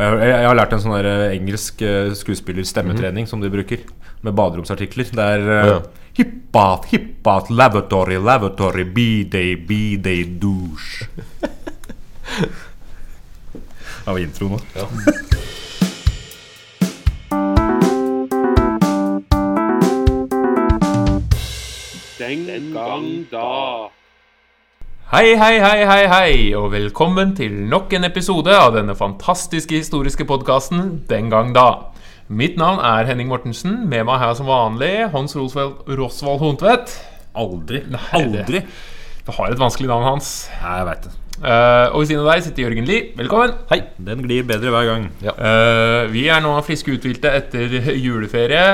Jeg, 0.00 0.16
jeg, 0.16 0.30
jeg 0.32 0.46
har 0.48 0.56
lært 0.56 0.70
en 0.72 0.80
sånn 0.80 0.94
der 0.96 1.06
eh, 1.10 1.32
engelsk 1.36 1.82
eh, 1.84 2.12
skuespillerstemmetrening 2.16 3.26
som 3.28 3.40
de 3.42 3.50
bruker, 3.52 3.82
med 4.24 4.32
baderomsartikler. 4.36 5.04
Det 5.12 5.26
er 5.36 5.40
uh, 5.48 5.66
Ja. 5.68 5.80
Hippat, 6.16 6.88
hippat, 6.90 7.50
lavatory, 7.54 8.16
lavatory, 8.18 8.84
b-day, 8.84 9.54
b-day, 9.68 10.24
douche. 10.40 11.06
Har 14.06 14.14
vi 14.16 14.22
intro 14.26 14.48
nå. 14.48 14.58
Den 22.18 22.72
gang 22.74 23.08
da. 23.30 23.90
Hei, 25.10 25.34
hei, 25.36 25.56
hei, 25.58 25.80
hei, 25.88 26.02
hei, 26.10 26.34
og 26.54 26.68
velkommen 26.70 27.32
til 27.38 27.54
nok 27.70 27.90
en 27.98 28.06
episode 28.06 28.52
av 28.54 28.76
denne 28.76 28.94
fantastiske 28.98 29.80
historiske 29.80 30.26
podkasten 30.28 31.00
Den 31.10 31.30
gang 31.32 31.50
da. 31.56 31.64
Mitt 32.30 32.54
navn 32.60 32.78
er 32.86 33.08
Henning 33.08 33.26
Mortensen. 33.30 33.88
Med 33.90 34.04
meg 34.06 34.20
her 34.22 34.36
som 34.38 34.46
vanlig 34.46 34.92
Hans 35.10 35.34
Rosvald, 35.34 35.80
Rosvald 35.98 36.38
Hontvedt. 36.44 36.94
Aldri. 37.34 37.82
det- 37.90 38.00
Aldri. 38.14 38.62
Du 39.26 39.32
har 39.32 39.50
et 39.50 39.58
vanskelig 39.58 39.88
navn, 39.90 40.04
Hans. 40.06 40.48
Jeg 40.62 40.86
veit 40.86 41.02
det. 41.02 41.12
Eh, 41.40 41.86
og 41.94 42.02
ved 42.02 42.10
siden 42.10 42.20
av 42.20 42.34
deg 42.34 42.42
sitter 42.44 42.66
Jørgen 42.66 42.88
Lie. 42.88 43.04
Velkommen. 43.16 43.54
Hei. 43.70 43.80
Den 43.96 44.20
glir 44.26 44.44
bedre 44.48 44.72
hver 44.74 44.88
gang. 44.90 45.06
Eh, 45.24 46.10
vi 46.12 46.26
er 46.28 46.42
nå 46.44 46.52
friske 46.66 46.92
uthvilte 46.92 47.32
etter 47.32 47.76
juleferie. 48.04 48.64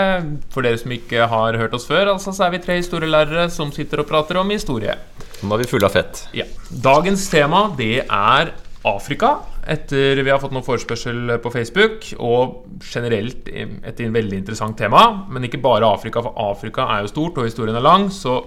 For 0.54 0.66
dere 0.66 0.80
som 0.80 0.94
ikke 0.96 1.28
har 1.30 1.58
hørt 1.60 1.76
oss 1.78 1.86
før, 1.86 2.16
altså, 2.16 2.34
så 2.34 2.48
er 2.48 2.56
vi 2.56 2.62
tre 2.64 2.80
historielærere 2.80 3.46
som 3.54 3.70
sitter 3.74 4.02
og 4.02 4.10
prater 4.10 4.40
om 4.42 4.50
historie. 4.50 4.98
Nå 5.44 5.54
er 5.54 5.62
vi 5.62 5.70
fulle 5.70 5.86
av 5.86 5.94
fett. 5.94 6.24
Ja. 6.34 6.48
Dagens 6.70 7.28
tema 7.30 7.68
det 7.78 8.00
er 8.02 8.54
Afrika. 8.86 9.36
Etter 9.66 10.18
vi 10.22 10.30
har 10.30 10.38
fått 10.42 10.54
noen 10.54 10.66
forespørsel 10.66 11.36
på 11.42 11.50
Facebook, 11.50 12.04
og 12.22 12.66
generelt 12.86 13.48
en 13.50 14.14
veldig 14.14 14.38
interessant 14.38 14.78
tema. 14.78 15.06
Men 15.30 15.46
ikke 15.46 15.62
bare 15.62 15.86
Afrika, 15.86 16.22
for 16.22 16.38
Afrika 16.50 16.86
er 16.94 17.06
jo 17.06 17.14
stort, 17.14 17.38
og 17.38 17.46
historien 17.46 17.78
er 17.78 17.86
lang. 17.86 18.10
Så 18.14 18.40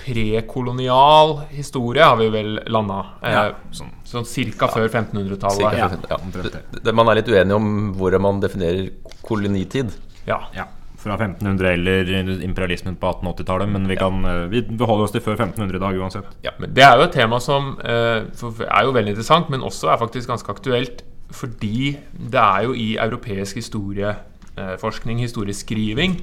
prekolonial 0.00 1.40
historie 1.52 2.02
har 2.04 2.16
vi 2.16 2.28
vel 2.32 2.58
landa. 2.72 3.00
Ja, 3.22 3.44
Eh, 3.50 3.54
sånn, 3.76 3.90
sånn 4.04 4.26
cirka 4.26 4.68
før 4.72 4.88
1500-tallet. 4.88 5.78
Ja. 5.78 5.88
ja. 6.10 6.92
Man 6.92 7.08
er 7.12 7.20
litt 7.20 7.28
uenig 7.30 7.54
om 7.56 7.70
hvor 7.98 8.16
man 8.20 8.40
definerer 8.42 8.90
kolonitid. 9.22 9.92
Ja. 10.26 10.40
Ja, 10.56 10.66
Fra 11.00 11.14
1500 11.16 11.70
eller 11.72 12.10
imperialismen 12.44 12.96
på 13.00 13.08
1880-tallet. 13.08 13.68
Men 13.72 13.86
vi, 13.88 13.96
kan, 13.96 14.24
eh, 14.24 14.42
vi 14.52 14.62
beholder 14.68 15.06
oss 15.06 15.14
til 15.14 15.22
før 15.24 15.38
1500 15.38 15.76
i 15.78 15.84
dag 15.84 16.00
uansett. 16.02 16.34
Ja, 16.44 16.50
men 16.58 16.74
Det 16.74 16.84
er 16.84 16.96
jo 16.98 17.06
et 17.08 17.14
tema 17.16 17.40
som 17.40 17.78
eh, 17.84 18.26
er 18.26 18.84
jo 18.84 18.92
veldig 18.92 19.14
interessant, 19.14 19.48
men 19.52 19.64
også 19.64 19.92
er 19.92 20.00
faktisk 20.02 20.28
ganske 20.28 20.52
aktuelt. 20.52 21.04
Fordi 21.30 21.96
det 22.12 22.40
er 22.42 22.64
jo 22.66 22.72
i 22.74 22.96
europeisk 22.98 23.56
historieforskning, 23.60 25.20
historieskriving, 25.22 26.18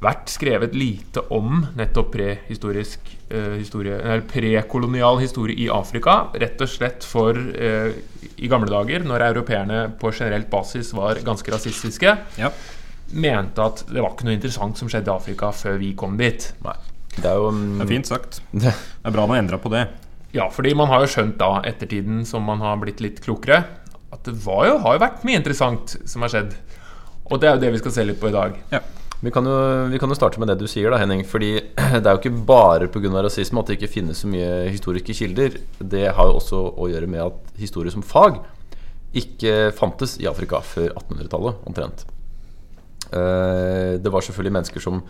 vært 0.00 0.30
skrevet 0.32 0.74
lite 0.76 1.22
om 1.36 1.60
nettopp 1.76 2.10
prehistorisk 2.14 3.10
eh, 3.28 3.56
historie, 3.58 3.98
eller 4.00 4.22
prekolonial 4.28 5.18
historie 5.20 5.58
i 5.60 5.68
Afrika. 5.72 6.30
Rett 6.40 6.60
og 6.64 6.70
slett 6.72 7.04
for 7.04 7.36
eh, 7.36 7.90
i 8.40 8.48
gamle 8.48 8.70
dager, 8.72 9.04
når 9.04 9.26
europeerne 9.28 9.82
på 10.00 10.12
generelt 10.16 10.48
basis 10.52 10.94
var 10.96 11.20
ganske 11.26 11.52
rasistiske, 11.52 12.14
Ja. 12.40 12.52
mente 13.12 13.60
at 13.64 13.84
det 13.90 14.00
var 14.00 14.14
ikke 14.14 14.28
noe 14.28 14.36
interessant 14.38 14.78
som 14.78 14.88
skjedde 14.88 15.10
i 15.10 15.14
Afrika 15.16 15.50
før 15.52 15.76
vi 15.82 15.92
kom 15.98 16.16
dit. 16.20 16.52
Nei. 16.64 16.76
Det 17.16 17.26
er 17.26 17.40
jo 17.40 17.48
um, 17.50 17.64
Det 17.80 17.84
er 17.84 17.90
fint 17.90 18.06
sagt. 18.08 18.40
Det 18.52 18.70
er 18.72 19.12
bra 19.12 19.26
man 19.26 19.42
endra 19.42 19.58
på 19.60 19.72
det. 19.72 19.88
Ja, 20.32 20.46
fordi 20.54 20.72
man 20.78 20.86
har 20.88 21.02
jo 21.02 21.10
skjønt 21.10 21.36
da, 21.40 21.56
ettertiden 21.66 22.22
som 22.24 22.44
man 22.46 22.62
har 22.62 22.78
blitt 22.80 23.00
litt 23.02 23.18
klokere, 23.24 23.64
at 24.14 24.24
det 24.24 24.36
var 24.44 24.64
jo, 24.68 24.78
har 24.84 24.96
jo 24.96 25.02
vært 25.02 25.24
mye 25.26 25.40
interessant 25.42 25.96
som 26.08 26.22
har 26.22 26.30
skjedd. 26.32 26.54
Og 27.30 27.40
det 27.42 27.50
er 27.50 27.56
jo 27.58 27.62
det 27.66 27.72
vi 27.74 27.82
skal 27.82 27.94
se 27.98 28.04
litt 28.06 28.20
på 28.22 28.30
i 28.30 28.34
dag. 28.34 28.56
Ja. 28.72 28.80
Vi, 29.20 29.32
kan 29.34 29.46
jo, 29.46 29.56
vi 29.92 29.98
kan 30.00 30.10
jo 30.10 30.18
starte 30.18 30.40
med 30.40 30.48
det 30.50 30.58
du 30.60 30.68
sier, 30.70 30.90
da, 30.92 31.00
Henning. 31.00 31.24
Fordi 31.28 31.52
det 32.00 32.04
er 32.04 32.12
jo 32.12 32.20
ikke 32.20 32.44
bare 32.48 32.88
pga. 32.92 33.10
rasisme 33.20 33.60
at 33.60 33.70
det 33.70 33.78
ikke 33.78 33.94
finnes 33.98 34.22
så 34.22 34.30
mye 34.30 34.70
historiske 34.70 35.16
kilder. 35.16 35.58
Det 35.80 36.06
har 36.16 36.30
jo 36.30 36.38
også 36.38 36.62
å 36.76 36.88
gjøre 36.92 37.10
med 37.10 37.26
at 37.26 37.60
historie 37.60 37.92
som 37.92 38.06
fag 38.06 38.40
ikke 39.16 39.72
fantes 39.74 40.16
i 40.22 40.28
Afrika 40.30 40.60
før 40.62 40.92
1800-tallet, 40.94 41.62
omtrent. 41.66 42.06
Eh, 43.10 43.98
det 43.98 44.12
var 44.12 44.22
selvfølgelig 44.22 44.54
mennesker 44.54 44.82
som 44.84 45.00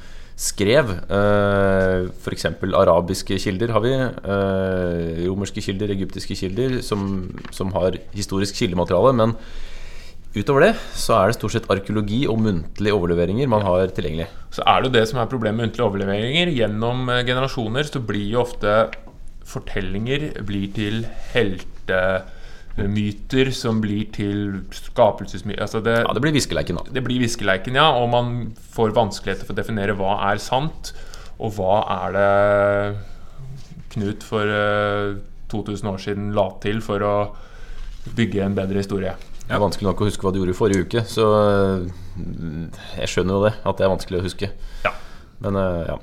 skrev. 0.40 0.88
Uh, 1.10 2.08
F.eks. 2.16 2.46
arabiske 2.64 3.36
kilder 3.42 3.74
har 3.74 3.82
vi. 3.84 3.92
eh, 3.92 5.26
romerske 5.26 5.60
kilder, 5.60 5.92
egyptiske 5.92 6.34
kilder, 6.34 6.80
som, 6.80 7.28
som 7.52 7.72
har 7.76 7.98
historisk 8.16 8.56
kildemateriale. 8.56 9.12
Men 9.12 9.36
utover 10.34 10.60
det 10.62 10.74
så 10.94 11.14
er 11.16 11.26
det 11.30 11.34
stort 11.38 11.52
sett 11.56 11.70
arkeologi 11.72 12.20
og 12.30 12.38
muntlige 12.44 12.94
overleveringer 12.94 13.46
man 13.50 13.64
har 13.66 13.90
tilgjengelig. 13.96 14.28
Så 14.54 14.60
er 14.62 14.76
det 14.80 14.86
jo 14.90 14.96
det 14.98 15.06
som 15.10 15.18
er 15.22 15.30
problemet 15.30 15.56
med 15.58 15.64
muntlige 15.68 15.88
overleveringer. 15.88 16.46
Gjennom 16.54 16.96
eh, 17.10 17.24
generasjoner 17.26 17.84
så 17.88 17.98
blir 18.06 18.28
jo 18.34 18.42
ofte 18.44 18.70
fortellinger 19.50 20.20
blir 20.46 20.66
til 20.76 20.96
heltemyter 21.32 23.46
som 23.56 23.80
blir 23.82 24.04
til 24.14 24.38
skapelsesmyter. 24.76 25.62
Altså 25.66 25.78
det, 25.82 25.96
Ja, 26.04 26.10
Det 26.14 26.22
blir 26.22 26.36
viskeleiken, 26.38 26.76
da. 26.78 26.82
det 26.94 27.02
blir 27.04 27.18
viskeleiken, 27.24 27.74
ja, 27.74 27.88
og 27.98 28.06
man 28.14 28.26
får 28.74 28.94
vanskeligheter 28.94 29.44
for 29.46 29.54
å 29.56 29.58
definere 29.58 29.96
hva 29.98 30.12
er 30.30 30.36
sant, 30.38 30.92
og 31.40 31.48
hva 31.58 31.76
er 32.04 32.08
det 32.18 32.32
Knut 33.90 34.22
for 34.22 34.46
eh, 34.46 35.18
2000 35.50 35.88
år 35.90 35.98
siden 35.98 36.30
la 36.36 36.44
til 36.62 36.78
for 36.84 37.02
å 37.02 37.34
bygge 38.14 38.44
en 38.44 38.54
bedre 38.54 38.78
historie. 38.78 39.14
Det 39.50 39.56
er 39.56 39.64
vanskelig 39.64 39.88
nok 39.88 39.98
å 39.98 40.06
huske 40.06 40.22
hva 40.22 40.30
du 40.30 40.36
gjorde 40.38 40.52
i 40.52 40.54
forrige 40.54 40.84
uke, 40.86 41.00
så 41.10 41.24
øh, 41.34 41.86
jeg 43.00 43.10
skjønner 43.10 43.34
jo 43.34 43.46
det, 43.48 43.50
at 43.66 43.80
det 43.80 43.82
er 43.82 43.90
vanskelig 43.90 44.20
å 44.20 44.22
huske. 44.22 44.48
Ja. 44.84 44.92
Men, 45.42 45.58
øh, 45.58 45.80
ja. 45.88 45.96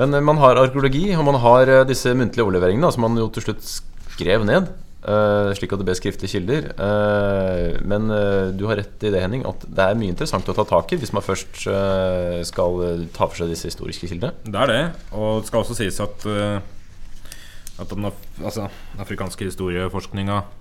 Men 0.00 0.16
øh, 0.16 0.22
man 0.24 0.40
har 0.40 0.56
arkeologi, 0.56 1.02
og 1.12 1.26
man 1.28 1.36
har 1.42 1.68
disse 1.84 2.14
muntlige 2.16 2.46
overleveringene, 2.46 2.88
som 2.94 3.04
man 3.04 3.20
jo 3.20 3.26
til 3.34 3.44
slutt 3.44 3.60
skrev 4.14 4.48
ned. 4.48 4.72
slik 5.56 5.72
at 5.72 5.78
det 5.78 5.84
ble 5.86 5.94
skriftlige 5.94 6.32
kilder. 6.32 6.64
Men 7.86 8.08
du 8.58 8.64
har 8.66 8.80
rett 8.80 9.04
i 9.06 9.12
det, 9.14 9.20
Henning, 9.22 9.44
at 9.46 9.62
det 9.62 9.84
er 9.84 9.96
mye 9.96 10.10
interessant 10.10 10.48
å 10.50 10.56
ta 10.56 10.64
tak 10.66 10.90
i 10.92 10.98
hvis 10.98 11.14
man 11.14 11.24
først 11.24 11.62
skal 12.50 12.82
ta 13.14 13.28
for 13.28 13.38
seg 13.38 13.52
disse 13.52 13.70
historiske 13.70 14.10
kildene. 14.10 14.34
Det 14.42 14.58
er 14.58 14.72
det. 14.72 14.82
Og 15.14 15.38
det 15.38 15.48
skal 15.48 15.62
også 15.62 15.78
sies 15.78 16.00
at, 16.02 16.26
eh, 16.26 16.58
at 17.78 17.94
den 17.94 18.10
altså, 18.10 18.66
afrikanske 18.98 19.48
historieforskninga 19.52 20.40
eh, 20.42 20.57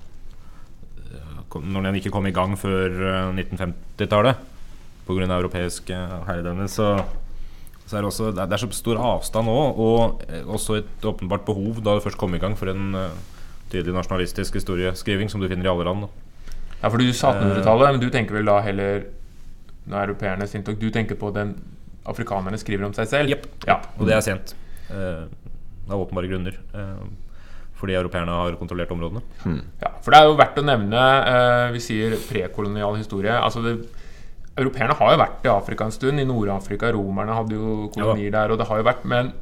Når 1.63 1.87
den 1.87 1.99
ikke 1.99 2.11
kom 2.13 2.27
i 2.29 2.35
gang 2.35 2.57
før 2.59 2.91
eh, 2.91 3.31
1950-tallet 3.45 4.43
pga. 5.07 5.29
europeisk 5.37 5.89
eh, 5.89 6.17
herredømme, 6.27 6.67
så, 6.67 6.97
så 7.85 7.97
er 7.97 8.01
det 8.01 8.11
også 8.11 8.31
Det 8.35 8.45
er, 8.45 8.57
så 8.57 8.69
stor 8.71 8.99
avstand 8.99 9.47
nå, 9.47 9.57
og 9.87 10.23
eh, 10.27 10.43
også 10.43 10.81
et 10.81 11.05
åpenbart 11.05 11.45
behov 11.45 11.81
da 11.81 11.95
det 11.95 12.03
først 12.03 12.19
kom 12.19 12.35
i 12.35 12.41
gang 12.41 12.57
for 12.57 12.71
en 12.73 12.95
eh, 12.95 13.17
tydelig 13.71 13.95
nasjonalistisk 13.95 14.59
historieskriving 14.59 15.31
som 15.31 15.41
du 15.41 15.47
finner 15.47 15.67
i 15.67 15.71
alle 15.71 15.87
land. 15.87 16.07
Ja, 16.81 16.89
for 16.89 16.97
du 17.01 17.09
sa 17.13 17.33
1800-tallet, 17.33 17.95
men 17.95 18.03
du 18.03 18.09
tenker 18.13 18.37
vel 18.37 18.45
da 18.45 18.59
heller 18.61 19.07
Når 19.87 20.01
europeerne 20.03 20.47
sin 20.47 20.63
tog, 20.63 20.75
Du 20.79 20.91
tenker 20.91 21.15
på 21.15 21.31
den 21.31 21.55
afrikanerne 22.05 22.57
skriver 22.59 22.85
om 22.85 22.93
seg 22.93 23.07
selv? 23.07 23.45
Ja. 23.65 23.79
Og 23.97 24.07
det 24.07 24.15
er 24.15 24.21
sent. 24.21 24.53
Uh, 24.91 25.27
av 25.89 26.01
åpenbare 26.01 26.27
grunner. 26.27 26.59
eh, 26.73 27.07
fordi 27.77 27.95
europeerne 27.97 28.33
har 28.33 28.57
kontrollert 28.59 28.91
områdene. 28.95 29.21
Ja, 29.83 29.93
for 30.01 30.13
det 30.13 30.19
er 30.19 30.27
jo 30.29 30.37
verdt 30.39 30.59
å 30.59 30.65
nevne 30.65 31.01
eh, 31.29 31.65
Vi 31.75 31.81
sier 31.83 32.15
prekolonial 32.27 32.97
historie. 32.97 33.35
Altså 33.37 33.61
det, 33.65 33.75
Europeerne 34.57 34.95
har 34.97 35.13
jo 35.13 35.19
vært 35.21 35.45
i 35.45 35.51
Afrika 35.53 35.85
en 35.85 35.93
stund. 35.93 36.19
I 36.19 36.25
Nord-Afrika. 36.25 36.89
Romerne 36.95 37.35
hadde 37.37 37.59
jo 37.59 37.91
kolonier 37.93 38.33
der. 38.33 38.53
og 38.53 38.57
det 38.57 38.65
har 38.69 38.81
jo 38.81 38.87
vært, 38.87 39.05
Men 39.05 39.33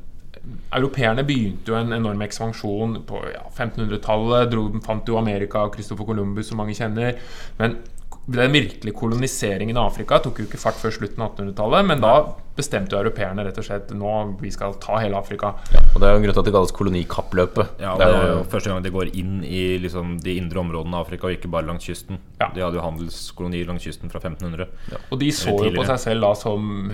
europeerne 0.75 1.23
begynte 1.25 1.71
jo 1.71 1.77
en 1.79 1.95
enorm 1.95 2.21
ekspansjon 2.25 2.99
på 3.07 3.21
ja, 3.31 3.45
1500-tallet. 3.49 4.55
Fant 4.85 5.07
jo 5.07 5.17
Amerika 5.17 5.63
og 5.65 5.77
Christopher 5.77 6.05
Columbus, 6.11 6.49
som 6.51 6.59
mange 6.59 6.75
kjenner. 6.75 7.15
Men 7.59 7.79
den 8.25 8.55
virkelige 8.55 8.97
koloniseringen 8.97 9.77
av 9.77 9.91
Afrika 9.91 10.17
tok 10.23 10.39
jo 10.41 10.47
ikke 10.47 10.57
fart 10.57 10.79
før 10.81 10.93
slutten 10.95 11.21
av 11.21 11.35
1800-tallet, 11.35 11.85
men 11.85 12.01
da 12.01 12.13
bestemte 12.55 12.95
jo 12.95 13.01
europeerne 13.01 13.43
rett 13.45 13.57
og 13.59 13.67
slett 13.67 13.91
nå 13.93 14.13
vi 14.39 14.49
skal 14.53 14.77
ta 14.81 14.97
hele 15.03 15.19
Afrika. 15.19 15.51
Ja, 15.75 15.83
og 15.91 15.99
Det 16.01 16.07
er 16.07 16.15
jo 16.15 16.21
en 16.21 16.25
grunn 16.25 16.33
til 16.33 16.41
at 16.41 16.47
det 16.47 16.55
kalles 16.55 16.73
kolonikappløpet. 16.79 17.81
Ja, 17.83 17.93
det 17.99 18.07
er 18.07 18.29
jo 18.31 18.39
første 18.49 18.71
gang 18.71 18.85
de 18.85 18.93
går 18.95 19.11
inn 19.13 19.43
i 19.45 19.63
liksom, 19.83 20.15
de 20.23 20.37
indre 20.39 20.63
områdene 20.63 20.97
av 20.97 21.05
Afrika, 21.05 21.29
og 21.29 21.37
ikke 21.37 21.51
bare 21.53 21.69
langs 21.69 21.85
kysten. 21.85 22.17
Ja. 22.39 22.49
De 22.55 22.63
hadde 22.65 22.79
jo 22.79 22.85
handelskolonier 22.87 23.69
langs 23.69 23.85
kysten 23.85 24.13
fra 24.13 24.23
1500. 24.23 24.71
Ja. 24.95 25.03
Og 25.11 25.21
de 25.21 25.29
så 25.35 25.53
jo 25.53 25.75
på 25.75 25.85
seg 25.91 26.01
selv 26.07 26.25
da 26.25 26.33
som 26.39 26.89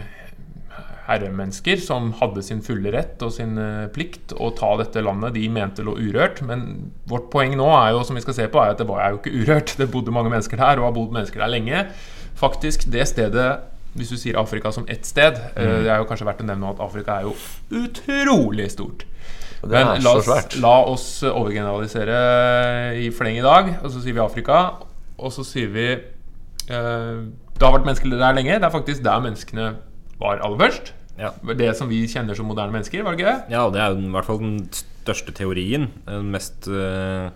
herremennesker 1.11 1.81
som 1.83 2.11
hadde 2.19 2.43
sin 2.45 2.61
fulle 2.65 2.91
rett 2.93 3.21
og 3.25 3.33
sin 3.35 3.57
eh, 3.61 3.89
plikt 3.93 4.33
å 4.33 4.51
ta 4.57 4.73
dette 4.79 5.03
landet 5.03 5.35
de 5.37 5.47
mente 5.51 5.85
lå 5.85 5.97
urørt. 5.99 6.41
Men 6.47 6.91
vårt 7.09 7.29
poeng 7.33 7.57
nå 7.59 7.67
er 7.75 7.91
jo, 7.95 8.05
som 8.07 8.17
vi 8.17 8.23
skal 8.25 8.37
se 8.37 8.47
på, 8.51 8.61
er 8.61 8.75
at 8.75 8.81
det 8.81 8.87
var 8.89 9.03
jo 9.11 9.21
ikke 9.21 9.35
urørt. 9.35 9.75
Det 9.79 9.89
bodde 9.91 10.15
mange 10.15 10.31
mennesker 10.33 10.59
der, 10.61 10.81
og 10.81 10.89
har 10.89 10.95
bodd 10.97 11.15
mennesker 11.15 11.43
der 11.43 11.51
lenge. 11.51 11.83
Faktisk, 12.39 12.87
det 12.93 13.09
stedet 13.11 13.51
hvis 13.91 14.13
du 14.13 14.15
sier 14.15 14.37
Afrika 14.39 14.71
som 14.71 14.85
ett 14.87 15.03
sted 15.03 15.35
mm. 15.35 15.81
Det 15.83 15.89
er 15.91 15.97
jo 15.99 16.05
kanskje 16.07 16.23
verdt 16.23 16.39
å 16.39 16.45
nevne 16.47 16.69
at 16.71 16.79
Afrika 16.79 17.17
er 17.17 17.25
jo 17.27 17.33
utrolig 17.75 18.69
stort. 18.71 19.03
Men 19.67 19.99
la 20.01 20.13
oss, 20.15 20.55
la 20.63 20.77
oss 20.87 21.09
overgeneralisere 21.27 22.21
i 23.03 23.11
fleng 23.13 23.35
i 23.37 23.43
dag. 23.45 23.75
Og 23.81 23.91
så 23.91 23.99
sier 23.99 24.15
vi 24.15 24.23
Afrika. 24.23 24.61
Og 25.19 25.35
så 25.35 25.43
sier 25.45 25.69
vi 25.75 25.85
Eh, 26.69 27.21
det 27.57 27.65
har 27.65 27.75
vært 27.75 27.87
mennesker 27.87 28.13
der 28.13 28.35
lenge. 28.37 28.57
Det 28.57 28.67
er 28.67 28.73
faktisk 28.73 29.03
der 29.05 29.23
menneskene 29.23 29.69
var 30.21 30.41
aller 30.41 30.59
først. 30.61 30.93
Ja. 31.21 31.31
Det 31.53 31.69
som 31.77 31.91
vi 31.91 32.01
kjenner 32.09 32.37
som 32.37 32.49
moderne 32.49 32.73
mennesker, 32.73 33.05
var 33.05 33.15
det 33.15 33.21
ikke 33.21 33.31
det? 33.31 33.53
Ja, 33.53 33.67
og 33.67 33.75
det 33.75 33.83
er 33.83 33.93
jo 33.93 34.01
i 34.01 34.11
hvert 34.15 34.27
fall 34.27 34.41
den 34.41 34.57
største 34.73 35.35
teorien. 35.37 35.87
Den 36.07 36.33
mest 36.33 36.67
uh, 36.71 37.29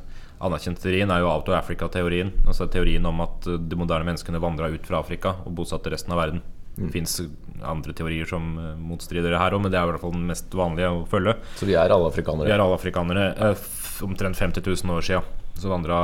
anerkjente 0.44 0.84
teorien 0.84 1.14
er 1.14 1.22
jo 1.24 1.30
Out 1.32 1.52
of 1.52 1.60
Africa-teorien. 1.60 2.34
Altså 2.48 2.68
teorien 2.72 3.06
om 3.08 3.24
at 3.26 3.48
eh, 3.50 3.62
de 3.62 3.80
moderne 3.80 4.08
menneskene 4.10 4.42
vandra 4.44 4.72
ut 4.74 4.90
fra 4.90 5.00
Afrika 5.00 5.38
og 5.46 5.56
bosatte 5.58 5.94
resten 5.94 6.14
av 6.16 6.22
verden. 6.24 6.44
Det 6.76 6.92
fins 6.92 7.22
andre 7.64 7.94
teorier 7.96 8.28
som 8.28 8.58
eh, 8.60 8.76
motstrider 8.80 9.32
det 9.32 9.40
her 9.40 9.56
òg, 9.56 9.64
men 9.64 9.72
det 9.72 9.80
er 9.80 9.88
i 9.88 9.94
hvert 9.94 10.04
fall 10.04 10.16
den 10.18 10.28
mest 10.28 10.54
vanlige 10.58 10.92
å 10.92 11.04
følge. 11.10 11.38
Så 11.60 11.70
vi 11.70 11.78
er 11.80 11.94
alle 11.96 12.12
afrikanere? 12.12 12.50
Vi 12.50 12.56
er 12.56 12.64
alle 12.66 12.78
afrikanere. 12.80 13.28
Eh, 13.52 13.66
Omtrent 14.04 14.36
50 14.36 14.66
000 14.66 14.92
år 14.92 15.06
sia 15.08 15.22
så 15.56 15.70
vandra 15.72 16.00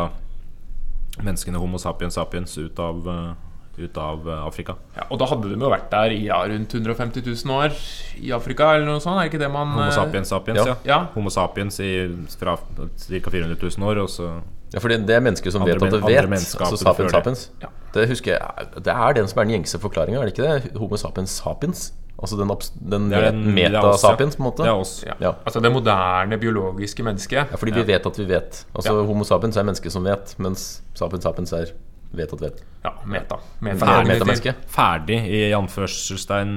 menneskene 1.20 1.60
Homo 1.60 1.80
sapiens 1.82 2.16
sapiens 2.16 2.54
ut 2.56 2.80
av, 2.80 3.02
eh, 3.12 3.32
ut 3.78 3.98
av 3.98 4.30
eh, 4.30 4.46
Afrika. 4.46 4.76
Ja, 4.96 5.06
og 5.10 5.20
da 5.22 5.28
hadde 5.32 5.52
de 5.52 5.58
jo 5.60 5.72
vært 5.72 5.90
der 5.94 6.16
i 6.16 6.22
ja, 6.28 6.40
rundt 6.50 6.74
150 6.76 7.24
000 7.24 7.54
år 7.56 7.76
i 8.20 8.34
Afrika, 8.36 8.74
eller 8.76 8.90
noe 8.90 9.04
sånt? 9.04 9.22
Er 9.22 9.30
ikke 9.32 9.42
det 9.42 9.52
man 9.52 9.72
Homo 9.74 9.86
eh, 9.86 9.94
sapiens 9.96 10.34
sapiens, 10.34 10.60
ja. 10.60 10.74
ja. 10.74 10.80
Ja. 10.92 11.00
Homo 11.16 11.32
sapiens 11.34 11.80
i 11.84 11.92
fra 12.40 12.58
ca. 12.58 13.32
400 13.32 13.56
000 13.56 13.88
år, 13.88 14.04
og 14.04 14.12
så 14.12 14.34
Ja, 14.72 14.80
for 14.80 14.92
det 14.92 15.04
er 15.12 15.24
mennesker 15.24 15.52
som 15.52 15.64
Andre 15.66 15.76
vet 15.80 15.98
at 15.98 16.06
det 16.08 16.20
vet. 16.32 16.46
Altså 16.62 16.78
sapiens 16.80 17.12
det. 17.12 17.16
sapiens. 17.18 17.48
Ja. 17.64 17.72
Det 17.92 18.06
husker 18.08 18.38
jeg 18.38 18.84
Det 18.86 18.94
er 18.94 19.18
den 19.18 19.28
som 19.28 19.40
er 19.42 19.50
den 19.50 19.58
gjengse 19.58 19.80
forklaringa, 19.84 20.22
er 20.22 20.30
det 20.30 20.38
ikke 20.38 20.48
det? 20.48 20.78
Homo 20.80 21.00
sapiens 21.00 21.40
sapiens? 21.42 21.90
Altså 22.22 22.38
den, 22.38 22.52
den, 22.92 23.08
den 23.10 23.54
meta-sapiens, 23.56 24.36
på 24.38 24.44
en 24.44 24.46
måte? 24.46 24.62
Det 24.62 24.70
er 24.70 24.78
oss. 24.78 25.00
Ja. 25.08 25.16
Ja. 25.20 25.32
Altså 25.46 25.60
det 25.64 25.72
moderne 25.74 26.38
biologiske 26.38 27.04
mennesket. 27.04 27.50
Ja, 27.50 27.58
fordi 27.58 27.74
vi 27.80 27.88
vet 27.88 28.06
at 28.06 28.20
vi 28.20 28.28
vet. 28.30 28.66
Altså 28.76 28.94
Ja. 28.94 29.06
Homo 29.08 29.26
sapiens 29.26 29.58
er 29.58 29.66
mennesker 29.66 29.90
som 29.90 30.06
vet, 30.06 30.36
mens 30.38 30.84
sapiens 30.94 31.26
sapiens 31.26 31.54
er 31.58 31.74
vet 32.18 32.34
at 32.36 32.42
vet. 32.44 32.64
Ja, 32.84 32.94
meta. 33.06 33.38
Ferdig 33.62 34.26
Meta. 34.26 34.56
Ferdig 34.72 35.20
i 35.32 35.42
anførselstegn 35.58 36.56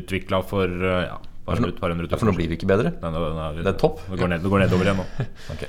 utvikla 0.00 0.42
for 0.46 0.66
eh, 0.66 1.06
ja, 1.08 1.16
bare 1.46 1.68
et 1.70 1.80
par 1.80 1.92
hundre 1.94 2.06
Ja, 2.06 2.12
tusen 2.12 2.22
for 2.24 2.30
nå 2.32 2.36
blir 2.38 2.50
vi 2.50 2.58
ikke 2.58 2.68
bedre. 2.70 2.92
Nei, 3.02 3.10
nå- 3.14 3.32
nå 3.36 3.48
Det 3.62 3.66
er 3.72 3.78
topp. 3.80 4.02
Det 4.10 4.18
går, 4.20 4.32
ned, 4.34 4.44
det 4.44 4.52
går 4.52 4.64
nedover 4.64 4.88
igjen 4.88 5.02
nå. 5.02 5.06
okay. 5.54 5.68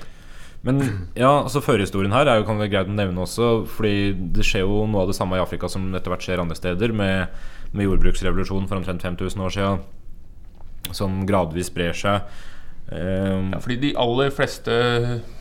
Men 0.68 0.82
ja, 1.16 1.30
altså 1.44 1.62
førhistorien 1.64 2.12
her 2.12 2.28
er 2.28 2.40
jo, 2.42 2.48
kan 2.48 2.58
være 2.60 2.72
greit 2.74 2.90
å 2.92 2.96
nevne 2.98 3.24
også. 3.24 3.52
Fordi 3.70 4.12
det 4.36 4.46
skjer 4.48 4.66
jo 4.66 4.82
noe 4.90 5.06
av 5.06 5.12
det 5.14 5.18
samme 5.18 5.38
i 5.38 5.44
Afrika 5.44 5.70
som 5.72 5.86
etter 5.96 6.12
hvert 6.14 6.26
skjer 6.26 6.42
andre 6.44 6.58
steder, 6.58 6.94
med, 6.98 7.38
med 7.78 7.88
jordbruksrevolusjonen 7.88 8.68
for 8.70 8.82
omtrent 8.82 9.06
5000 9.06 9.46
år 9.46 9.54
siden, 9.54 9.86
som 10.98 11.22
gradvis 11.30 11.70
sprer 11.72 11.96
seg. 11.98 12.26
Um, 12.88 13.52
Ja, 13.52 13.60
fordi 13.60 13.76
de 13.82 13.90
aller 14.00 14.30
fleste 14.32 14.76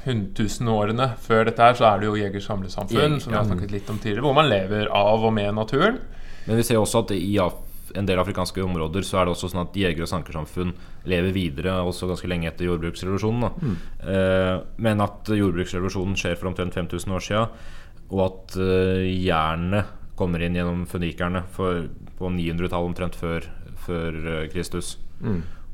hundtusen 0.05 0.67
årene 0.69 1.13
før 1.23 1.45
dette 1.47 1.63
her, 1.63 1.77
så 1.79 1.87
er 1.93 2.01
det 2.01 2.09
jo 2.09 2.17
jeger-samlesamfunn, 2.19 2.99
Jeger, 2.99 3.21
som 3.23 3.33
vi 3.33 3.39
har 3.39 3.47
snakket 3.47 3.75
litt 3.75 3.91
om 3.93 4.01
tidligere, 4.03 4.25
hvor 4.27 4.35
man 4.35 4.51
lever 4.51 4.91
av 4.91 5.23
og 5.23 5.33
med 5.33 5.55
naturen. 5.55 6.01
Men 6.47 6.59
vi 6.59 6.65
ser 6.67 6.81
også 6.81 7.05
at 7.05 7.15
i 7.15 7.39
en 7.97 8.07
del 8.07 8.19
afrikanske 8.19 8.63
områder 8.63 9.05
så 9.07 9.21
er 9.21 9.27
det 9.27 9.35
også 9.37 9.51
sånn 9.53 9.63
at 9.63 9.77
jeger- 9.79 10.03
og 10.03 10.11
sankersamfunn 10.11 10.73
lever 11.07 11.33
videre 11.33 11.77
også 11.87 12.09
ganske 12.11 12.29
lenge 12.29 12.51
etter 12.51 12.67
jordbruksrevolusjonen. 12.67 13.47
Da. 13.47 13.51
Uh, 14.03 14.65
men 14.83 15.01
at 15.01 15.31
jordbruksrevolusjonen 15.31 16.19
skjer 16.19 16.35
for 16.37 16.51
omtrent 16.51 16.75
5000 16.75 17.15
år 17.15 17.27
siden, 17.29 17.49
og 18.11 18.25
at 18.27 18.59
uh, 18.59 19.07
jernet 19.07 19.95
kommer 20.19 20.43
inn 20.43 20.57
gjennom 20.59 20.87
fønikerne 20.91 21.45
på 21.55 21.71
900-tallet 22.19 22.91
omtrent 22.91 23.19
før, 23.19 23.47
før 23.87 24.19
uh, 24.27 24.49
Kristus. 24.51 24.97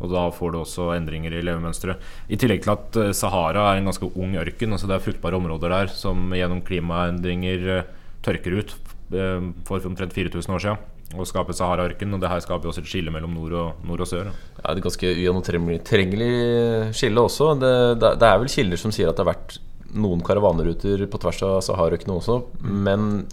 Og 0.02 0.12
da 0.12 0.26
får 0.34 0.52
du 0.52 0.60
også 0.60 0.90
endringer 0.96 1.34
i 1.34 1.42
levemønsteret. 1.46 2.02
I 2.28 2.38
tillegg 2.40 2.64
til 2.64 2.74
at 2.74 2.98
eh, 3.00 3.12
Sahara 3.16 3.68
er 3.70 3.80
en 3.80 3.90
ganske 3.90 4.08
ung 4.12 4.34
ørken. 4.40 4.74
Altså 4.74 4.90
det 4.90 4.98
er 4.98 5.04
fruktbare 5.04 5.38
områder 5.38 5.72
der 5.72 5.92
som 5.94 6.32
gjennom 6.34 6.62
klimaendringer 6.66 7.68
eh, 7.78 7.92
tørker 8.26 8.58
ut 8.58 8.74
eh, 9.14 9.50
for 9.68 9.88
omtrent 9.88 10.16
4000 10.16 10.56
år 10.56 10.64
siden. 10.66 10.88
Og 11.12 11.28
skaper 11.28 11.54
Sahara-ørken. 11.54 12.14
Og 12.16 12.22
det 12.22 12.30
her 12.32 12.42
skaper 12.42 12.70
også 12.70 12.82
et 12.82 12.90
skille 12.90 13.14
mellom 13.14 13.36
nord 13.36 13.58
og, 13.60 13.84
nord 13.86 14.02
og 14.02 14.10
sør. 14.10 14.32
Ja, 14.32 14.64
det 14.64 14.72
er 14.72 14.80
Et 14.80 14.86
ganske 14.88 15.12
ugjennomtrengelig 15.12 16.32
skille 16.98 17.26
også. 17.28 17.52
Det, 17.60 17.74
det, 18.02 18.16
det 18.22 18.30
er 18.30 18.40
vel 18.42 18.52
kilder 18.52 18.80
som 18.80 18.94
sier 18.94 19.12
at 19.12 19.18
det 19.18 19.26
har 19.26 19.34
vært 19.34 19.60
noen 19.92 20.22
karavaneruter 20.24 21.04
på 21.10 21.20
tvers 21.20 21.42
av 21.44 21.58
Sahara-ørkenen 21.66 22.16
også, 22.16 22.38
men 22.64 23.26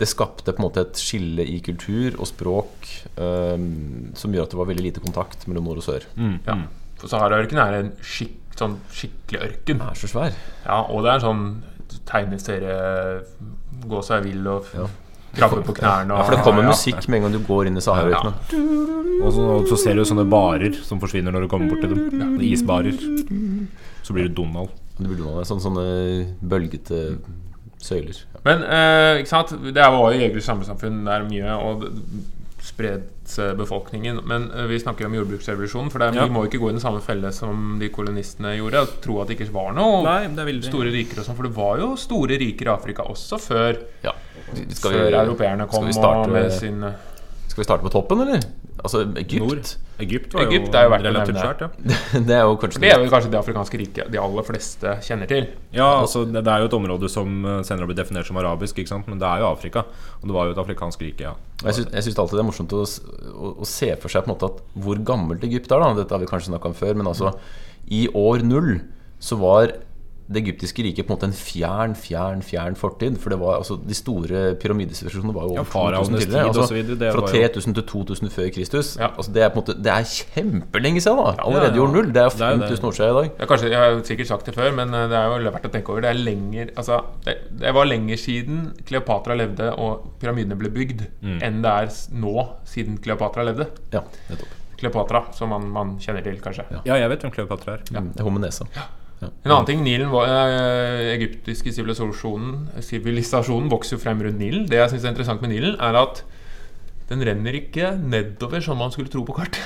det 0.00 0.08
skapte 0.08 0.52
på 0.54 0.62
en 0.62 0.66
måte 0.66 0.82
et 0.86 1.00
skille 1.00 1.44
i 1.44 1.58
kultur 1.64 2.16
og 2.16 2.28
språk 2.30 2.88
um, 3.20 4.12
som 4.16 4.32
gjør 4.32 4.46
at 4.46 4.54
det 4.54 4.60
var 4.60 4.68
veldig 4.70 4.86
lite 4.86 5.02
kontakt 5.04 5.44
mellom 5.50 5.68
nord 5.68 5.82
og 5.82 5.86
sør. 5.86 6.06
Ja. 6.46 6.56
For 7.00 7.12
Sahara-ørkenen 7.12 7.60
er 7.62 7.76
en 7.78 7.92
skikk, 8.04 8.38
sånn 8.60 8.78
skikkelig 8.92 9.42
ørken. 9.46 9.78
Den 9.80 9.84
er 9.86 10.00
så 10.00 10.08
svær. 10.10 10.34
Ja, 10.64 10.80
og 10.88 11.04
det 11.04 11.12
er 11.12 11.20
en 11.20 11.26
sånn 11.26 11.44
tegneserie 12.08 12.74
Gå 13.90 14.02
seg 14.04 14.26
vill 14.26 14.44
og 14.50 14.66
Ja. 14.76 14.84
krabbe 15.36 15.62
på 15.64 15.72
knærne. 15.78 16.12
Ja, 16.16 16.24
for 16.26 16.34
det 16.36 16.42
kommer 16.44 16.64
ja. 16.66 16.72
musikk 16.74 17.06
med 17.08 17.20
en 17.20 17.22
gang 17.24 17.32
du 17.38 17.44
går 17.46 17.68
inn 17.70 17.78
i 17.78 17.84
Sahara-ørkenen. 17.84 19.20
Og 19.22 19.32
så, 19.36 19.44
og 19.60 19.68
så 19.70 19.78
ser 19.80 19.96
du 19.96 20.04
sånne 20.04 20.26
barer 20.28 20.74
som 20.84 21.00
forsvinner 21.00 21.32
når 21.32 21.46
du 21.46 21.48
kommer 21.52 21.70
bort 21.70 21.84
til 21.84 21.94
dem. 21.94 22.34
Isbarer. 22.44 22.96
Så 24.04 24.16
blir 24.16 24.28
det 24.28 24.34
Donald. 24.36 24.74
Det 24.98 25.06
blir 25.08 25.22
Donald 25.22 25.48
sånn, 25.48 25.62
sånne 25.64 25.84
bølgete 26.44 27.00
søyler. 27.80 28.20
Ja. 28.34 28.40
Men 28.44 28.62
eh, 28.64 29.20
ikke 29.22 29.32
sant? 29.32 29.54
det 29.64 29.74
var 29.80 30.12
jo 30.12 30.20
jegers 30.20 30.46
samlesamfunn 30.48 31.02
der 31.08 31.24
mye, 31.28 31.56
og 31.56 31.88
spredt 32.60 33.34
befolkningen. 33.56 34.20
Men 34.28 34.50
eh, 34.52 34.66
vi 34.70 34.78
snakker 34.80 35.06
om 35.06 35.14
jordbruksrevolusjonen, 35.16 35.90
for 35.92 36.02
det 36.02 36.08
er, 36.10 36.18
Ja. 36.20 36.26
vi 36.28 36.34
må 36.34 36.44
ikke 36.46 36.60
gå 36.60 36.70
i 36.70 36.74
den 36.76 36.82
samme 36.82 37.00
felle 37.04 37.32
som 37.32 37.78
de 37.80 37.88
kolonistene 37.88 38.56
gjorde, 38.58 38.82
og 38.84 38.96
tro 39.04 39.20
at 39.22 39.28
det 39.30 39.38
ikke 39.38 39.52
var 39.54 39.72
noe 39.76 40.02
Nei, 40.04 40.26
det 40.36 40.46
er 40.46 40.60
store 40.68 40.92
riker 40.92 41.20
og 41.22 41.28
sånn, 41.28 41.38
for 41.38 41.48
det 41.48 41.54
var 41.56 41.78
jo 41.80 41.92
store 42.00 42.38
riker 42.40 42.68
i 42.68 42.74
Afrika 42.74 43.06
også 43.08 43.38
før, 43.40 43.80
Ja. 44.04 44.12
Skal, 44.50 44.92
før 44.96 45.14
europeerne 45.14 45.66
kom 45.70 45.84
skal, 45.84 45.86
vi 45.86 45.92
starte, 45.94 46.26
og 46.26 46.34
med 46.34 46.50
sin 46.52 46.82
eh, 46.82 46.96
skal 47.46 47.62
vi 47.62 47.68
starte 47.68 47.86
på 47.86 47.92
toppen, 47.92 48.20
eller? 48.26 48.42
Altså 48.82 49.04
Egypt. 49.16 49.40
Nord. 49.44 49.72
Egypt 50.04 50.34
var 50.36 50.46
Egypt 50.46 50.76
er 50.76 50.86
jo 50.86 50.92
verdt 50.94 51.04
å 51.04 51.10
relativt 51.10 51.38
nevne. 51.38 51.46
svært, 51.46 51.64
ja. 51.64 52.20
Det 52.28 52.36
er 52.36 52.42
jo 52.46 52.56
kanskje 52.62 52.82
Det 52.84 52.90
er 52.92 53.04
jo 53.04 53.10
kanskje 53.12 53.32
det 53.32 53.40
afrikanske 53.40 53.80
riket 53.80 54.12
de 54.14 54.20
aller 54.20 54.46
fleste 54.46 54.94
kjenner 55.06 55.30
til. 55.30 55.48
Ja, 55.76 55.88
altså 56.00 56.24
det, 56.28 56.44
det 56.46 56.54
er 56.54 56.64
jo 56.64 56.70
et 56.70 56.76
område 56.80 57.10
som 57.12 57.34
eh, 57.44 57.60
senere 57.66 57.86
har 57.86 57.92
blitt 57.92 58.00
definert 58.02 58.28
som 58.28 58.40
arabisk, 58.40 58.80
ikke 58.80 58.92
sant? 58.92 59.10
men 59.10 59.20
det 59.22 59.28
er 59.28 59.44
jo 59.44 59.50
Afrika. 59.50 59.84
Og 60.20 60.30
det 60.30 60.36
var 60.36 60.48
jo 60.48 60.56
et 60.56 60.62
afrikansk 60.64 61.04
rike, 61.06 61.28
ja. 61.28 61.34
Jeg 61.64 61.76
syns, 61.78 61.90
jeg 61.92 62.08
syns 62.08 62.22
alltid 62.24 62.38
det 62.40 62.44
er 62.44 62.48
morsomt 62.50 62.76
å, 62.76 62.84
å, 62.84 63.52
å 63.60 63.68
se 63.68 63.90
for 64.00 64.12
seg 64.12 64.24
på 64.24 64.30
en 64.30 64.34
måte 64.36 64.48
at 64.52 64.62
hvor 64.86 65.02
gammelt 65.12 65.44
Egypt 65.48 65.72
er. 65.74 65.84
da 65.84 65.92
Dette 66.00 66.16
har 66.16 66.22
vi 66.24 66.30
kanskje 66.30 66.52
snakka 66.54 66.72
om 66.72 66.78
før, 66.78 66.96
men 67.00 67.10
altså 67.10 67.34
i 67.90 68.06
år 68.16 68.44
null 68.46 68.74
så 69.20 69.36
var 69.40 69.74
det 70.30 70.44
egyptiske 70.44 70.84
riket 70.86 71.06
på 71.08 71.10
en 71.10 71.16
måte 71.18 71.26
en 71.26 71.34
fjern, 71.34 71.94
fjern, 71.98 72.42
fjern 72.46 72.76
fortid. 72.78 73.16
For 73.18 73.32
det 73.34 73.38
var 73.40 73.56
altså 73.58 73.74
de 73.82 73.94
store 73.98 74.42
pyramidesivilisasjonene 74.62 75.34
var 75.34 75.48
jo 75.48 75.56
Ja, 75.56 75.64
over 75.64 75.96
2000 75.98 76.20
tidligere. 76.20 76.44
tid 76.52 76.60
Altså, 76.60 76.74
videre, 76.74 77.12
fra 77.12 77.20
var 77.24 77.34
jo- 77.34 77.48
3000 77.48 77.74
til 77.74 77.84
2000 77.90 78.30
før 78.30 78.50
Kristus. 78.54 78.96
Ja. 79.00 79.08
Altså, 79.16 79.32
det 79.34 79.42
er 79.42 79.48
på 79.50 79.58
en 79.58 79.62
måte 79.64 79.76
Det 79.82 79.90
er 79.90 80.04
kjempelenge 80.06 81.00
siden, 81.02 81.18
da! 81.18 81.34
Allerede 81.42 81.74
i 81.74 81.80
ja. 81.80 81.82
år 81.82 81.92
null. 81.92 82.12
Det 82.14 82.22
er 82.22 82.28
jo 82.28 82.30
Det 82.30 82.46
er 82.46 82.50
jo 82.50 82.58
det. 82.60 82.68
5000 82.70 82.84
år 82.86 82.94
siden 83.00 83.10
i 83.10 83.18
dag. 83.20 83.30
Er 83.40 83.46
kanskje, 83.46 83.70
Jeg 83.70 83.78
har 83.78 84.02
sikkert 84.04 84.26
sagt 84.30 84.46
det 84.46 84.54
før, 84.54 84.70
men 84.76 84.94
eh, 84.94 85.08
det 85.08 85.18
er 85.18 85.26
jo 85.26 85.50
verdt 85.50 85.66
å 85.66 85.72
tenke 85.74 85.90
over. 85.90 86.00
Det 86.00 86.10
er 86.10 86.20
lenger 86.24 86.70
Altså, 86.76 87.00
det, 87.24 87.34
det 87.60 87.74
var 87.74 87.84
lenger 87.90 88.16
siden 88.16 88.72
Kleopatra 88.86 89.34
levde 89.34 89.72
og 89.78 90.06
pyramidene 90.20 90.56
ble 90.56 90.70
bygd, 90.70 91.06
enn 91.42 91.60
det 91.62 91.70
er 91.70 91.90
nå 92.14 92.48
siden 92.64 92.98
Kleopatra 93.02 93.42
levde. 93.44 93.66
Ja, 93.92 94.02
nettopp. 94.30 94.56
Kleopatra, 94.80 95.24
som 95.34 95.50
man, 95.52 95.66
man 95.70 95.98
kjenner 96.00 96.22
til, 96.24 96.38
kanskje. 96.40 96.64
Ja, 96.86 96.94
jeg 96.96 97.10
vet 97.10 97.20
hvem 97.20 97.32
Kleopatra 97.34 97.74
er. 97.74 97.82
Ja. 97.92 98.00
Det 98.00 98.20
er 98.20 98.24
homonesa. 98.24 98.64
En 99.20 99.52
annen 99.52 99.66
ting, 99.68 99.82
Nilen 99.84 100.08
var, 100.12 100.30
eh, 100.32 101.10
egyptiske 101.12 101.74
sivilisasjonen 101.76 102.70
Sivilisasjonen 102.80 103.68
vokser 103.68 103.98
jo 103.98 104.00
frem 104.00 104.22
rundt 104.24 104.40
Nilen. 104.40 104.64
Det 104.70 104.78
jeg 104.78 104.94
syns 104.94 105.04
er 105.04 105.12
interessant 105.12 105.42
med 105.44 105.52
Nilen, 105.52 105.76
er 105.76 105.98
at 106.00 106.22
den 107.10 107.24
renner 107.26 107.56
ikke 107.58 107.92
nedover 108.00 108.62
som 108.64 108.78
man 108.80 108.92
skulle 108.94 109.12
tro 109.12 109.24
på 109.26 109.36
kart. 109.36 109.58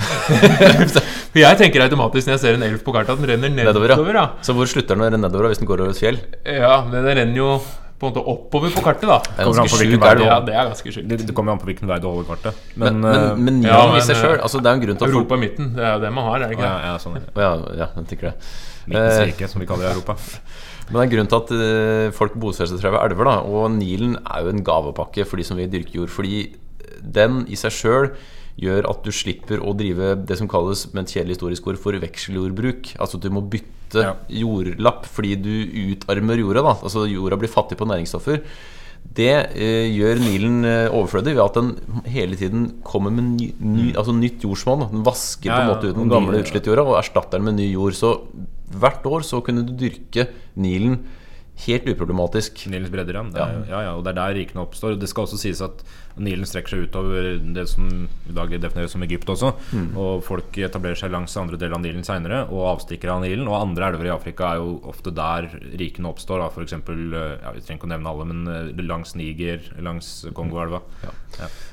For 1.30 1.38
jeg 1.40 1.58
tenker 1.60 1.84
automatisk 1.84 2.28
når 2.28 2.36
jeg 2.36 2.42
ser 2.44 2.56
en 2.58 2.64
elv 2.66 2.80
på 2.86 2.94
kartet, 2.94 3.14
at 3.14 3.20
den 3.20 3.30
renner 3.32 3.52
nedover. 3.52 3.92
Nedover, 3.94 4.14
ja. 4.14 4.24
ja. 4.30 4.46
Så 4.46 4.54
hvor 4.56 4.70
slutter 4.70 4.94
den 4.94 5.04
å 5.04 5.10
renne 5.10 5.20
nedover 5.22 5.50
hvis 5.50 5.62
den 5.62 5.68
går 5.70 5.84
over 5.84 5.94
et 5.94 6.00
fjell? 6.00 6.18
Ja, 6.46 6.80
men 6.86 7.02
den 7.02 7.18
renner 7.20 7.40
jo 7.40 7.52
på 8.00 8.08
en 8.08 8.14
måte 8.14 8.22
oppover 8.32 8.72
på 8.72 8.82
kartet, 8.84 9.04
da. 9.10 9.18
Det 9.20 9.44
er 9.44 9.50
ganske 9.58 9.76
sjukt. 9.76 10.00
det? 10.00 10.24
Ja, 10.24 10.38
det 10.40 10.54
er 10.56 10.70
ganske 10.70 10.92
sjukt. 10.94 11.08
Det, 11.10 11.18
det 11.28 11.34
kommer 11.36 11.52
an 11.52 11.60
på 11.60 11.68
hvilken 11.68 11.90
vei 11.90 11.98
du 12.00 12.08
holder 12.08 12.30
kartet. 12.30 12.62
Men, 12.74 13.02
Men, 13.02 13.04
men, 13.04 13.20
eh, 13.20 13.42
men 13.44 13.60
ja, 13.66 13.80
i 13.92 14.00
seg 14.06 14.16
sjøl 14.16 14.38
eh, 14.38 14.44
altså, 14.46 14.62
Det 14.64 14.70
er 14.70 14.78
en 14.78 14.84
grunn 14.86 15.00
til 15.02 15.12
Europa 15.12 15.36
i 15.36 15.42
midten, 15.44 15.68
det 15.76 15.84
er 15.84 15.98
jo 15.98 16.02
det 16.06 16.12
man 16.16 16.28
har, 16.30 16.38
er 16.40 16.48
det 16.48 16.56
ikke 16.56 16.70
ja, 16.70 16.78
ja, 16.88 16.94
sånn 17.02 17.18
er 17.20 17.26
ja, 17.28 17.50
ja, 17.82 17.90
jeg 17.98 18.08
tenker 18.14 18.30
det. 18.30 18.34
Midtens 18.90 19.20
Eh, 19.20 19.28
rike, 19.30 19.48
som 19.48 19.62
vi 19.62 19.68
kaller 19.70 19.88
i 19.88 19.92
Europa. 19.94 20.16
Men 20.90 20.98
det 20.98 21.04
er 21.06 21.12
grunnen 21.14 21.30
grunn 21.30 21.30
til 21.30 21.38
at 21.38 21.52
eh, 21.54 22.10
folk 22.16 22.34
bosetter 22.42 22.80
seg 22.82 22.90
ved 22.92 23.00
elver. 23.04 23.24
da 23.30 23.36
Og 23.46 23.70
Nilen 23.76 24.16
er 24.26 24.42
jo 24.44 24.50
en 24.52 24.64
gavepakke 24.66 25.24
for 25.28 25.38
de 25.38 25.46
som 25.46 25.56
vil 25.60 25.70
dyrke 25.70 25.94
jord. 26.00 26.10
Fordi 26.10 26.48
den 27.00 27.44
i 27.48 27.56
seg 27.58 27.70
sjøl 27.76 28.10
gjør 28.60 28.88
at 28.90 29.04
du 29.06 29.12
slipper 29.14 29.62
å 29.64 29.72
drive 29.78 30.16
det 30.26 30.36
som 30.36 30.48
kalles 30.50 30.82
med 30.92 31.06
et 31.06 31.14
kjedelig 31.14 31.38
historisk 31.38 31.70
ord 31.70 31.78
for 31.80 31.96
vekseljordbruk. 32.02 32.96
Altså 32.98 33.16
at 33.20 33.24
du 33.24 33.30
må 33.30 33.44
bytte 33.48 34.02
Ja. 34.04 34.12
jordlapp 34.28 35.06
fordi 35.10 35.34
du 35.42 35.94
utarmer 35.94 36.38
jorda. 36.38 36.62
da 36.62 36.74
Altså 36.82 37.06
jorda 37.10 37.36
blir 37.38 37.48
fattig 37.50 37.78
på 37.78 37.86
næringsstoffer. 37.88 38.42
Det 39.14 39.32
eh, 39.56 39.88
gjør 39.96 40.20
Nilen 40.20 40.64
eh, 40.64 40.90
overflødig 40.92 41.34
ved 41.34 41.44
at 41.44 41.54
den 41.54 41.70
hele 42.06 42.36
tiden 42.36 42.82
kommer 42.84 43.10
med 43.10 43.24
ny, 43.40 43.48
ny, 43.58 43.94
altså 43.96 44.12
nytt 44.14 44.44
jordsmonn. 44.44 44.90
Den 44.92 45.02
vasker 45.06 45.48
på 45.50 45.54
en 45.56 45.56
Ja, 45.56 45.68
ja, 45.70 45.74
måte 45.74 45.88
ut 45.90 45.96
den 45.96 46.10
gamle 46.12 46.36
utslitte 46.38 46.68
utslittjorda 46.68 46.84
og 46.86 46.98
erstatter 47.00 47.38
den 47.38 47.48
med 47.48 47.54
ny 47.58 47.72
jord. 47.72 47.96
Så 47.96 48.12
hvert 48.70 49.06
år 49.06 49.24
så 49.26 49.40
kunne 49.44 49.64
du 49.66 49.72
dyrke 49.74 50.28
Nilen 50.60 51.00
helt 51.66 51.88
uproblematisk. 51.92 52.62
Nilens 52.72 52.92
bredder, 52.92 53.18
ja. 53.20 53.48
Ja, 53.68 53.80
ja. 53.88 53.94
Og 53.96 54.04
det 54.04 54.14
er 54.14 54.20
der 54.20 54.36
rikene 54.38 54.62
oppstår. 54.64 54.96
Det 55.00 55.08
skal 55.10 55.26
også 55.26 55.40
sies 55.40 55.60
at 55.64 55.82
Nilen 56.18 56.48
strekker 56.48 56.74
seg 56.74 56.88
utover 56.88 57.30
det 57.54 57.66
som 57.70 57.86
i 58.28 58.34
dag 58.36 58.52
defineres 58.56 58.94
som 58.96 59.04
Egypt 59.06 59.30
også. 59.32 59.52
Og 60.00 60.24
folk 60.26 60.58
etablerer 60.58 60.98
seg 60.98 61.12
langs 61.14 61.36
andre 61.40 61.58
deler 61.60 61.78
av 61.78 61.84
Nilen 61.84 62.06
seinere, 62.06 62.42
og 62.50 62.66
avstikker 62.74 63.12
av 63.14 63.22
Nilen. 63.24 63.48
Og 63.48 63.58
andre 63.60 63.90
elver 63.90 64.10
i 64.10 64.14
Afrika 64.14 64.52
er 64.52 64.62
jo 64.62 64.78
ofte 64.90 65.14
der 65.14 65.50
rikene 65.80 66.10
oppstår. 66.10 66.42
Eksempel, 66.60 66.98
eh, 67.14 67.36
ja, 67.40 67.52
vi 67.54 67.62
trenger 67.64 67.80
ikke 67.80 67.88
å 67.88 67.92
nevne 67.94 68.10
alle, 68.12 68.26
men 68.28 68.50
eh, 68.50 68.84
langs 68.84 69.14
Niger, 69.18 69.62
langs 69.80 70.10
Kongoelva. 70.36 70.82
Ja. 71.04 71.12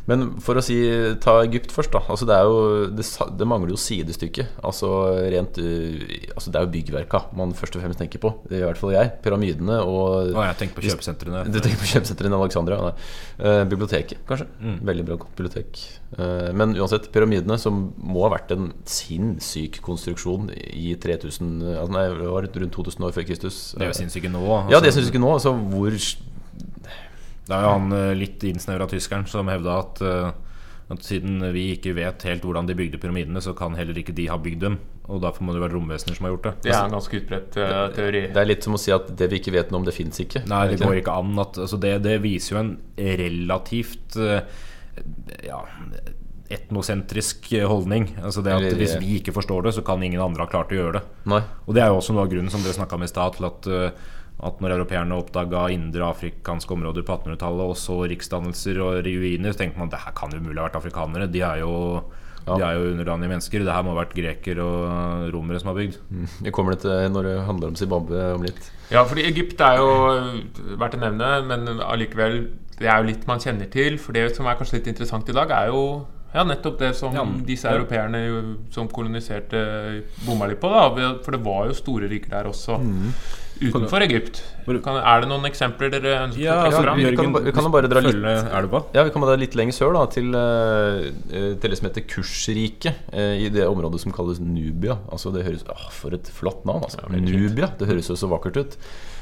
Men 0.07 0.27
for 0.43 0.59
å 0.59 0.63
si 0.63 0.77
ta 1.23 1.33
Egypt 1.43 1.73
først, 1.75 1.91
da. 1.95 2.01
Altså 2.07 2.27
det, 2.29 2.37
jo, 2.47 2.59
det, 2.95 3.05
det 3.39 3.47
mangler 3.49 3.73
jo 3.73 3.79
sidestykke. 3.81 4.45
Altså 4.67 4.91
rent 5.33 5.59
uh, 5.59 6.05
Altså 6.37 6.53
det 6.53 6.59
er 6.59 6.67
jo 6.67 6.71
byggverka 6.75 7.23
man 7.37 7.53
først 7.57 7.75
og 7.77 7.83
fremst 7.83 7.99
tenker 8.01 8.21
på. 8.23 8.31
I 8.51 8.63
hvert 8.63 8.79
fall 8.79 8.95
jeg. 8.95 9.11
Pyramidene 9.25 9.81
og 9.83 10.31
Å, 10.31 10.45
jeg 10.47 10.59
tenker 10.61 10.79
på 10.79 10.85
kjøpesentrene. 10.87 11.43
Du 11.51 11.59
tenker 11.59 11.81
på 11.81 11.91
kjøpesentrene 11.91 12.37
i 12.37 12.45
Alexandria? 12.47 12.79
Nei. 12.87 12.93
Eh, 13.37 13.63
biblioteket, 13.69 14.23
kanskje. 14.29 14.47
Veldig 14.87 15.03
bra 15.07 15.17
bibliotek. 15.23 15.79
Eh, 16.17 16.49
men 16.57 16.75
uansett, 16.77 17.09
pyramidene, 17.13 17.57
som 17.61 17.87
må 17.97 18.25
ha 18.25 18.31
vært 18.35 18.53
en 18.55 18.71
sinnssyk 18.87 19.79
konstruksjon 19.85 20.49
i 20.53 20.95
3000 20.99 21.53
eh, 21.61 21.77
altså 21.81 21.95
Nei, 21.95 22.03
det 22.11 22.31
var 22.31 22.47
rundt 22.47 22.75
2000 22.75 23.07
år 23.07 23.15
før 23.15 23.27
Kristus. 23.29 23.61
Det 23.79 23.91
syns 23.97 24.17
ikke 24.19 24.33
nå. 24.33 24.43
Ja, 24.43 24.59
altså. 24.65 24.83
det 24.85 24.93
syns 24.95 25.07
jeg 25.07 25.15
ikke 25.15 25.23
nå. 25.23 25.31
Altså, 25.37 25.55
hvor 25.57 25.95
Det 25.97 27.55
er 27.55 27.63
jo 27.63 27.71
han 27.77 27.95
eh, 27.95 28.11
litt 28.19 28.43
innsnevra 28.47 28.89
tyskeren 28.91 29.27
som 29.31 29.51
hevda 29.51 29.79
at, 29.83 30.03
eh, 30.03 30.29
at 30.95 31.07
siden 31.07 31.39
vi 31.55 31.69
ikke 31.77 31.95
vet 31.97 32.27
helt 32.27 32.45
hvordan 32.47 32.69
de 32.69 32.77
bygde 32.77 33.01
pyramidene, 33.01 33.43
så 33.43 33.55
kan 33.57 33.77
heller 33.79 33.97
ikke 33.99 34.15
de 34.17 34.29
ha 34.31 34.39
bygd 34.41 34.65
dem. 34.67 34.79
Og 35.07 35.21
derfor 35.23 35.45
må 35.47 35.53
det 35.55 35.61
være 35.63 35.71
romvesener 35.77 36.17
som 36.17 36.27
har 36.27 36.33
gjort 36.33 36.47
det. 36.49 36.53
Det 36.65 36.73
er 36.75 36.83
en 36.83 36.95
ganske 36.97 37.19
utbredt 37.21 37.57
uh, 37.61 37.87
teori. 37.95 38.21
Det 38.35 38.41
er 38.41 38.49
litt 38.49 38.65
som 38.67 38.75
å 38.75 38.81
si 38.81 38.91
at 38.91 39.07
det 39.19 39.29
vi 39.31 39.39
ikke 39.39 39.53
vet 39.55 39.71
noe 39.71 39.79
om, 39.79 39.87
det 39.87 39.95
fins 39.95 40.19
ikke. 40.19 40.43
Nei, 40.51 40.65
det 40.73 40.81
går 40.81 40.99
ikke 40.99 41.15
an 41.15 41.31
at 41.39 41.59
altså 41.63 41.79
det, 41.79 41.93
det 42.03 42.17
viser 42.25 42.55
jo 42.57 42.59
en 42.59 42.73
relativt 42.97 44.17
eh, 44.19 44.41
ja, 45.47 45.61
etnosentrisk 46.49 47.49
holdning. 47.67 48.09
Altså 48.23 48.43
det 48.43 48.53
at 48.53 48.61
Eller- 48.61 48.77
Hvis 48.77 48.99
vi 48.99 49.19
ikke 49.19 49.33
forstår 49.33 49.63
det, 49.63 49.73
så 49.75 49.85
kan 49.85 50.03
ingen 50.03 50.21
andre 50.21 50.43
ha 50.43 50.51
klart 50.51 50.71
å 50.71 50.79
gjøre 50.79 50.99
det. 50.99 51.03
Nei. 51.25 51.41
Og 51.67 51.75
det 51.75 51.83
er 51.83 51.87
jo 51.87 51.97
også 51.99 52.13
noe 52.13 52.23
av 52.27 52.31
grunnen 52.31 52.51
som 52.51 52.61
dere 52.63 52.75
snakka 52.75 52.95
om 52.95 53.03
i 53.03 53.07
stad, 53.07 53.33
til 53.35 53.45
at, 53.45 53.67
eh, 53.67 53.91
at 54.43 54.59
når 54.61 54.75
europeerne 54.77 55.17
oppdaga 55.17 55.69
indre 55.71 56.03
afrikanske 56.11 56.71
områder 56.71 57.03
på 57.03 57.15
1800-tallet, 57.15 57.63
og 57.63 57.75
så 57.75 58.03
riksdannelser 58.07 58.79
og 58.83 59.03
ruiner, 59.07 59.51
så 59.51 59.63
tenkte 59.63 59.79
man 59.79 59.89
det 59.89 60.03
her 60.03 60.11
kan 60.11 60.31
jo 60.31 60.39
umulig 60.39 60.59
ha 60.59 60.67
vært 60.69 60.79
afrikanere. 60.83 61.31
De 61.31 61.41
er 61.41 61.59
jo, 61.63 62.03
de 62.47 62.63
er 62.63 62.77
jo 62.79 62.89
underdanige 62.93 63.29
mennesker. 63.33 63.63
Det 63.67 63.73
her 63.75 63.83
må 63.83 63.91
ha 63.93 63.99
vært 64.01 64.15
greker 64.15 64.59
og 64.63 65.27
romere 65.35 65.59
som 65.59 65.71
har 65.73 65.77
bygd. 65.81 65.97
Vi 66.47 66.53
kommer 66.55 66.75
det 66.75 66.81
til 66.85 67.11
når 67.11 67.27
det 67.27 67.35
handler 67.49 67.73
om 67.73 67.75
Zimbabwe 67.79 68.25
om 68.37 68.45
litt. 68.47 68.71
Ja, 68.93 69.03
fordi 69.03 69.25
Egypt 69.27 69.59
er 69.61 69.81
jo 69.81 69.89
verdt 70.79 70.95
å 70.95 71.01
nevne, 71.03 71.31
men 71.49 71.81
allikevel 71.83 72.37
Det 72.77 72.85
er 72.87 73.01
jo 73.01 73.07
litt 73.09 73.23
man 73.27 73.39
kjenner 73.41 73.65
til. 73.73 73.97
For 73.97 74.13
det 74.13 74.35
som 74.37 74.45
er 74.45 74.55
kanskje 74.59 74.77
litt 74.77 74.87
interessant 74.93 75.27
i 75.29 75.33
dag, 75.35 75.49
er 75.49 75.71
jo 75.73 76.05
ja, 76.33 76.43
nettopp 76.45 76.77
det 76.79 76.91
som 76.95 77.15
Ja, 77.15 77.23
disse 77.47 77.65
ja. 77.67 77.73
europeerne 77.73 78.19
som 78.69 78.87
koloniserte, 78.87 79.61
bomma 80.27 80.45
litt 80.51 80.59
på. 80.61 80.69
da 80.69 81.15
For 81.25 81.33
det 81.33 81.41
var 81.43 81.65
jo 81.71 81.73
store 81.73 82.07
riker 82.11 82.29
der 82.35 82.49
også, 82.51 82.77
utenfor 83.61 84.01
Egypt. 84.05 84.41
Kan, 84.83 84.97
er 84.99 85.21
det 85.23 85.29
noen 85.29 85.45
eksempler 85.47 85.89
dere 85.93 86.13
ønsker 86.27 86.41
Ja, 86.43 86.57
altså, 86.67 86.81
fram? 86.83 86.97
vi 86.99 87.15
kan 87.15 87.33
vi 87.45 87.51
kan 87.55 87.71
bare 87.71 87.87
dra 87.87 88.01
litt- 88.03 88.15
elva. 88.59 88.83
Ja, 88.93 89.03
Vi 89.03 89.11
kan 89.15 89.21
dra 89.21 89.35
litt 89.39 89.55
lenger 89.55 89.73
sør, 89.73 89.93
da, 89.95 90.05
til, 90.11 90.33
eh, 90.35 91.55
til 91.55 91.69
det 91.71 91.77
som 91.77 91.87
heter 91.89 92.01
Kursriket. 92.07 92.93
eh, 93.13 93.45
I 93.45 93.49
det 93.49 93.65
området 93.67 93.99
som 93.99 94.11
kalles 94.11 94.39
Nubia. 94.39 94.97
Altså 95.11 95.31
det 95.33 95.45
høres, 95.45 95.63
å, 95.63 95.77
For 95.91 96.13
et 96.13 96.23
flott 96.27 96.65
navn. 96.65 96.83
altså 96.83 96.99
Nubia. 97.09 97.71
Det 97.77 97.87
høres 97.87 98.07
jo 98.09 98.15
så 98.15 98.27
vakkert 98.29 98.57
ut. 98.57 98.77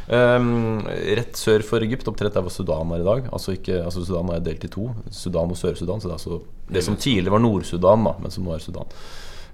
Um, 0.08 0.82
rett 0.86 1.34
sør 1.34 1.64
for 1.66 1.82
Egypt, 1.82 2.06
omtrent 2.08 2.34
der 2.36 2.42
hvor 2.46 2.52
Sudan 2.54 2.92
er 2.94 3.02
i 3.02 3.04
dag. 3.04 3.30
Altså, 3.34 3.56
ikke, 3.58 3.84
altså 3.84 4.06
Sudan 4.06 4.30
er 4.36 4.40
delt 4.40 4.64
i 4.64 4.68
to. 4.68 4.94
Sudan 5.10 5.50
og 5.50 5.58
Sør-Sudan. 5.58 5.98
Så 6.00 6.06
det 6.06 6.14
er 6.14 6.20
altså 6.20 6.42
det 6.72 6.84
som 6.84 6.96
tidligere 6.96 7.32
var 7.32 7.40
Nord-Sudan, 7.42 8.04
men 8.22 8.30
som 8.32 8.44
nå 8.46 8.54
er 8.54 8.60
Sudan. 8.60 8.86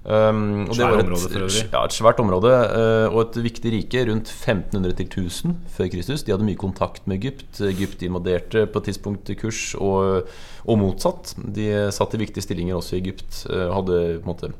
Um, 0.02 0.64
og 0.66 0.72
det 0.72 0.80
Svært 0.80 0.90
var 0.90 0.98
et, 0.98 1.04
område 1.06 1.28
for 1.28 1.44
øvrig. 1.44 1.60
Ja, 1.70 1.84
et 1.86 1.94
svært 1.94 2.18
område 2.22 2.50
eh, 2.50 3.04
og 3.12 3.20
et 3.22 3.36
viktig 3.44 3.70
rike. 3.76 4.02
Rundt 4.08 4.32
1500 4.32 4.96
til 4.98 5.06
1000 5.06 5.54
før 5.76 5.90
Kristus. 5.92 6.24
De 6.26 6.34
hadde 6.34 6.48
mye 6.48 6.58
kontakt 6.58 7.06
med 7.06 7.20
Egypt. 7.20 7.60
Egypt 7.68 8.02
invaderte 8.02 8.66
på 8.66 8.82
et 8.82 8.90
tidspunkt 8.90 9.30
kurs, 9.38 9.62
og, 9.78 10.26
og 10.66 10.80
motsatt. 10.82 11.36
De 11.38 11.70
satt 11.94 12.18
i 12.18 12.22
viktige 12.24 12.48
stillinger 12.48 12.80
også 12.80 12.98
i 12.98 13.02
Egypt. 13.04 13.44
eh, 13.46 13.68
Og 13.68 13.78
hadde 13.78 14.02
på 14.18 14.26
en 14.26 14.32
måte 14.34 14.52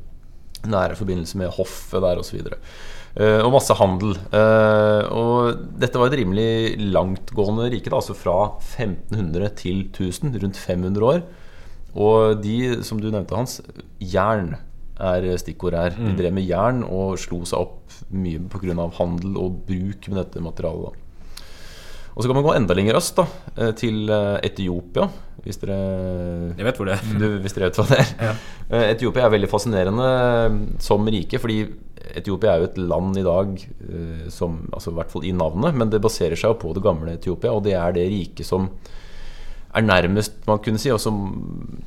nære 0.63 0.95
forbindelse 0.95 1.37
med 1.37 1.51
hoffet 1.59 1.99
der 2.05 2.19
osv. 2.21 2.39
Uh, 3.13 3.43
og 3.43 3.51
masse 3.53 3.75
handel. 3.77 4.15
Uh, 4.31 5.03
og 5.11 5.63
dette 5.77 5.99
var 5.99 6.07
et 6.07 6.21
rimelig 6.23 6.79
langtgående 6.95 7.67
rike, 7.69 7.91
da, 7.91 7.99
altså 7.99 8.15
fra 8.17 8.55
1500 8.63 9.51
til 9.59 9.83
1000. 9.91 10.37
Rundt 10.39 10.57
500 10.57 11.09
år. 11.11 11.25
Og 11.93 12.39
de, 12.41 12.79
som 12.81 12.97
du 12.97 13.11
nevnte, 13.11 13.35
Hans, 13.37 13.59
jern 13.99 14.55
er 15.03 15.37
stikkordet 15.41 15.79
her. 15.83 15.97
De 15.99 16.15
drev 16.17 16.33
med 16.35 16.47
jern 16.47 16.83
og 16.87 17.17
slo 17.21 17.43
seg 17.49 17.59
opp 17.65 17.97
mye 18.13 18.41
pga. 18.49 18.89
handel 18.99 19.37
og 19.37 19.63
bruk 19.67 20.09
med 20.09 20.19
dette 20.21 20.41
materialet. 20.43 20.99
Og 22.13 22.21
så 22.21 22.29
kan 22.29 22.37
man 22.37 22.45
gå 22.45 22.51
enda 22.53 22.75
lenger 22.77 22.99
øst, 22.99 23.15
da, 23.17 23.23
eh, 23.57 23.71
til 23.73 24.09
eh, 24.13 24.37
Etiopia. 24.45 25.07
Hvis 25.43 25.57
dere, 25.59 25.77
Jeg 26.55 26.63
vet 26.67 26.77
hvor 26.77 26.85
det 26.87 26.93
er. 26.93 27.07
du, 27.19 27.25
hvis 27.41 27.55
dere 27.55 27.67
vet 27.71 27.79
hva 27.79 27.85
det 27.89 27.97
er. 27.99 28.11
Ja. 28.29 28.33
Etiopia 28.93 29.25
er 29.25 29.33
veldig 29.33 29.49
fascinerende 29.49 30.09
eh, 30.11 30.59
som 30.79 31.09
rike, 31.09 31.41
fordi 31.41 31.57
Etiopia 32.13 32.53
er 32.53 32.61
jo 32.61 32.69
et 32.69 32.77
land 32.77 33.17
i 33.17 33.23
dag 33.25 33.55
eh, 33.57 34.27
som 34.29 34.59
Altså 34.75 34.91
i 34.93 34.97
hvert 34.99 35.11
fall 35.11 35.25
i 35.25 35.33
navnet, 35.35 35.73
men 35.75 35.89
det 35.89 36.03
baserer 36.03 36.37
seg 36.37 36.53
jo 36.53 36.59
på 36.61 36.75
det 36.77 36.83
gamle 36.85 37.17
Etiopia, 37.17 37.51
og 37.55 37.63
det 37.65 37.73
er 37.79 37.97
det 37.97 38.05
riket 38.13 38.45
som 38.47 38.69
er 39.73 39.85
nærmest, 39.85 40.35
man 40.47 40.59
kunne 40.61 40.79
si, 40.81 40.91
og 40.93 40.99
som, 41.01 41.19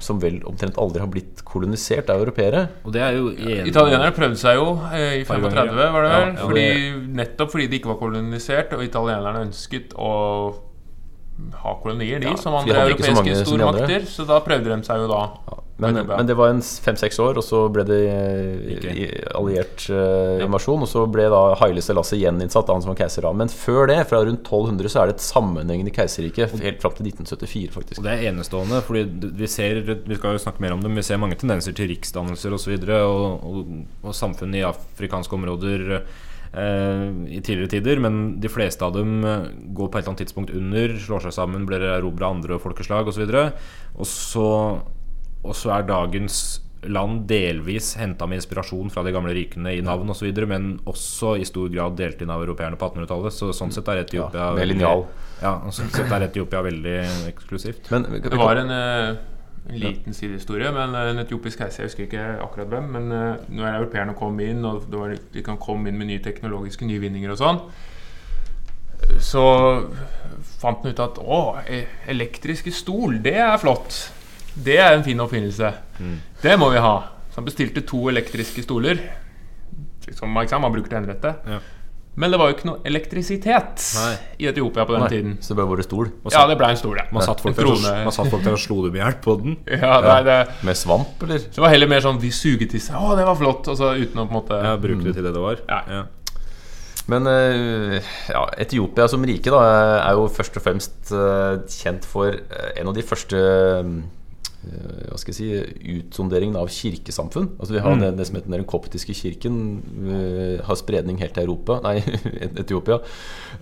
som 0.02 0.18
vel 0.22 0.40
omtrent 0.48 0.78
aldri 0.82 1.02
har 1.02 1.10
blitt 1.10 1.42
kolonisert 1.46 2.10
av 2.10 2.22
europeere. 2.22 2.66
Og 2.84 2.94
det 2.96 3.02
er 3.04 3.18
jo 3.18 3.30
en, 3.30 3.68
Italienere 3.70 4.14
prøvde 4.16 4.40
seg 4.40 4.58
jo 4.58 4.68
eh, 4.90 5.20
i 5.20 5.26
Par 5.28 5.42
35, 5.42 5.76
var 5.94 6.06
det 6.06 6.12
vel? 6.14 6.32
Ja, 6.32 6.46
fordi, 6.46 6.66
nettopp 7.20 7.54
fordi 7.54 7.68
de 7.70 7.80
ikke 7.80 7.92
var 7.92 8.00
kolonisert, 8.02 8.74
og 8.76 8.82
italienerne 8.86 9.44
ønsket 9.46 9.94
å 9.94 10.12
ha 11.62 11.76
kolonier, 11.82 12.20
de, 12.22 12.32
Ja, 12.32 12.40
som 12.40 12.56
andre 12.56 12.74
de 12.74 12.96
europeiske 12.96 13.44
stormakter. 13.44 14.08
Så 14.10 14.26
da 14.28 14.40
prøvde 14.44 14.72
de 14.72 14.88
seg 14.88 15.04
jo 15.04 15.08
da. 15.12 15.22
Men, 15.78 15.92
Etiopia. 15.92 16.16
men 16.16 16.28
det 16.30 16.34
var 16.38 16.48
en 16.54 16.60
fem-seks 16.62 17.18
år, 17.20 17.36
og 17.36 17.44
så 17.44 17.58
ble 17.68 17.82
det 17.84 17.98
eh, 18.08 18.92
i- 18.96 19.08
alliert 19.36 19.82
uh, 19.92 20.40
invasjon. 20.40 20.80
Og 20.86 20.88
så 20.88 21.02
ble 21.12 21.26
da 21.28 21.40
Haile 21.60 21.82
Selassie 21.84 22.22
gjeninnsatt, 22.22 22.70
han 22.72 22.80
som 22.80 22.94
var 22.94 22.96
keiser 23.02 23.26
da. 23.26 23.32
Men 23.36 23.52
før 23.52 23.90
det, 23.90 23.98
fra 24.08 24.22
rundt 24.24 24.40
1200, 24.48 24.88
så 24.88 25.02
er 25.02 25.10
det 25.10 25.18
et 25.18 25.26
sammenhengende 25.26 25.92
keiserrike 25.92 26.48
helt 26.62 26.80
fram 26.80 26.96
til 26.96 27.10
1974, 27.10 27.74
faktisk. 27.76 28.00
Og 28.00 28.08
det 28.08 28.14
er 28.16 28.30
enestående, 28.30 28.80
fordi 28.86 29.04
vi 29.36 29.50
ser 29.52 29.82
Vi 29.84 30.16
skal 30.16 30.38
jo 30.38 30.44
snakke 30.46 30.64
mer 30.64 30.72
om 30.78 30.80
det, 30.80 30.88
men 30.88 31.02
vi 31.02 31.06
ser 31.10 31.20
mange 31.20 31.36
tendenser 31.36 31.76
til 31.76 31.92
riksdannelser 31.92 32.56
osv. 32.56 32.78
Og, 32.80 32.96
og, 32.96 33.52
og, 33.52 33.76
og 34.08 34.16
samfunn 34.16 34.56
i 34.56 34.64
afrikanske 34.64 35.36
områder 35.36 35.86
eh, 36.00 37.06
i 37.36 37.44
tidligere 37.44 37.74
tider. 37.76 38.00
Men 38.00 38.40
de 38.40 38.48
fleste 38.48 38.80
av 38.88 38.96
dem 38.96 39.20
går 39.76 39.92
på 39.92 39.98
et 40.00 40.06
eller 40.06 40.14
annet 40.14 40.24
tidspunkt 40.24 40.56
under, 40.56 40.96
slår 41.04 41.28
seg 41.28 41.36
sammen, 41.36 41.68
blir 41.68 41.84
erobra 41.84 42.32
andre 42.32 42.56
folkeslag 42.64 43.12
osv. 43.12 43.28
Og 43.28 43.36
så 43.36 43.48
og 43.96 44.08
så 44.08 44.48
er 45.50 45.82
dagens 45.86 46.60
land 46.86 47.26
delvis 47.26 47.94
henta 47.98 48.26
med 48.30 48.38
inspirasjon 48.38 48.90
fra 48.92 49.02
de 49.02 49.10
gamle 49.10 49.32
rikene 49.34 49.72
i 49.74 49.80
navn 49.82 50.08
osv., 50.12 50.28
men 50.46 50.78
også 50.86 51.32
i 51.40 51.44
stor 51.48 51.68
grad 51.72 51.96
delt 51.98 52.20
inn 52.22 52.30
av 52.30 52.42
europeerne 52.44 52.76
på 52.78 52.86
1800-tallet. 52.90 53.32
Så 53.34 53.48
sånn 53.56 53.72
sett 53.74 53.88
er 53.88 54.04
Etiopia 54.04 54.30
Ja, 54.32 54.52
veldig- 54.54 55.06
Ja, 55.42 55.54
sånn 55.70 55.90
sett 55.90 56.12
er 56.12 56.28
Etiopia 56.28 56.62
veldig 56.62 56.98
eksklusivt. 57.32 57.90
Men 57.90 58.04
vi 58.12 58.20
kan- 58.20 58.30
Det 58.30 58.38
var 58.38 58.56
en, 58.56 58.70
eh, 58.70 59.16
en 59.68 59.80
liten 59.80 60.14
sidehistorie 60.14 60.70
men 60.72 60.94
en 60.94 61.18
etiopisk 61.18 61.58
keiser, 61.58 61.82
jeg 61.82 61.90
husker 61.90 62.06
ikke 62.06 62.40
akkurat 62.40 62.68
hvem. 62.70 62.90
Men 62.92 63.12
uh, 63.12 63.36
når 63.50 63.80
europeerne 63.80 64.14
kom 64.14 64.38
inn, 64.40 64.64
og 64.64 64.88
det 64.88 64.98
var, 64.98 65.16
de 65.32 65.42
kan 65.42 65.56
komme 65.58 65.88
inn 65.88 65.98
med 65.98 66.06
nye 66.06 66.20
teknologiske 66.22 66.86
nyvinninger 66.86 67.30
og 67.32 67.38
sånn, 67.38 67.60
så 69.18 69.88
fant 70.60 70.82
han 70.82 70.92
ut 70.92 71.00
at 71.00 71.18
å, 71.18 71.40
e- 71.68 71.86
elektriske 72.08 72.72
stol, 72.72 73.20
det 73.22 73.34
er 73.34 73.58
flott. 73.58 74.12
Det 74.56 74.78
er 74.80 74.94
en 74.96 75.04
fin 75.04 75.20
oppfinnelse. 75.20 75.72
Det 76.42 76.56
må 76.60 76.70
vi 76.72 76.80
ha. 76.80 76.96
Så 77.30 77.40
han 77.42 77.48
bestilte 77.48 77.82
to 77.84 78.06
elektriske 78.08 78.64
stoler. 78.64 79.00
Som 80.16 80.30
man, 80.32 80.46
man 80.62 80.72
bruker 80.72 80.88
til 80.92 81.00
henrette. 81.02 81.34
Ja. 81.46 81.58
Men 82.16 82.32
det 82.32 82.38
var 82.40 82.48
jo 82.48 82.54
ikke 82.56 82.68
noe 82.70 82.80
elektrisitet 82.88 83.82
Nei. 83.98 84.12
i 84.40 84.46
Etiopia 84.48 84.86
på 84.88 84.94
den 84.94 85.02
Nei, 85.04 85.08
tiden. 85.12 85.32
Så 85.44 85.52
det 85.52 85.58
ble 85.58 85.66
bare 85.68 85.84
stol 85.84 86.08
Ja, 86.32 86.46
det 86.48 86.56
ble 86.56 86.70
en 86.72 86.78
stol, 86.80 86.96
ja. 86.96 87.04
Man 87.12 87.24
satt 87.26 87.42
folk 87.44 87.58
der, 87.58 87.68
og- 87.68 87.82
man 88.06 88.14
satt 88.16 88.30
folk 88.32 88.44
der 88.46 88.56
og 88.56 88.62
slo 88.62 88.78
dem 88.86 88.96
i 88.96 89.02
hjel 89.02 89.18
på 89.20 89.34
den. 89.42 89.58
Ja, 89.84 89.98
nei, 90.00 90.22
det, 90.24 90.36
med 90.64 90.78
svamp, 90.80 91.20
eller? 91.26 91.42
så 91.44 91.58
det 91.58 91.64
var 91.66 91.74
heller 91.74 91.90
mer 91.92 92.00
sånn 92.06 92.20
vi 92.22 92.30
suget 92.32 92.72
i 92.72 92.80
seg. 92.80 92.96
Å, 92.96 93.12
det 93.20 93.26
var 93.28 93.36
flott. 93.36 93.68
Og 93.68 93.76
så 93.76 93.92
uten 94.00 94.22
å 94.22 94.24
på 94.24 94.32
en 94.32 94.38
måte 94.38 94.62
Ja, 94.64 94.72
Bruke 94.80 95.04
det 95.04 95.12
til 95.18 95.28
det 95.28 95.34
det 95.36 95.42
var. 95.44 95.60
Ja. 95.68 96.06
Men 97.12 97.28
eh, 97.30 98.00
ja, 98.32 98.46
Etiopia 98.64 99.04
som 99.12 99.22
rike 99.28 99.52
da, 99.52 99.60
er 100.08 100.16
jo 100.16 100.24
først 100.32 100.56
og 100.56 100.64
fremst 100.64 101.12
eh, 101.12 101.60
kjent 101.68 102.08
for 102.08 102.32
eh, 102.32 102.70
en 102.80 102.88
av 102.90 102.96
de 102.96 103.04
første 103.06 103.36
eh, 103.36 103.92
hva 104.66 105.18
skal 105.20 105.30
jeg 105.32 105.36
si, 105.38 105.90
utsonderingen 106.00 106.56
av 106.58 106.70
kirkesamfunn. 106.72 107.52
Altså 107.60 107.76
Vi 107.76 107.82
har 107.82 107.94
Mm. 107.94 108.00
det, 108.00 108.10
det 108.18 108.26
som 108.26 108.36
heter 108.36 108.50
den 108.50 108.64
koptiske 108.64 109.14
kirken, 109.14 109.82
uh, 110.02 110.64
har 110.66 110.76
spredning 110.76 111.18
helt 111.18 111.34
til 111.34 111.44
Europa 111.44 111.80
Nei, 111.84 112.00
Etiopia. 112.60 112.98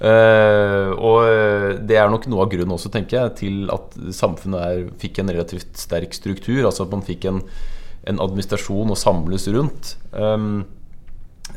Uh, 0.00 0.90
og 0.96 1.18
eh, 1.28 1.78
det 1.84 1.98
er 1.98 2.08
nok 2.10 2.26
noe 2.26 2.46
av 2.46 2.50
grunnen 2.50 2.74
også, 2.74 2.90
tenker 2.90 3.18
jeg, 3.20 3.34
til 3.42 3.70
at 3.70 3.94
samfunnet 4.14 4.60
er, 4.60 4.88
fikk 4.98 5.20
en 5.20 5.30
relativt 5.30 5.76
sterk 5.76 6.14
struktur. 6.16 6.64
Altså 6.64 6.86
at 6.86 6.94
man 6.94 7.04
fikk 7.04 7.28
en, 7.30 7.42
en 8.08 8.22
administrasjon 8.24 8.90
å 8.90 8.98
samles 8.98 9.46
rundt. 9.52 9.96
Um, 10.12 10.64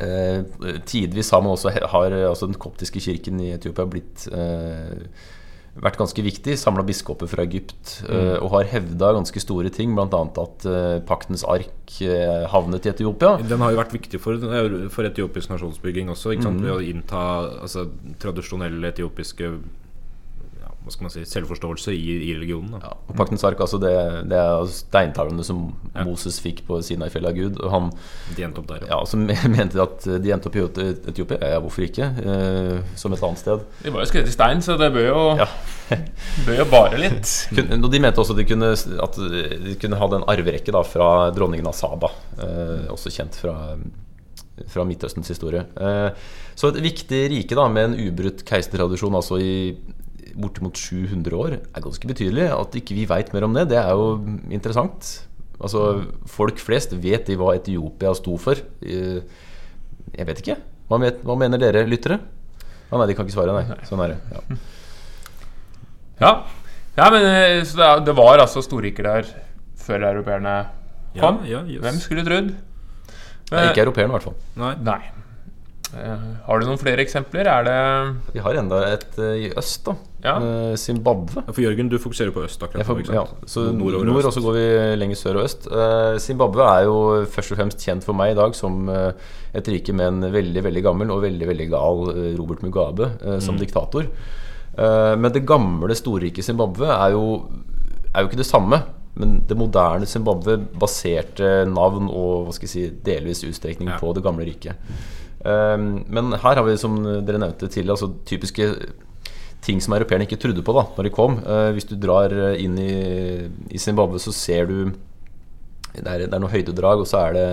uh, 0.01 0.43
tidvis 0.85 1.31
har 1.31 1.41
man 1.41 1.55
også 1.55 1.71
har 1.71 2.19
altså 2.27 2.51
den 2.51 2.59
koptiske 2.59 2.99
kirken 2.99 3.39
i 3.39 3.53
Etiopia 3.55 3.87
blitt 3.89 4.27
eh, 4.27 5.07
vært 5.83 5.99
ganske 5.99 6.23
viktig. 6.25 6.57
Samla 6.59 6.83
biskoper 6.87 7.29
fra 7.29 7.45
Egypt 7.45 7.99
mm. 8.07 8.43
og 8.43 8.51
har 8.55 8.69
hevda 8.73 9.13
ganske 9.17 9.41
store 9.43 9.71
ting, 9.73 9.95
bl.a. 9.97 10.21
at 10.43 10.67
eh, 10.69 10.99
paktens 11.07 11.45
ark 11.47 11.97
eh, 12.03 12.45
havnet 12.51 12.87
i 12.87 12.93
Etiopia. 12.93 13.35
Den 13.43 13.63
har 13.63 13.73
jo 13.73 13.81
vært 13.81 13.95
viktig 13.97 14.21
for, 14.21 14.47
for 14.93 15.09
etiopisk 15.09 15.53
nasjonsbygging 15.53 16.13
også. 16.13 16.35
Ikke 16.35 16.49
sant? 16.49 16.63
Ved 16.65 16.75
å 16.75 16.83
innta 16.83 17.23
altså, 17.63 17.87
tradisjonelle 18.21 18.93
etiopiske 18.93 19.53
hva 20.87 20.93
skal 20.95 21.05
man 21.07 21.13
si, 21.13 21.23
selvforståelse 21.27 21.93
i, 21.93 22.15
i 22.29 22.33
religionen. 22.37 22.71
Da. 22.77 22.79
Ja, 22.87 22.93
og 23.11 23.17
paktens 23.19 23.43
ark, 23.47 23.59
altså 23.63 23.79
det, 23.83 23.91
det 24.31 24.39
er 24.39 24.65
steintavlene 24.71 25.43
som 25.45 25.65
Moses 26.07 26.39
fikk 26.43 26.63
på 26.67 26.79
Sinai-fjellet 26.87 27.33
av 27.33 27.37
Gud. 27.37 27.59
Og 27.61 27.73
han 27.75 27.91
De 28.37 28.45
endte 28.47 28.63
opp 28.63 28.69
der. 28.71 28.87
ja, 28.89 29.01
som 29.09 29.25
mente 29.57 29.81
at 29.83 30.07
de 30.23 30.33
endte 30.33 30.49
opp 30.49 30.57
i 30.57 30.65
Etiopia. 31.11 31.37
Ja, 31.53 31.59
hvorfor 31.63 31.85
ikke? 31.85 32.09
Eh, 32.23 32.95
som 32.97 33.13
et 33.13 33.23
annet 33.27 33.43
sted. 33.43 33.67
De 33.83 33.93
var 33.93 34.05
jo 34.05 34.09
skrevet 34.13 34.31
i 34.31 34.35
stein, 34.37 34.63
så 34.65 34.79
det 34.79 34.89
bør 34.95 35.07
jo, 35.11 35.21
Ja. 35.43 35.49
bør 36.47 36.57
jo 36.63 36.65
bare 36.71 36.97
litt. 37.03 37.29
Kun- 37.55 37.77
Og 37.83 37.91
de 37.93 38.01
mente 38.03 38.19
også 38.23 38.33
at 38.35 38.41
de 38.41 38.47
kunne, 38.49 38.73
at 39.07 39.21
de 39.67 39.77
kunne 39.79 39.99
ha 40.01 40.09
den 40.15 40.25
arverekke 40.27 40.73
da, 40.75 40.81
fra 40.87 41.11
dronningen 41.35 41.67
av 41.69 41.75
Saba, 41.77 42.09
eh, 42.41 42.87
også 42.95 43.11
kjent 43.13 43.37
fra, 43.39 43.53
fra 44.71 44.83
Midtøstens 44.89 45.29
historie. 45.31 45.61
Eh, 45.77 46.09
så 46.57 46.71
et 46.71 46.79
viktig 46.81 47.19
rike 47.29 47.55
da, 47.57 47.67
med 47.69 47.91
en 47.91 47.99
ubrutt 48.07 48.41
keisertradisjon 48.49 49.13
altså 49.19 49.37
i 49.43 49.51
bortimot 50.37 50.77
700 50.77 51.35
år, 51.37 51.57
er 51.75 51.83
ganske 51.83 52.09
betydelig. 52.09 52.47
At 52.53 52.75
ikke 52.79 52.95
vi 52.97 53.05
veit 53.09 53.33
mer 53.33 53.47
om 53.47 53.55
det, 53.57 53.67
det 53.73 53.79
er 53.81 53.91
jo 53.97 54.13
interessant. 54.53 55.09
Altså, 55.57 55.83
Folk 56.29 56.59
flest 56.61 56.93
vet 57.01 57.25
de 57.29 57.37
hva 57.39 57.55
Etiopia 57.57 58.13
sto 58.17 58.37
for. 58.41 58.59
Eh, 58.85 59.21
Jeg 60.17 60.25
vet 60.29 60.39
ikke. 60.41 60.55
Hva, 60.87 60.97
vet, 61.03 61.17
hva 61.27 61.35
mener 61.37 61.59
dere, 61.59 61.81
lyttere? 61.89 62.19
Ah, 62.87 62.95
nei, 63.01 63.09
de 63.09 63.15
kan 63.17 63.25
ikke 63.27 63.35
svare, 63.35 63.51
nei. 63.51 63.81
Sånn 63.89 64.01
er 64.05 64.15
det. 64.15 64.19
Ja. 64.31 64.57
Ja, 66.17 66.29
ja 66.97 67.07
men 67.13 67.25
eh, 67.29 67.59
så 67.67 67.77
det, 67.77 67.87
det 68.07 68.13
var 68.17 68.41
altså 68.41 68.63
storriker 68.65 69.05
der 69.05 69.27
før 69.77 70.01
europeerne 70.07 70.53
kom. 71.19 71.43
Ja, 71.45 71.59
ja, 71.59 71.75
yes. 71.75 71.83
Hvem 71.83 71.99
skulle 72.01 72.23
trodd? 72.25 72.47
Ikke 73.51 73.83
europeerne, 73.83 74.09
i 74.09 74.15
hvert 74.15 74.25
fall. 74.25 74.37
Nei. 74.57 74.71
Nei. 74.81 74.97
Eh, 75.93 76.25
har 76.47 76.59
du 76.59 76.65
noen 76.67 76.81
flere 76.81 77.03
eksempler? 77.05 77.47
Er 77.47 77.67
det 77.67 77.77
Vi 78.33 78.41
har 78.43 78.57
enda 78.59 78.81
et 78.95 79.19
i 79.21 79.51
øst, 79.53 79.85
da. 79.85 79.93
Ja. 80.23 80.33
Eh, 80.41 80.75
Zimbabwe. 80.81 81.43
Ja, 81.45 81.53
For 81.53 81.61
Jørgen, 81.61 81.89
du 81.91 81.97
fokuserer 82.01 82.31
på 82.33 82.41
øst 82.43 82.63
akkurat 82.65 82.87
får, 82.87 83.03
nå. 83.05 83.13
ja, 83.13 83.25
så 83.45 83.67
nord, 83.71 83.93
Nordover 83.99 84.25
og 84.27 84.33
så 84.33 84.41
går 84.41 84.55
vi 84.57 84.65
lenger 84.97 85.19
sør 85.19 85.37
og 85.41 85.45
øst. 85.45 85.67
Eh, 85.69 86.17
Zimbabwe 86.23 86.65
er 86.65 86.87
jo 86.87 86.97
først 87.29 87.53
og 87.53 87.59
fremst 87.61 87.85
kjent 87.85 88.03
for 88.07 88.17
meg 88.17 88.33
i 88.33 88.39
dag 88.39 88.55
som 88.57 88.89
eh, 88.89 89.11
et 89.53 89.69
rike 89.69 89.93
med 89.93 90.07
en 90.09 90.33
veldig 90.33 90.63
veldig 90.65 90.83
gammel 90.83 91.13
og 91.13 91.21
veldig 91.27 91.47
veldig 91.51 91.69
gal 91.69 92.03
Robert 92.39 92.65
Mugabe 92.65 93.11
som 93.45 93.57
diktator. 93.61 94.09
Eh, 94.77 95.13
men 95.17 95.31
det 95.33 95.45
gamle 95.49 95.95
storriket 95.97 96.45
Zimbabwe 96.45 96.89
er 96.93 97.13
jo, 97.15 97.23
er 98.13 98.21
jo 98.25 98.31
ikke 98.31 98.41
det 98.41 98.49
samme. 98.49 98.81
Men 99.17 99.39
det 99.49 99.55
moderne 99.57 100.05
Zimbabwe 100.05 100.57
baserte 100.77 101.63
navn 101.65 102.05
og 102.09 102.45
hva 102.45 102.53
skal 102.53 102.67
jeg 102.67 102.73
si, 102.73 102.83
delvis 103.05 103.41
utstrekning 103.47 103.89
Ja. 103.89 103.97
på 103.97 104.11
det 104.13 104.21
gamle 104.25 104.45
riket. 104.45 104.77
Um, 105.45 106.03
men 106.09 106.33
her 106.33 106.57
har 106.59 106.63
vi, 106.65 106.75
som 106.77 106.97
dere 107.25 107.39
nevnte 107.41 107.65
tidligere, 107.69 107.95
altså 107.95 108.11
typiske 108.29 108.67
ting 109.65 109.81
som 109.83 109.95
europeerne 109.97 110.27
ikke 110.27 110.39
trodde 110.39 110.63
på 110.63 110.75
da 110.75 110.85
når 110.95 111.07
de 111.07 111.13
kom. 111.13 111.39
Eh, 111.41 111.71
hvis 111.75 111.89
du 111.89 111.97
drar 111.99 112.33
eh, 112.33 112.63
inn 112.63 112.77
i, 112.81 112.93
i 113.73 113.81
Zimbabwe, 113.81 114.21
så 114.21 114.33
ser 114.35 114.69
du 114.69 114.79
det 115.97 116.05
er, 116.05 116.27
det 116.27 116.33
er 116.35 116.41
noe 116.43 116.51
høydedrag, 116.51 117.01
og 117.01 117.07
så 117.09 117.23
er 117.25 117.37
det 117.37 117.47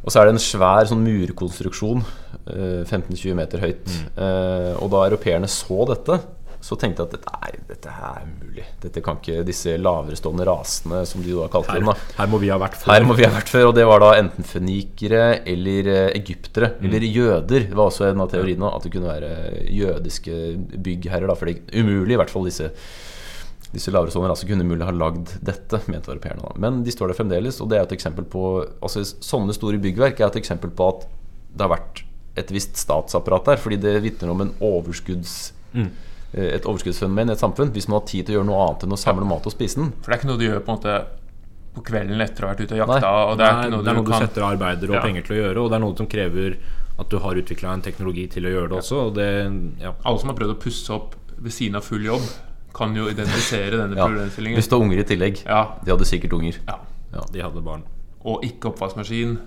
og 0.00 0.12
så 0.12 0.20
er 0.20 0.28
det 0.28 0.36
en 0.36 0.42
svær 0.42 0.86
sånn 0.88 1.02
murkonstruksjon, 1.04 2.02
eh, 2.48 2.82
15-20 2.86 3.36
meter 3.36 3.60
høyt. 3.60 3.90
Eh, 4.16 4.72
og 4.80 4.88
da 4.94 5.02
europeerne 5.04 5.50
så 5.50 5.84
dette, 5.90 6.16
så 6.60 6.76
tenkte 6.76 7.02
jeg 7.06 7.16
at 7.16 7.26
nei, 7.32 7.50
dette 7.70 7.88
her 7.96 8.18
er 8.20 8.26
umulig. 8.28 8.64
Dette 8.82 9.00
kan 9.04 9.16
ikke 9.16 9.44
disse 9.48 9.72
laverestående 9.80 10.44
rasene, 10.44 11.02
som 11.08 11.22
de 11.24 11.32
da 11.32 11.46
kalte 11.52 11.72
Her, 11.72 11.80
dem. 11.80 11.88
da 11.88 12.18
her 12.18 12.28
må 12.28 12.40
vi 12.42 12.50
ha 12.52 12.58
vært 12.60 12.76
før. 12.76 12.92
her 12.92 13.06
må 13.08 13.16
vi 13.16 13.24
ha 13.24 13.30
vært 13.32 13.48
før, 13.52 13.68
og 13.70 13.74
det 13.78 13.86
var 13.88 14.02
da 14.04 14.10
enten 14.20 14.44
fønikere 14.44 15.22
eller 15.48 15.88
egyptere. 16.14 16.18
egyptere. 16.20 16.72
Eller 16.84 17.06
jøder. 17.08 17.64
Det 17.70 17.76
var 17.76 17.86
også 17.88 18.10
en 18.10 18.20
av 18.20 18.28
teoriene 18.32 18.68
at 18.74 18.82
det 18.84 18.92
kunne 18.92 19.08
være 19.08 19.30
jødiske 19.72 20.36
byggherrer. 20.84 21.26
Da, 21.32 21.34
for 21.40 21.46
det 21.48 21.56
er 21.72 21.80
umulig, 21.80 22.12
i 22.14 22.20
hvert 22.20 22.30
fall 22.34 22.44
disse 22.50 22.70
disse 23.70 23.92
lavere 23.94 24.10
sånne 24.10 24.26
raser 24.32 24.48
kunne 24.50 24.64
mulig 24.66 24.82
ha 24.82 24.90
lagd 24.90 25.36
dette, 25.46 25.78
mente 25.86 26.10
europeerne. 26.10 26.42
da. 26.42 26.56
Men 26.58 26.80
de 26.82 26.90
står 26.90 27.12
der 27.12 27.18
fremdeles, 27.20 27.60
og 27.62 27.68
det 27.70 27.78
er 27.78 27.84
et 27.86 27.92
eksempel 27.94 28.26
på 28.26 28.44
altså 28.82 29.04
Sånne 29.06 29.54
store 29.54 29.78
byggverk 29.78 30.18
er 30.20 30.26
et 30.26 30.40
eksempel 30.42 30.72
på 30.74 30.88
at 30.90 31.04
det 31.54 31.62
har 31.66 31.70
vært 31.76 32.02
et 32.40 32.50
visst 32.54 32.76
statsapparat 32.80 33.46
der. 33.52 33.60
Fordi 33.62 33.78
det 33.78 33.94
vitner 34.02 34.32
om 34.34 34.42
en 34.42 34.50
overskudds, 34.60 35.52
eh, 35.74 35.86
et 36.34 36.66
overskuddsfenomen 36.68 37.28
i 37.30 37.32
et 37.34 37.40
samfunn. 37.42 37.72
Hvis 37.74 37.88
man 37.88 38.00
har 38.00 38.06
tid 38.06 38.26
til 38.26 38.34
å 38.34 38.38
gjøre 38.40 38.48
noe 38.50 38.60
annet 38.68 38.84
enn 38.86 38.92
å 38.94 38.98
samle 39.00 39.24
mat 39.26 39.46
og 39.46 39.52
spise 39.54 39.80
den. 39.80 39.92
For 40.02 40.10
det 40.12 40.16
er 40.16 40.20
ikke 40.22 40.30
noe 40.30 40.38
du 40.38 40.44
gjør 40.46 40.60
på 40.66 40.70
en 40.70 40.78
måte 40.78 40.98
på 41.74 41.82
kvelden 41.86 42.20
etter 42.24 42.44
å 42.44 42.48
ha 42.48 42.54
vært 42.54 42.64
ute 42.66 42.74
og 42.76 42.80
jakta. 42.82 43.00
Nei. 43.00 43.24
Og 43.30 43.38
det 43.38 43.46
er 43.46 43.52
Nei, 43.54 43.62
ikke 43.64 43.70
noe 43.74 43.82
det 43.82 43.90
er 43.90 43.94
du 43.94 44.00
noe 44.02 44.10
du 44.10 44.26
setter 44.26 44.42
av 44.46 44.52
arbeider 44.56 44.90
og 44.90 44.94
Ja. 44.94 45.02
penger 45.02 45.22
til 45.26 45.36
å 45.36 45.40
gjøre, 45.40 45.58
og 45.64 45.70
det 45.70 45.76
er 45.76 45.82
noe 45.86 45.96
som 45.96 46.06
krever 46.06 46.56
at 47.00 47.08
du 47.08 47.18
har 47.18 47.34
utvikla 47.40 47.72
en 47.74 47.82
teknologi 47.82 48.26
til 48.28 48.44
å 48.46 48.50
gjøre 48.54 48.68
det 48.70 48.78
også. 48.78 48.96
Og 49.06 49.14
det, 49.14 49.28
ja. 49.80 49.92
Alle 50.04 50.18
som 50.20 50.28
har 50.28 50.36
prøvd 50.36 50.54
å 50.54 50.60
pusse 50.60 50.90
opp 50.94 51.14
ved 51.38 51.52
siden 51.52 51.76
av 51.76 51.82
full 51.86 52.02
jobb, 52.04 52.22
kan 52.74 52.94
jo 52.94 53.08
identifisere 53.10 53.78
denne 53.78 53.96
Ja, 53.98 54.06
problemstillingen. 54.06 54.58
Hvis 54.58 54.68
du 54.68 54.76
har 54.76 54.82
unger 54.84 54.98
i 54.98 55.04
tillegg. 55.08 55.42
Ja, 55.46 55.62
De 55.84 55.90
hadde 55.90 56.06
sikkert 56.06 56.32
unger. 56.36 56.58
ja. 56.66 56.78
De 57.32 57.40
hadde 57.42 57.62
barn. 57.64 57.82
Og 58.24 58.44
ikke 58.44 58.70
oppvaskmaskin. 58.70 59.38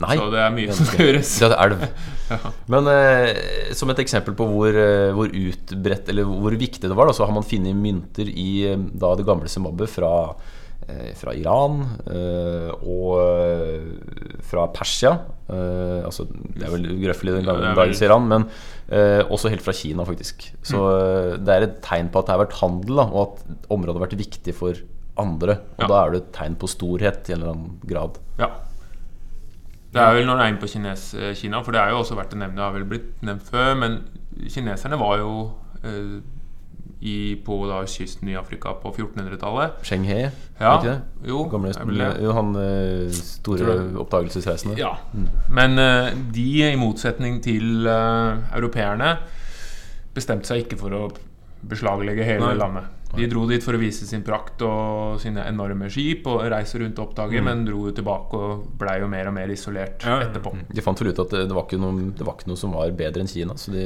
Nei, 0.00 0.16
Så 0.16 0.30
det 0.32 0.40
er 0.44 0.54
mye 0.54 0.72
som 0.76 0.86
skal 0.88 1.06
gjøres. 1.06 1.32
det 1.40 1.50
er 1.50 1.64
elv. 1.66 1.84
Men 2.72 2.86
eh, 2.92 3.74
som 3.76 3.90
et 3.90 3.98
eksempel 4.04 4.36
på 4.38 4.46
hvor, 4.50 4.70
eh, 4.78 5.10
hvor 5.16 5.32
utbredt 5.34 6.08
Eller 6.12 6.28
hvor 6.30 6.54
viktig 6.56 6.86
det 6.86 6.94
var, 6.96 7.10
da, 7.10 7.16
så 7.16 7.26
har 7.26 7.34
man 7.34 7.46
funnet 7.46 7.74
mynter 7.76 8.28
i 8.30 8.48
eh, 8.70 8.76
da 8.76 9.14
det 9.18 9.26
gamle 9.26 9.50
Zimbabwe 9.50 9.88
fra, 9.90 10.12
eh, 10.86 11.10
fra 11.18 11.34
Iran 11.34 11.80
eh, 12.06 12.70
og 12.80 13.18
eh, 13.24 14.38
fra 14.46 14.68
Persia. 14.74 15.16
Eh, 15.50 16.04
altså, 16.06 16.28
det 16.30 16.62
er 16.68 16.74
vel 16.76 16.86
grøffelig 17.02 17.34
den 17.40 17.50
Ja, 17.50 17.56
er 17.58 17.66
vel- 17.72 17.80
dagens 17.82 18.04
Iran, 18.06 18.28
men 18.30 18.46
eh, 18.90 19.20
også 19.26 19.50
helt 19.50 19.62
fra 19.66 19.74
Kina, 19.74 20.06
faktisk. 20.06 20.46
Så 20.62 20.78
mm. 20.78 21.44
det 21.44 21.56
er 21.58 21.66
et 21.66 21.76
tegn 21.86 22.08
på 22.14 22.22
at 22.22 22.30
det 22.30 22.36
har 22.36 22.44
vært 22.46 22.58
handel, 22.62 23.02
da, 23.02 23.08
og 23.10 23.20
at 23.26 23.68
området 23.74 23.98
har 23.98 24.06
vært 24.06 24.18
viktig 24.22 24.54
for 24.56 24.78
andre. 25.20 25.58
Og 25.76 25.82
Ja. 25.84 25.90
da 25.90 25.96
er 26.06 26.10
det 26.14 26.22
et 26.22 26.32
tegn 26.38 26.54
på 26.56 26.70
storhet 26.70 27.26
i 27.28 27.34
en 27.34 27.40
eller 27.42 27.52
annen 27.56 27.80
grad. 27.90 28.18
Ja. 28.38 28.52
Det 29.90 30.02
er 30.02 30.12
vel 30.14 30.28
når 30.28 30.38
det 30.38 30.44
er 30.44 30.52
inne 30.52 30.62
på 30.62 30.70
Kines, 30.70 31.06
eh, 31.18 31.32
Kina, 31.34 31.62
for 31.66 31.74
det 31.74 31.80
er 31.82 31.94
jo 31.94 32.02
også 32.04 32.18
verdt 32.18 32.36
å 32.36 32.38
nevne, 32.38 32.56
det 32.58 32.62
har 32.62 32.76
vel 32.76 32.84
blitt 32.92 33.24
nevnt 33.26 33.48
før, 33.48 33.72
men 33.80 33.96
kineserne 34.48 34.98
var 35.00 35.16
jo 35.18 35.32
eh, 35.82 36.20
i, 37.00 37.16
på 37.44 37.56
da, 37.68 37.80
kysten 37.88 38.28
i 38.28 38.36
Afrika 38.36 38.74
på 38.82 38.92
1400-tallet. 38.92 39.80
Cheng 39.88 40.04
He, 40.04 40.20
Ja, 40.60 40.74
ikke 40.76 40.90
det? 40.90 41.28
jo, 41.30 41.46
Gamle, 41.48 41.72
vel 41.88 42.02
jo, 42.20 42.34
han 42.36 42.50
eh, 42.60 43.14
store 43.16 43.78
oppdagelsesreisende. 44.02 44.76
Ja. 44.78 44.92
Men 45.48 45.78
eh, 45.80 46.12
de, 46.34 46.46
i 46.68 46.76
motsetning 46.78 47.40
til 47.44 47.88
eh, 47.88 48.44
europeerne, 48.58 49.14
bestemte 50.14 50.50
seg 50.50 50.66
ikke 50.66 50.78
for 50.80 50.96
å 50.96 51.02
beslaglegge 51.70 52.26
hele 52.26 52.50
Nei. 52.52 52.58
landet. 52.60 52.99
De 53.16 53.26
dro 53.26 53.42
dit 53.50 53.62
for 53.64 53.74
å 53.74 53.80
vise 53.80 54.06
sin 54.06 54.22
prakt 54.22 54.62
og 54.62 55.16
sine 55.20 55.42
enorme 55.48 55.88
skip 55.90 56.26
og 56.30 56.44
reise 56.52 56.78
rundt 56.78 56.98
og 57.02 57.08
oppdage, 57.08 57.40
men 57.42 57.64
dro 57.66 57.80
jo 57.88 57.92
tilbake 57.96 58.38
og 58.38 58.68
blei 58.78 59.00
jo 59.02 59.08
mer 59.10 59.26
og 59.28 59.34
mer 59.34 59.50
isolert 59.50 60.04
Ja, 60.06 60.20
ja. 60.20 60.28
etterpå. 60.28 60.52
De 60.70 60.84
fant 60.86 61.00
vel 61.02 61.10
ut 61.10 61.18
at 61.24 61.34
det, 61.34 61.50
var 61.56 61.66
ikke 61.66 61.80
noe, 61.82 62.10
det 62.14 62.26
var 62.28 62.36
ikke 62.38 62.50
noe 62.52 62.60
som 62.60 62.72
var 62.78 62.92
bedre 62.94 63.24
enn 63.24 63.30
Kina. 63.32 63.56
Så 63.58 63.74
de, 63.74 63.84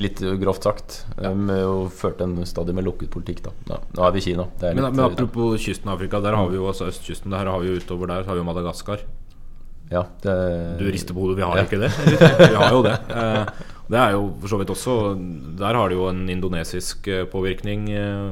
litt 0.00 0.22
grovt 0.40 0.64
sagt, 0.64 1.02
ja. 1.20 1.34
med 1.36 1.60
å 1.68 1.88
førte 1.92 2.24
en 2.24 2.38
stadig 2.48 2.74
mer 2.74 2.86
lukket 2.88 3.10
politikk. 3.12 3.42
Da. 3.44 3.52
Ja, 3.74 3.80
nå 3.98 4.06
er 4.08 4.16
vi 4.16 4.22
i 4.24 4.28
Kina. 4.30 4.48
Det 4.60 4.70
er 4.70 4.74
Men, 4.78 4.86
litt, 4.88 4.96
men 4.96 5.04
apropos 5.10 5.60
kysten 5.60 5.90
av 5.92 5.98
Afrika, 6.00 6.20
der 6.24 6.38
har 6.40 6.48
vi 6.48 6.56
jo 6.56 6.68
altså 6.72 6.88
østkysten. 6.88 7.30
Der 7.36 7.44
har 7.52 7.60
vi 7.60 7.68
jo 7.74 7.76
utover 7.82 8.08
der 8.14 8.24
så 8.24 8.32
har 8.32 8.40
vi 8.40 8.44
jo 8.44 8.48
Madagaskar. 8.48 9.04
ja, 9.90 10.04
det, 10.22 10.34
Du 10.80 10.86
rister 10.88 11.12
på 11.14 11.20
hodet, 11.26 11.36
vi 11.36 11.42
har 11.44 11.56
Ja. 11.60 11.64
ikke 11.68 11.80
det? 11.82 11.92
Vi 12.50 12.56
har 12.56 12.72
jo 12.72 12.82
det. 12.88 12.96
Det 13.90 13.98
er 13.98 14.12
jo 14.14 14.26
for 14.40 14.52
så 14.52 14.58
vidt 14.60 14.70
også 14.70 14.92
Der 15.58 15.74
har 15.74 15.88
det 15.90 15.96
jo 15.98 16.06
en 16.08 16.28
indonesisk 16.30 17.08
eh, 17.10 17.24
påvirkning 17.26 17.88
eh, 17.90 18.30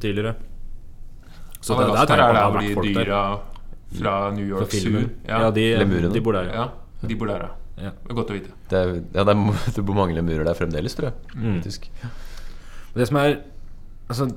tidligere. 0.00 0.34
Så 1.60 1.74
det, 1.76 1.86
det 1.90 2.00
er 2.00 2.06
der, 2.06 2.22
er 2.22 2.32
det 2.32 2.40
der 2.40 2.50
hvor 2.50 2.82
de 2.82 2.94
dyra 2.94 3.20
fra 3.96 4.14
New 4.34 4.48
Fra 4.56 4.64
York 4.64 4.72
Zoo 4.72 5.02
ja. 5.28 5.40
Ja, 5.44 5.50
de, 5.50 6.10
de 6.14 6.20
bor 6.22 6.32
der. 6.32 6.48
Ja. 6.52 6.66
ja, 7.02 7.08
de 7.08 7.16
bor 7.16 7.26
der, 7.26 7.44
ja. 7.44 7.52
Ja. 7.76 7.90
Er 8.08 8.14
godt 8.16 8.30
å 8.32 8.36
vite. 8.38 8.52
det, 8.70 8.78
er- 8.78 8.94
ja, 9.14 9.24
det, 9.28 9.34
er, 9.36 9.58
det 9.76 9.84
bor 9.84 9.98
mange 9.98 10.14
lemurer 10.16 10.46
der 10.48 10.56
fremdeles, 10.56 10.94
tror 10.96 11.10
jeg. 11.10 11.14
Mm. 11.36 11.60
Det 12.96 13.08
som 13.08 13.16
er 13.20 13.36
Altså 14.08 14.28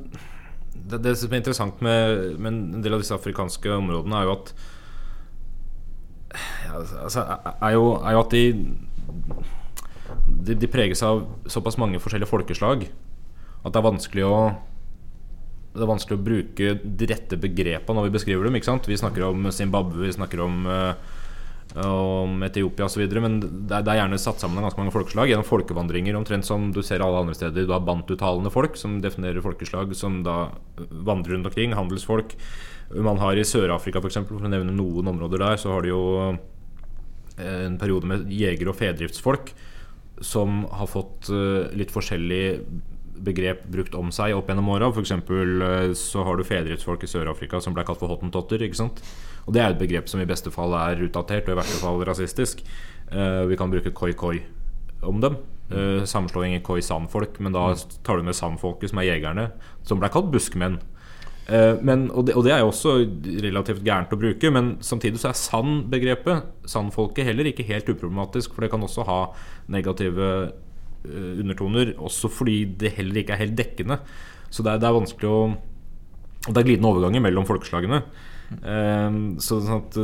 det, 0.90 1.04
det 1.06 1.14
som 1.20 1.32
er 1.34 1.38
interessant 1.44 1.82
med, 1.86 2.36
med 2.42 2.52
en 2.52 2.84
del 2.84 2.96
av 2.96 3.04
disse 3.04 3.14
afrikanske 3.14 3.70
områdene, 3.76 4.18
er 4.18 4.26
jo 4.26 4.32
at 4.34 4.54
ja, 6.66 6.80
altså, 7.04 7.24
er, 7.62 7.70
jo, 7.76 7.84
er 8.02 8.16
jo 8.16 8.22
at 8.24 8.34
de, 8.34 9.44
de, 10.26 10.56
de 10.56 10.72
preges 10.72 11.04
av 11.06 11.24
såpass 11.50 11.78
mange 11.82 12.02
forskjellige 12.02 12.32
folkeslag 12.32 12.90
at 13.60 13.74
det 13.74 13.80
er 13.80 13.90
vanskelig 13.90 14.26
å 14.28 14.36
det 15.70 15.86
er 15.86 15.92
vanskelig 15.92 16.18
å 16.18 16.26
bruke 16.26 16.74
de 16.82 17.08
rette 17.10 17.38
begrepene 17.40 18.00
når 18.00 18.08
vi 18.08 18.16
beskriver 18.18 18.48
dem. 18.48 18.56
ikke 18.58 18.72
sant? 18.72 18.88
Vi 18.90 18.98
snakker 18.98 19.28
om 19.28 19.50
Zimbabwe, 19.54 20.08
vi 20.08 20.16
snakker 20.16 20.42
om, 20.42 20.66
uh, 20.66 21.86
om 21.86 22.42
Etiopia 22.44 22.88
osv. 22.88 23.04
Men 23.22 23.38
det 23.40 23.78
er, 23.78 23.86
det 23.86 23.94
er, 23.94 24.00
gjerne 24.02 24.20
satt 24.20 24.42
sammen 24.42 24.58
av 24.60 24.66
ganske 24.66 24.82
mange 24.82 24.96
folkeslag 24.96 25.30
gjennom 25.30 25.46
folkevandringer. 25.46 26.18
Omtrent 26.18 26.50
som 26.50 26.72
du 26.74 26.82
ser 26.84 27.06
alle 27.06 27.22
andre 27.22 27.38
steder. 27.38 27.70
Du 27.70 27.76
har 27.76 27.86
bantutalende 27.86 28.52
folk 28.52 28.82
som 28.82 28.98
definerer 29.06 29.46
folkeslag, 29.46 29.94
som 29.96 30.24
da 30.26 30.40
vandrer 30.90 31.38
rundt 31.38 31.52
omkring. 31.52 31.78
Handelsfolk. 31.78 32.34
Man 32.98 33.22
har 33.22 33.38
i 33.38 33.46
Sør-Afrika, 33.46 34.02
f.eks., 34.02 34.24
for, 34.24 34.40
for 34.40 34.50
å 34.50 34.52
nevne 34.52 34.74
noen 34.74 35.14
områder 35.14 35.46
der, 35.46 35.62
så 35.62 35.76
har 35.76 35.86
de 35.86 35.94
jo 35.94 36.04
eh, 36.26 37.68
en 37.70 37.78
periode 37.78 38.10
med 38.10 38.34
jeger- 38.34 38.74
og 38.74 38.82
fedriftsfolk 38.82 39.54
som 40.22 40.64
har 40.72 40.90
fått 40.90 41.30
uh, 41.32 41.70
litt 41.78 41.94
forskjellig 41.94 42.44
begrep 43.20 43.66
brukt 43.68 43.96
om 44.00 44.14
seg 44.16 44.36
opp 44.38 44.48
gjennom 44.48 44.70
åra. 44.72 44.88
F.eks. 44.94 45.12
Eh, 45.12 45.94
så 46.00 46.24
har 46.24 46.40
du 46.40 46.46
fedrehetsfolk 46.48 47.04
i 47.04 47.10
Sør-Afrika 47.12 47.60
som 47.60 47.76
ble 47.76 47.84
kalt 47.84 48.00
for 48.00 48.12
hottentotter. 48.12 48.62
ikke 48.64 48.80
sant? 48.80 49.02
Og 49.44 49.52
det 49.56 49.64
er 49.64 49.74
et 49.74 49.82
begrep 49.82 50.08
som 50.08 50.22
i 50.24 50.30
beste 50.30 50.54
fall 50.56 50.72
er 50.78 51.04
utdatert 51.04 51.50
og 51.50 51.58
i 51.58 51.60
verste 51.60 51.82
fall 51.82 52.00
rasistisk. 52.08 52.64
Uh, 53.12 53.44
vi 53.50 53.60
kan 53.60 53.72
bruke 53.74 53.92
koi-koi 53.92 54.38
om 55.04 55.20
dem. 55.24 55.40
Sammenslåing 55.70 56.56
i 56.56 56.64
koi-sandfolk, 56.66 57.36
men 57.46 57.54
da 57.54 57.68
tar 58.02 58.18
du 58.18 58.24
med 58.26 58.34
sandfolket, 58.34 58.90
som 58.90 59.04
er 59.04 59.12
jegerne, 59.12 59.44
som 59.86 60.00
ble 60.02 60.10
kalt 60.10 60.32
buskmenn. 60.34 60.80
Uh, 61.50 61.82
men, 61.82 62.08
og, 62.14 62.28
det, 62.28 62.38
og, 62.38 62.46
det, 62.46 62.54
er 62.54 62.62
jo 62.62 62.70
også 62.70 62.96
relativt 63.42 63.84
gærent 63.86 64.14
å 64.14 64.22
bruke, 64.22 64.54
men 64.54 64.76
samtidig 64.86 65.22
så 65.22 65.32
er 65.32 65.40
sann-begrepet, 65.40 66.50
san-folket, 66.70 67.26
heller 67.26 67.50
ikke 67.50 67.66
helt 67.68 67.90
uproblematisk, 67.90 68.54
for 68.54 68.66
det 68.66 68.74
kan 68.74 68.86
også 68.86 69.08
ha 69.10 69.22
negative 69.74 70.30
Eh, 71.00 71.40
undertoner, 71.40 71.94
også 71.96 72.28
fordi 72.28 72.66
det 72.76 72.92
heller 72.98 73.22
ikke 73.22 73.32
er 73.32 73.46
helt 73.46 73.56
dekkende. 73.56 74.02
Så 74.52 74.64
det 74.66 74.74
er, 74.74 74.82
det 74.82 74.88
er 74.90 74.98
vanskelig 74.98 75.30
å 75.32 75.42
Det 76.40 76.58
er 76.58 76.66
glidende 76.66 76.88
overganger 76.88 77.22
mellom 77.22 77.46
folkeslagene. 77.46 77.98
Um, 78.64 79.18
så 79.44 79.58
sånn 79.60 79.82
at 79.84 79.98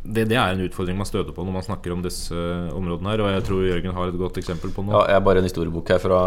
det, 0.00 0.24
det, 0.30 0.36
er 0.40 0.54
en 0.54 0.62
utfordring 0.64 0.96
man 0.96 1.08
støter 1.08 1.34
på 1.36 1.44
når 1.44 1.54
man 1.58 1.64
snakker 1.64 1.92
om 1.92 2.00
disse 2.04 2.36
områdene 2.72 3.10
her. 3.12 3.22
Og 3.24 3.32
jeg 3.34 3.44
tror 3.46 3.66
Jørgen 3.66 3.96
har 3.96 4.12
et 4.12 4.20
godt 4.20 4.38
eksempel 4.40 4.72
på 4.72 4.84
noe. 4.86 4.94
Ja, 4.94 5.02
jeg 5.10 5.18
har 5.18 5.26
bare 5.26 5.42
en 5.42 5.48
historiebok 5.48 5.92
her 5.92 6.00
fra 6.00 6.20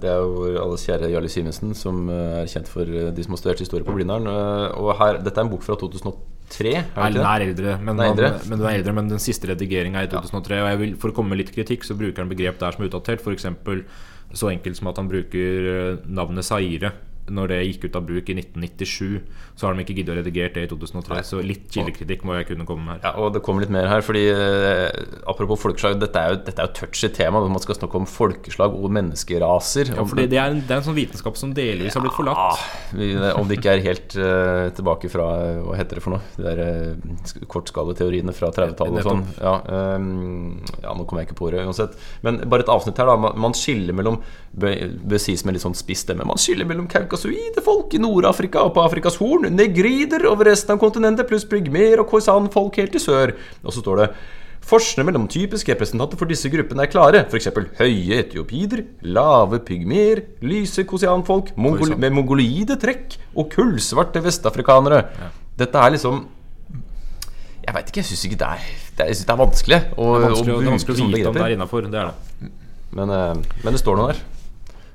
Det 0.00 0.08
er 0.08 0.22
jo 0.24 0.46
alles 0.62 0.86
kjære 0.88 1.10
Jarle 1.12 1.30
Simensen, 1.32 1.74
som 1.76 2.06
er 2.12 2.48
kjent 2.48 2.70
for 2.72 2.88
de 2.88 3.26
som 3.26 3.36
har 3.36 3.42
studert 3.42 3.60
historie 3.60 3.84
på 3.84 3.96
Blindern. 3.96 4.30
Og 4.80 4.94
her, 4.96 5.20
dette 5.20 5.36
er 5.36 5.44
en 5.44 5.52
bok 5.52 5.66
fra 5.66 5.76
2003? 5.76 6.72
Nei, 6.96 7.10
den 7.12 7.26
er 7.26 7.44
eldre, 7.50 7.76
men, 7.82 7.98
den 8.00 8.06
eldre. 8.06 8.30
men, 8.46 8.60
den 8.62 8.70
eldre, 8.70 8.94
men 8.96 9.10
den 9.12 9.20
siste 9.22 9.50
redigeringa 9.52 10.00
er 10.00 10.08
i 10.08 10.12
2003. 10.14 10.62
Og 10.62 10.84
vil, 10.84 10.94
For 11.02 11.12
å 11.12 11.16
komme 11.18 11.34
med 11.34 11.42
litt 11.42 11.52
kritikk, 11.52 11.84
så 11.84 11.98
bruker 11.98 12.24
han 12.24 12.32
begrep 12.32 12.62
der 12.62 12.76
som 12.76 12.86
er 12.86 12.88
utdatert. 12.88 13.20
F.eks. 13.20 13.50
så 14.40 14.54
enkelt 14.54 14.80
som 14.80 14.88
at 14.88 15.02
han 15.02 15.12
bruker 15.12 15.68
eh, 15.74 16.08
navnet 16.08 16.48
Saire 16.48 16.94
når 17.32 17.52
det 17.52 17.58
gikk 17.64 17.86
ut 17.88 17.96
av 17.98 18.04
bruk 18.06 18.30
i 18.30 18.36
1997, 18.38 19.20
så 19.56 19.66
har 19.66 19.74
de 19.74 19.84
ikke 19.84 19.96
giddet 19.98 20.14
å 20.14 20.18
redigere 20.18 20.52
det 20.54 20.64
i 20.66 20.70
2003. 20.70 21.14
Nei. 21.14 21.22
Så 21.26 21.40
litt 21.44 21.66
kildekritikk 21.72 22.24
må 22.28 22.36
jeg 22.38 22.48
kunne 22.50 22.66
komme 22.68 22.86
med 22.86 22.98
her. 22.98 23.02
Ja, 23.08 23.12
og 23.22 23.34
det 23.34 23.42
kommer 23.46 23.64
litt 23.64 23.72
mer 23.74 23.88
her, 23.90 24.04
fordi 24.04 24.24
eh, 24.30 24.84
apropos 25.28 25.60
folkeslag, 25.62 25.98
dette 26.02 26.22
er 26.22 26.34
jo, 26.34 26.40
dette 26.46 26.62
er 26.62 26.70
jo 26.70 26.76
touchy 26.80 27.10
tema. 27.16 27.42
Man 27.46 27.62
skal 27.64 27.78
snakke 27.78 28.00
om 28.00 28.08
folkeslag 28.10 28.76
og 28.76 28.92
menneskeraser. 28.96 29.92
Ja, 29.96 30.06
fordi 30.08 30.28
det 30.32 30.40
er, 30.42 30.54
en, 30.54 30.62
det 30.62 30.76
er 30.76 30.82
en 30.82 30.88
sånn 30.88 30.98
vitenskap 30.98 31.40
som 31.40 31.54
delvis 31.56 31.96
har 31.96 32.04
blitt 32.04 32.16
forlatt. 32.16 32.62
Om 33.36 33.50
det 33.50 33.58
ikke 33.60 33.76
er 33.76 33.84
helt 33.86 34.18
uh, 34.20 34.68
tilbake 34.76 35.10
fra 35.12 35.26
Hva 35.66 35.76
heter 35.78 35.98
det 35.98 36.04
for 36.04 36.16
noe? 36.16 36.34
De 36.36 36.46
der 36.46 36.62
uh, 36.62 37.44
kortskalateoriene 37.50 38.34
fra 38.36 38.52
30-tallet 38.54 39.02
og 39.02 39.10
sånn. 39.10 39.24
Ja, 39.40 39.56
um, 39.96 40.58
ja, 40.82 40.92
nå 40.92 41.06
kommer 41.06 41.24
jeg 41.24 41.30
ikke 41.30 41.40
på 41.40 41.50
det 41.54 41.64
uansett. 41.64 41.96
Men 42.26 42.42
bare 42.44 42.66
et 42.66 42.72
avsnitt 42.72 43.00
her, 43.00 43.08
da. 43.10 43.16
Man, 43.26 43.38
man 43.46 43.56
skiller 43.56 43.96
mellom 43.96 44.20
Bør 44.56 45.20
sies 45.20 45.42
med 45.44 45.52
litt 45.52 45.64
sånn 45.64 45.76
spiss 45.76 46.06
stemme. 46.06 46.24
Man 46.24 46.40
skiller 46.40 46.64
mellom 46.68 46.86
Kaukas 46.88 47.15
kaukasuide 47.16 47.62
folk 47.64 47.94
i 47.94 48.00
Nord-Afrika 48.00 48.62
og 48.66 48.74
på 48.76 48.82
Afrikas 48.84 49.16
Horn, 49.16 49.48
negrider 49.54 50.26
over 50.28 50.50
resten 50.50 50.74
av 50.74 50.80
kontinentet, 50.80 51.26
pluss 51.28 51.46
pygmer 51.48 52.02
og 52.02 52.10
khoisan-folk 52.10 52.76
helt 52.76 52.94
i 52.94 53.00
sør. 53.00 53.32
Og 53.64 53.72
så 53.72 53.80
står 53.80 54.02
det 54.02 54.10
Forskerne 54.66 55.04
mellom 55.06 55.28
typiske 55.30 55.70
representanter 55.70 56.18
for 56.18 56.26
disse 56.26 56.50
gruppene 56.50 56.82
er 56.82 56.90
klare. 56.90 57.20
F.eks. 57.30 57.52
høye 57.78 58.16
etiopider, 58.18 58.82
lave 59.06 59.60
pygmer, 59.62 60.24
lyse 60.42 60.82
kosianfolk 60.82 61.52
mongol 61.54 61.94
med 61.94 62.10
mongoloide 62.10 62.74
trekk 62.82 63.14
og 63.36 63.46
kullsvarte 63.52 64.24
vestafrikanere. 64.24 65.04
Ja. 65.20 65.30
Dette 65.62 65.84
er 65.84 65.94
liksom 65.94 66.24
Jeg 67.62 67.76
veit 67.76 67.92
ikke, 67.92 68.02
jeg 68.02 68.10
syns 68.10 68.26
ikke 68.26 68.40
det 68.42 68.48
er 68.56 68.66
Det 68.98 69.06
er, 69.06 69.14
det 69.14 69.30
er 69.36 69.38
vanskelig. 69.44 69.78
Å, 69.94 70.10
det 70.10 70.26
er 70.26 70.34
vanskelig, 70.34 71.28
å, 71.30 71.32
det 71.38 71.46
er 71.46 71.54
innafor. 71.54 71.86
Det 71.86 72.02
er 72.02 72.10
det. 72.10 72.50
Men, 72.98 73.14
eh, 73.14 73.60
men 73.62 73.70
det 73.70 73.84
står 73.84 74.00
noe 74.00 74.10
der. 74.10 74.24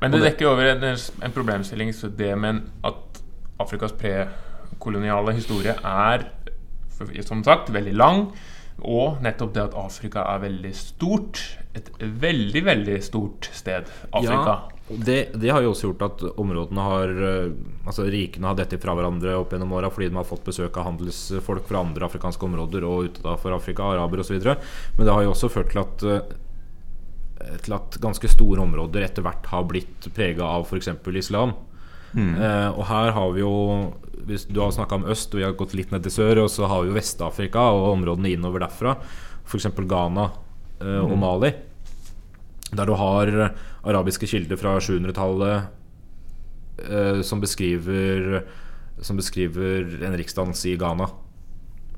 Men 0.02 0.16
det 0.16 0.24
dekker 0.26 0.50
over 0.50 0.72
en, 0.74 0.86
en 0.90 1.34
problemstilling, 1.36 1.94
så 1.94 2.10
det 2.10 2.34
med 2.40 2.64
at 2.88 3.22
Afrikas 3.62 3.94
prekoloniale 3.94 5.36
historie 5.38 5.76
er 5.78 6.26
som 7.26 7.44
sagt 7.46 7.70
veldig 7.74 7.94
lang, 7.98 8.26
og 8.82 9.22
nettopp 9.22 9.54
det 9.54 9.64
at 9.68 9.78
Afrika 9.78 10.26
er 10.34 10.42
veldig 10.42 10.74
stort. 10.78 11.42
Et 11.78 11.90
veldig, 12.02 12.64
veldig 12.66 12.98
stort 13.06 13.50
sted. 13.54 13.90
Afrika. 14.10 14.56
Ja, 14.58 14.82
det, 14.92 15.18
det, 15.38 15.52
har 15.54 15.62
jo 15.64 15.72
også 15.72 15.92
gjort 15.92 16.02
at 16.04 16.24
områdene 16.42 16.84
har 16.84 17.12
eh, 17.24 17.52
Altså 17.88 18.04
rikene 18.12 18.50
har 18.50 18.58
dette 18.60 18.76
fra 18.82 18.92
hverandre 18.98 19.38
opp 19.40 19.54
gjennom 19.54 19.72
åra 19.78 19.88
fordi 19.94 20.10
de 20.10 20.18
har 20.20 20.28
fått 20.28 20.44
besøk 20.44 20.76
av 20.76 20.90
handelsfolk 20.90 21.70
fra 21.70 21.80
andre 21.86 22.10
afrikanske 22.10 22.48
områder 22.50 22.84
og 22.90 23.08
utenfor 23.08 23.56
Afrika, 23.56 23.88
araber 23.88 24.26
osv. 24.26 24.42
Men 24.42 25.06
det 25.06 25.14
har 25.14 25.24
jo 25.24 25.32
også 25.32 25.52
ført 25.54 25.72
til 25.72 25.84
at 25.84 26.04
eh, 26.04 26.34
til 27.66 27.76
at 27.76 27.98
ganske 28.04 28.30
store 28.32 28.64
områder 28.64 29.06
etter 29.06 29.26
hvert 29.26 29.48
har 29.52 29.68
blitt 29.70 30.08
prega 30.16 30.46
av 30.46 30.68
f.eks. 30.68 30.90
islam. 31.20 31.54
Mm. 32.14 32.36
Eh, 32.36 32.70
og 32.76 32.86
her 32.90 33.14
har 33.16 33.30
vi 33.36 33.44
jo 33.44 33.56
hvis 34.22 34.44
Du 34.46 34.60
har 34.62 34.70
snakka 34.70 35.00
om 35.00 35.08
øst, 35.10 35.32
og 35.34 35.40
vi 35.40 35.46
har 35.48 35.56
gått 35.58 35.74
litt 35.74 35.90
ned 35.90 36.04
til 36.06 36.14
sør. 36.14 36.44
Og 36.44 36.50
så 36.54 36.68
har 36.70 36.84
vi 36.84 36.92
jo 36.92 36.98
Vest-Afrika 36.98 37.64
og 37.74 37.96
områdene 37.96 38.36
innover 38.36 38.62
derfra. 38.62 38.94
F.eks. 39.48 39.72
Ghana 39.82 40.28
eh, 40.80 41.02
og 41.02 41.16
mm. 41.16 41.22
Mali. 41.24 41.52
Der 42.72 42.88
du 42.88 42.94
har 42.96 43.32
arabiske 43.82 44.30
kilder 44.30 44.60
fra 44.62 44.76
700-tallet 44.80 45.66
eh, 46.86 47.20
som 47.26 47.42
beskriver 47.42 48.46
Som 49.02 49.18
beskriver 49.18 50.06
en 50.06 50.16
riksdans 50.16 50.62
i 50.70 50.78
Ghana 50.80 51.10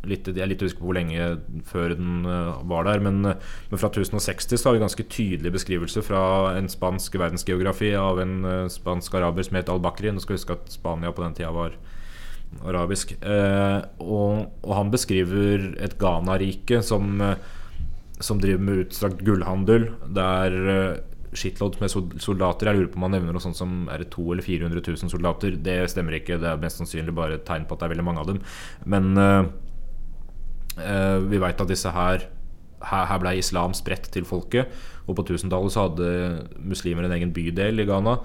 litt, 0.10 0.28
Jeg 0.28 0.44
er 0.44 0.52
litt 0.52 0.64
usikker 0.64 0.82
på 0.82 0.90
hvor 0.90 0.98
lenge 0.98 1.28
før 1.70 1.96
den 1.96 2.28
uh, 2.28 2.60
var 2.70 2.88
der. 2.88 3.04
Men, 3.04 3.22
uh, 3.26 3.56
men, 3.72 3.80
fra 3.80 3.90
1060 3.92 4.60
så 4.60 4.70
har 4.70 4.78
vi 4.78 4.84
ganske 4.84 5.08
tydelig 5.08 5.54
beskrivelse 5.56 6.04
fra 6.06 6.24
en 6.58 6.70
spansk 6.72 7.18
verdensgeografi 7.20 7.94
av 8.00 8.22
en 8.24 8.36
uh, 8.46 8.72
spansk 8.72 9.16
araber 9.20 9.48
som 9.48 9.60
het 9.60 9.72
al-Bakri. 9.72 10.12
Nå 10.12 10.24
skal 10.24 10.36
vi 10.36 10.42
huske 10.42 10.58
at 10.58 10.76
Spania 10.76 11.14
på 11.16 11.26
den 11.26 11.38
tida 11.40 11.54
var 11.56 11.78
arabisk. 12.70 13.16
Og, 13.18 14.44
og, 14.62 14.74
han 14.78 14.92
beskriver 14.94 15.72
et 15.82 15.96
Ghana-rike 15.98 16.84
som, 16.86 17.18
som 18.22 18.42
driver 18.44 18.62
med 18.62 18.84
utstrakt 18.84 19.24
gullhandel. 19.26 19.88
Der 20.14 20.54
skittlodd 21.34 21.80
med 21.82 21.90
soldater. 22.22 22.70
Jeg 22.70 22.78
lurer 22.78 22.92
på 22.94 23.02
om 23.02 23.08
han 23.08 23.16
nevner 23.18 23.34
noe 23.34 23.42
sånt 23.42 23.58
som 23.58 23.88
er 23.90 24.04
det 24.04 24.12
200 24.14 24.36
eller 24.36 24.46
400 24.46 24.86
000 24.86 25.14
soldater. 25.16 25.58
Det 25.66 25.80
stemmer 25.90 26.20
ikke. 26.20 26.38
Det 26.38 26.52
er 26.52 26.62
mest 26.62 26.78
sannsynlig 26.78 27.18
bare 27.18 27.40
et 27.40 27.48
tegn 27.50 27.66
på 27.66 27.74
at 27.74 27.82
det 27.82 27.90
er 27.90 27.96
veldig 27.96 28.06
mange 28.12 28.22
av 28.22 28.30
dem. 28.30 28.44
Men 28.86 29.10
vi 30.74 31.40
veit 31.42 31.62
at 31.62 31.70
disse 31.70 31.92
her 31.94 32.24
her, 32.84 33.20
ble 33.22 33.38
islam 33.40 33.76
spredt 33.78 34.10
til 34.14 34.26
folket. 34.28 34.72
Og 35.08 35.18
på 35.18 35.26
1000-tallet 35.26 35.74
så 35.74 35.88
hadde 35.88 36.10
muslimer 36.64 37.08
en 37.08 37.16
egen 37.16 37.34
bydel 37.36 37.84
i 37.84 37.88
Ghana, 37.88 38.18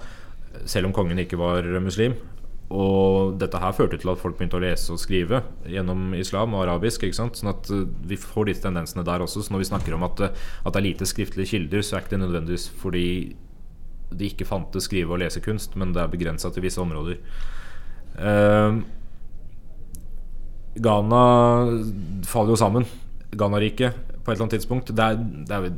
selv 0.69 0.89
om 0.89 0.95
kongen 0.95 1.19
ikke 1.21 1.39
var 1.39 1.67
muslim. 1.83 2.15
Og 2.69 3.33
dette 3.41 3.57
her 3.57 3.73
førte 3.73 3.97
til 3.97 4.11
at 4.11 4.21
folk 4.21 4.37
begynte 4.37 4.59
å 4.59 4.61
lese 4.61 4.93
og 4.93 5.01
skrive 5.01 5.41
gjennom 5.65 6.13
islam 6.17 6.53
og 6.53 6.67
arabisk. 6.67 7.03
ikke 7.03 7.17
sant? 7.17 7.39
Sånn 7.39 7.49
at 7.49 7.69
uh, 7.73 7.87
vi 8.05 8.17
får 8.19 8.51
disse 8.51 8.65
tendensene 8.65 9.05
der 9.07 9.25
også. 9.25 9.41
Så 9.41 9.53
når 9.53 9.63
vi 9.63 9.69
snakker 9.71 9.95
om 9.97 10.05
at, 10.05 10.21
uh, 10.21 10.49
at 10.61 10.75
det 10.75 10.81
er 10.81 10.87
lite 10.91 11.07
skriftlige 11.09 11.55
kilder, 11.55 11.81
så 11.81 11.97
er 11.97 12.05
ikke 12.05 12.13
det 12.13 12.21
nødvendigvis 12.27 12.67
fordi 12.77 13.07
det 14.09 14.31
ikke 14.31 14.47
fantes 14.49 14.85
skrive- 14.89 15.13
og 15.13 15.21
lesekunst, 15.21 15.75
men 15.77 15.93
det 15.93 16.01
er 16.01 16.13
begrensa 16.13 16.49
til 16.53 16.65
visse 16.65 16.81
områder. 16.81 17.17
Uh, 18.17 18.85
Ghana 20.75 21.23
faller 22.27 22.53
jo 22.53 22.59
sammen. 22.59 22.85
Ghana-riket 23.31 23.95
på 24.23 24.31
et 24.31 24.35
eller 24.35 24.45
annet 24.45 24.59
tidspunkt. 24.59 24.91
Det 24.95 25.05
er, 25.05 25.17
det 25.17 25.55
er, 25.55 25.71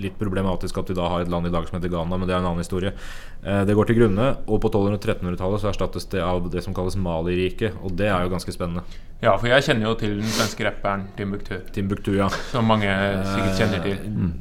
litt 0.00 0.14
problematisk 0.16 0.78
at 0.80 0.88
vi 0.88 0.94
da 0.96 1.04
har 1.12 1.20
et 1.20 1.28
land 1.28 1.44
i 1.44 1.50
dag 1.52 1.66
som 1.68 1.76
heter 1.76 1.90
Ghana, 1.92 2.16
men 2.16 2.28
det 2.28 2.32
er 2.32 2.40
en 2.40 2.46
annen 2.48 2.64
historie. 2.64 2.94
Eh, 3.42 3.58
det 3.68 3.74
går 3.76 3.90
til 3.90 3.98
grunne, 3.98 4.28
og 4.46 4.62
på 4.62 4.70
1200- 4.70 4.96
og 4.96 5.02
1300-tallet 5.04 5.60
så 5.60 5.68
erstattes 5.68 6.06
det 6.14 6.22
av 6.24 6.46
det 6.52 6.62
som 6.64 6.72
kalles 6.76 6.96
Mali-riket, 6.96 7.76
og 7.82 7.92
det 7.98 8.08
er 8.08 8.24
jo 8.24 8.32
ganske 8.32 8.54
spennende. 8.54 8.86
Ja, 9.20 9.34
for 9.36 9.50
jeg 9.50 9.66
kjenner 9.66 9.90
jo 9.90 9.98
til 10.00 10.16
den 10.22 10.32
svenske 10.32 10.64
rapperen 10.64 11.04
Timbuktu. 11.18 11.58
Timbuktu, 11.76 12.14
ja 12.16 12.30
Som 12.50 12.72
mange 12.72 12.88
sikkert 12.88 13.60
kjenner 13.60 13.84
til. 13.84 14.00
Mm. 14.08 14.32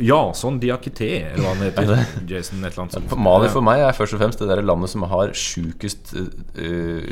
Jason 0.00 0.56
Diakité, 0.62 1.08
eller 1.34 1.42
hva 1.44 1.50
han 1.52 1.64
heter. 1.66 1.90
Jason 2.30 2.62
et 2.64 2.72
eller 2.72 2.84
annet 2.86 2.96
sånt. 2.96 3.12
Mali 3.20 3.50
for 3.52 3.64
meg 3.66 3.82
er 3.84 3.92
først 3.96 4.16
og 4.16 4.22
fremst 4.22 4.40
det 4.40 4.48
der 4.48 4.62
landet 4.64 4.88
som 4.92 5.04
har 5.10 5.34
sjukest 5.36 6.14
uh, 6.16 7.04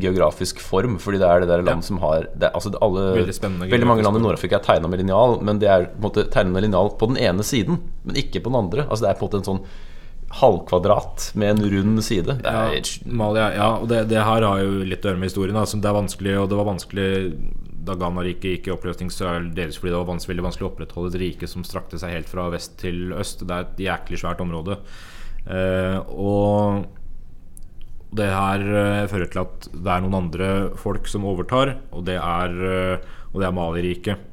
geografisk 0.00 0.62
form. 0.64 0.96
Fordi 1.02 1.20
det 1.20 1.28
er 1.28 1.44
det 1.44 1.50
der 1.52 1.64
landet 1.66 1.88
som 1.88 2.00
har 2.02 2.28
det, 2.32 2.50
altså 2.54 2.72
alle, 2.80 3.04
Veldig 3.20 3.68
Veldig 3.68 3.90
mange 3.90 4.06
land 4.06 4.16
i. 4.16 4.24
Nord-Afrika 4.24 4.58
er 4.60 4.64
tegna 4.66 4.88
med 4.88 5.02
linjal, 5.04 5.38
men 5.44 5.60
det 5.62 5.68
er 5.68 5.88
på 5.92 6.00
en 6.00 6.08
måte 6.08 6.26
tegna 6.32 6.56
med 6.56 6.66
linjal 6.68 6.92
på 7.00 7.10
den 7.12 7.20
ene 7.20 7.44
siden, 7.46 7.82
men 8.06 8.20
ikke 8.24 8.40
på 8.40 8.52
den 8.52 8.60
andre. 8.64 8.88
Altså 8.88 9.06
Det 9.06 9.12
er 9.12 9.20
på 9.20 9.26
en 9.26 9.30
måte 9.32 9.42
en 9.42 9.50
sånn 9.52 9.64
halvkvadrat 10.32 11.26
med 11.36 11.50
en 11.50 11.70
rund 11.74 12.02
side. 12.04 12.38
Det 12.40 12.48
er, 12.48 12.72
Ja, 12.72 13.12
Mali, 13.12 13.40
er- 13.40 13.56
ja 13.58 13.68
og 13.76 13.88
det, 13.88 14.08
det 14.08 14.22
her 14.24 14.42
har 14.48 14.62
jo 14.62 14.78
litt 14.88 15.04
å 15.04 15.10
gjøre 15.12 15.20
med 15.20 15.28
historien. 15.28 15.56
Altså, 15.56 15.80
Det 15.80 15.90
er 15.90 15.98
vanskelig, 16.00 16.38
og 16.40 16.48
det 16.48 16.56
var 16.56 16.70
vanskelig 16.72 17.08
da 17.82 17.96
Ghana-riket 17.98 18.56
gikk 18.56 18.68
i 18.68 18.74
oppløsning, 18.74 19.10
så 19.10 19.28
er 19.28 19.44
det 19.46 19.56
dels 19.58 19.78
fordi 19.80 19.92
det 19.92 20.00
var 20.00 20.10
vanskelig, 20.12 20.32
veldig 20.32 20.46
vanskelig 20.46 20.66
å 20.66 20.70
opprettholde 20.70 21.12
et 21.12 21.20
rike 21.22 21.50
som 21.50 21.66
strakte 21.66 21.98
seg 22.00 22.14
helt 22.14 22.30
fra 22.30 22.48
vest 22.52 22.76
til 22.82 23.14
øst. 23.16 23.44
Det 23.46 23.56
er 23.56 23.66
et 23.66 23.84
jæklig 23.86 24.20
svært 24.22 24.42
område. 24.44 24.78
Eh, 25.50 25.98
og 26.14 26.84
det 28.14 28.28
her 28.28 28.62
eh, 28.62 29.06
fører 29.10 29.30
til 29.32 29.42
at 29.42 29.70
det 29.72 29.94
er 29.94 30.04
noen 30.04 30.18
andre 30.20 30.50
folk 30.78 31.08
som 31.10 31.26
overtar, 31.28 31.76
og 31.90 32.04
det 32.06 32.18
er, 32.20 32.58
eh, 32.68 33.14
og 33.32 33.40
det 33.40 33.48
er 33.48 33.56
Mali-riket. 33.56 34.28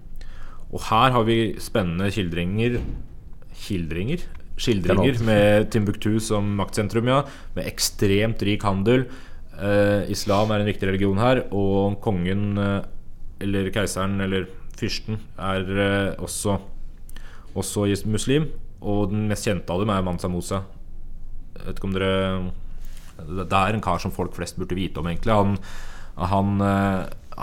Og 0.69 0.83
her 0.91 1.15
har 1.15 1.25
vi 1.25 1.39
spennende 1.57 2.11
skildringer 2.13 2.77
Skildringer? 3.59 4.21
Skildringer 4.59 5.17
er 5.17 5.25
med 5.25 5.71
Timbuktu 5.73 6.19
som 6.23 6.45
maktsentrum, 6.59 7.09
ja. 7.09 7.23
Med 7.55 7.67
ekstremt 7.67 8.43
rik 8.45 8.63
handel. 8.67 9.07
Eh, 9.59 10.07
islam 10.13 10.51
er 10.51 10.61
en 10.61 10.69
viktig 10.69 10.87
religion 10.87 11.19
her, 11.19 11.43
og 11.51 11.99
kongen, 12.03 12.57
eh, 12.57 12.81
eller 13.43 13.69
keiseren, 13.73 14.19
eller 14.23 14.47
fyrsten, 14.79 15.19
er 15.39 15.69
eh, 15.75 16.23
også, 16.23 16.57
også 17.55 17.87
muslim. 18.07 18.49
Og 18.79 19.09
den 19.11 19.27
mest 19.27 19.47
kjente 19.47 19.73
av 19.73 19.83
dem 19.83 19.91
er 19.91 20.03
Mansa 20.05 20.29
Musa. 20.31 20.63
Jeg 21.57 21.65
vet 21.65 21.79
ikke 21.79 21.89
om 21.89 21.95
dere 21.97 22.51
Det 23.19 23.57
er 23.57 23.75
en 23.75 23.83
kar 23.83 23.99
som 23.99 24.13
folk 24.15 24.31
flest 24.37 24.55
burde 24.55 24.77
vite 24.77 25.01
om, 25.01 25.07
egentlig. 25.11 25.35
Han, 25.35 25.57
han, 26.31 26.61
eh, 26.63 27.01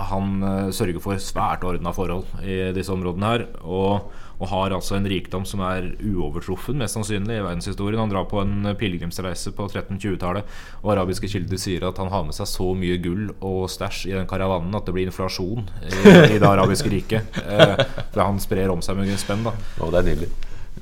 han 0.08 0.30
eh, 0.42 0.70
sørger 0.72 1.02
for 1.04 1.20
svært 1.20 1.66
ordna 1.68 1.92
forhold 1.92 2.24
i 2.44 2.72
disse 2.76 2.92
områdene 2.92 3.32
her. 3.32 3.46
Og, 3.62 4.08
og 4.36 4.50
har 4.50 4.74
altså 4.76 4.98
en 4.98 5.08
rikdom 5.08 5.46
som 5.48 5.62
er 5.64 5.92
uovertruffen, 6.04 6.78
mest 6.80 6.98
sannsynlig, 6.98 7.38
i 7.38 7.44
verdenshistorien. 7.44 8.00
Han 8.02 8.12
drar 8.12 8.26
på 8.30 8.42
en 8.42 8.72
pilegrimsreise 8.78 9.54
på 9.56 9.68
1320-tallet, 9.70 10.56
og 10.82 10.92
arabiske 10.92 11.30
kilder 11.32 11.60
sier 11.60 11.86
at 11.88 12.00
han 12.02 12.12
har 12.12 12.26
med 12.26 12.36
seg 12.36 12.50
så 12.50 12.72
mye 12.76 12.98
gull 13.04 13.30
og 13.40 13.64
stæsj 13.72 14.02
i 14.10 14.16
den 14.18 14.28
karavanen 14.28 14.76
at 14.76 14.88
det 14.88 14.96
blir 14.96 15.08
inflasjon 15.08 15.64
i, 15.88 15.94
i 16.36 16.40
det 16.40 16.50
arabiske 16.50 16.92
riket. 16.92 17.40
Eh, 17.46 17.78
for 18.12 18.24
han 18.26 18.42
sprer 18.42 18.72
om 18.72 18.84
seg 18.84 19.00
med 19.00 19.16
spenn, 19.20 19.46
da. 19.46 19.54
Å, 19.80 19.88
det 19.94 20.02
er 20.02 20.12
nydelig. 20.12 20.34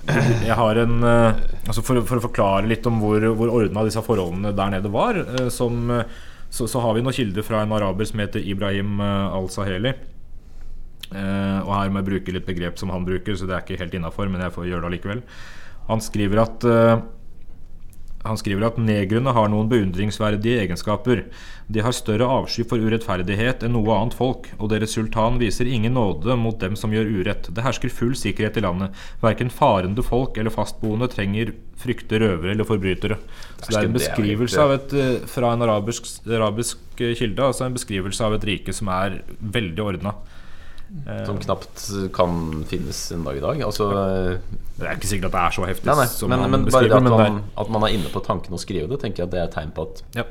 Jeg 0.04 0.56
har 0.58 0.78
en 0.82 1.04
eh, 1.06 1.42
altså 1.64 1.82
for, 1.84 2.00
for 2.04 2.20
å 2.20 2.24
forklare 2.26 2.68
litt 2.68 2.84
om 2.88 2.98
hvor, 3.00 3.24
hvor 3.38 3.52
ordna 3.60 3.84
disse 3.86 4.02
forholdene 4.04 4.52
der 4.56 4.74
nede 4.76 4.92
var, 4.92 5.16
eh, 5.22 5.48
som, 5.52 5.86
eh, 5.94 6.04
så, 6.50 6.68
så 6.70 6.82
har 6.84 6.96
vi 6.96 7.04
noen 7.04 7.16
kilder 7.16 7.46
fra 7.46 7.62
en 7.62 7.72
araber 7.72 8.08
som 8.08 8.20
heter 8.20 8.44
Ibrahim 8.44 9.00
al-Saheli. 9.00 9.94
Eh, 11.14 11.58
og 11.62 11.72
her 11.76 11.92
må 11.92 12.02
jeg 12.02 12.10
bruke 12.10 12.34
litt 12.36 12.48
begrep 12.48 12.80
som 12.80 12.92
han 12.94 13.06
bruker, 13.06 13.36
så 13.38 13.48
det 13.48 13.56
er 13.56 13.66
ikke 13.66 13.80
helt 13.82 13.94
innafor, 13.98 14.30
men 14.30 14.42
jeg 14.44 14.54
får 14.54 14.70
gjøre 14.70 14.84
det 14.84 14.90
allikevel. 14.90 15.22
Han 15.90 16.02
skriver 16.02 16.42
at 16.42 16.66
eh, 16.68 17.04
han 18.24 18.38
skriver 18.40 18.64
at 18.70 18.78
negrene 18.80 19.34
har 19.36 19.50
noen 19.52 19.68
beundringsverdige 19.68 20.62
egenskaper. 20.62 21.26
De 21.68 21.82
har 21.84 21.92
større 21.92 22.24
avsky 22.24 22.64
for 22.64 22.80
urettferdighet 22.80 23.66
enn 23.66 23.74
noe 23.76 23.92
annet 23.92 24.16
folk, 24.16 24.48
og 24.56 24.70
deres 24.72 24.94
sultan 24.96 25.36
viser 25.40 25.68
ingen 25.68 25.92
nåde 25.98 26.36
mot 26.40 26.56
dem 26.60 26.72
som 26.80 26.92
gjør 26.94 27.10
urett. 27.18 27.50
Det 27.52 27.64
hersker 27.66 27.92
full 27.92 28.14
sikkerhet 28.16 28.56
i 28.56 28.64
landet. 28.64 28.96
Verken 29.20 29.52
farende 29.52 30.04
folk 30.04 30.40
eller 30.40 30.54
fastboende 30.54 31.10
trenger 31.12 31.52
frykte 31.80 32.22
røvere 32.22 32.54
eller 32.54 32.68
forbrytere. 32.68 33.18
Så 33.60 33.68
det 33.68 33.82
er 33.82 33.90
en 33.90 33.98
beskrivelse 33.98 34.64
av 34.64 34.72
et, 34.78 34.96
eh, 34.96 35.26
fra 35.28 35.52
en 35.52 35.66
arabisk, 35.68 36.08
arabisk 36.24 36.80
kilde, 36.96 37.44
altså 37.44 37.66
en 37.66 37.76
beskrivelse 37.76 38.24
av 38.24 38.38
et 38.38 38.48
rike 38.48 38.72
som 38.72 38.88
er 38.88 39.20
veldig 39.38 39.84
ordna. 39.84 40.16
Som 41.26 41.40
knapt 41.42 41.88
kan 42.14 42.62
finnes 42.70 42.98
en 43.12 43.24
dag 43.26 43.36
i 43.36 43.42
dag. 43.42 43.62
Altså, 43.66 43.88
Det 44.78 44.86
er 44.86 44.94
ikke 44.94 45.10
sikkert 45.10 45.32
at 45.32 45.34
det 45.34 45.40
er 45.42 45.56
så 45.56 45.66
heftig 45.68 45.88
nei, 45.90 45.96
nei, 45.98 46.06
som 46.10 46.30
men, 46.30 46.44
han 46.44 46.54
men 46.54 46.68
bare 46.68 46.90
det 46.90 46.98
at 46.98 47.08
man, 47.08 47.40
at 47.64 47.72
man 47.74 47.86
er 47.88 47.96
inne 47.96 48.12
på 48.12 48.22
tanken 48.24 48.54
å 48.54 48.60
skrive 48.62 48.86
det, 48.92 49.00
tenker 49.02 49.24
jeg 49.24 49.28
at 49.28 49.34
det 49.34 49.40
er 49.42 49.48
et 49.48 49.56
tegn 49.56 49.74
på 49.74 49.88
at 49.88 50.04
ja. 50.20 50.24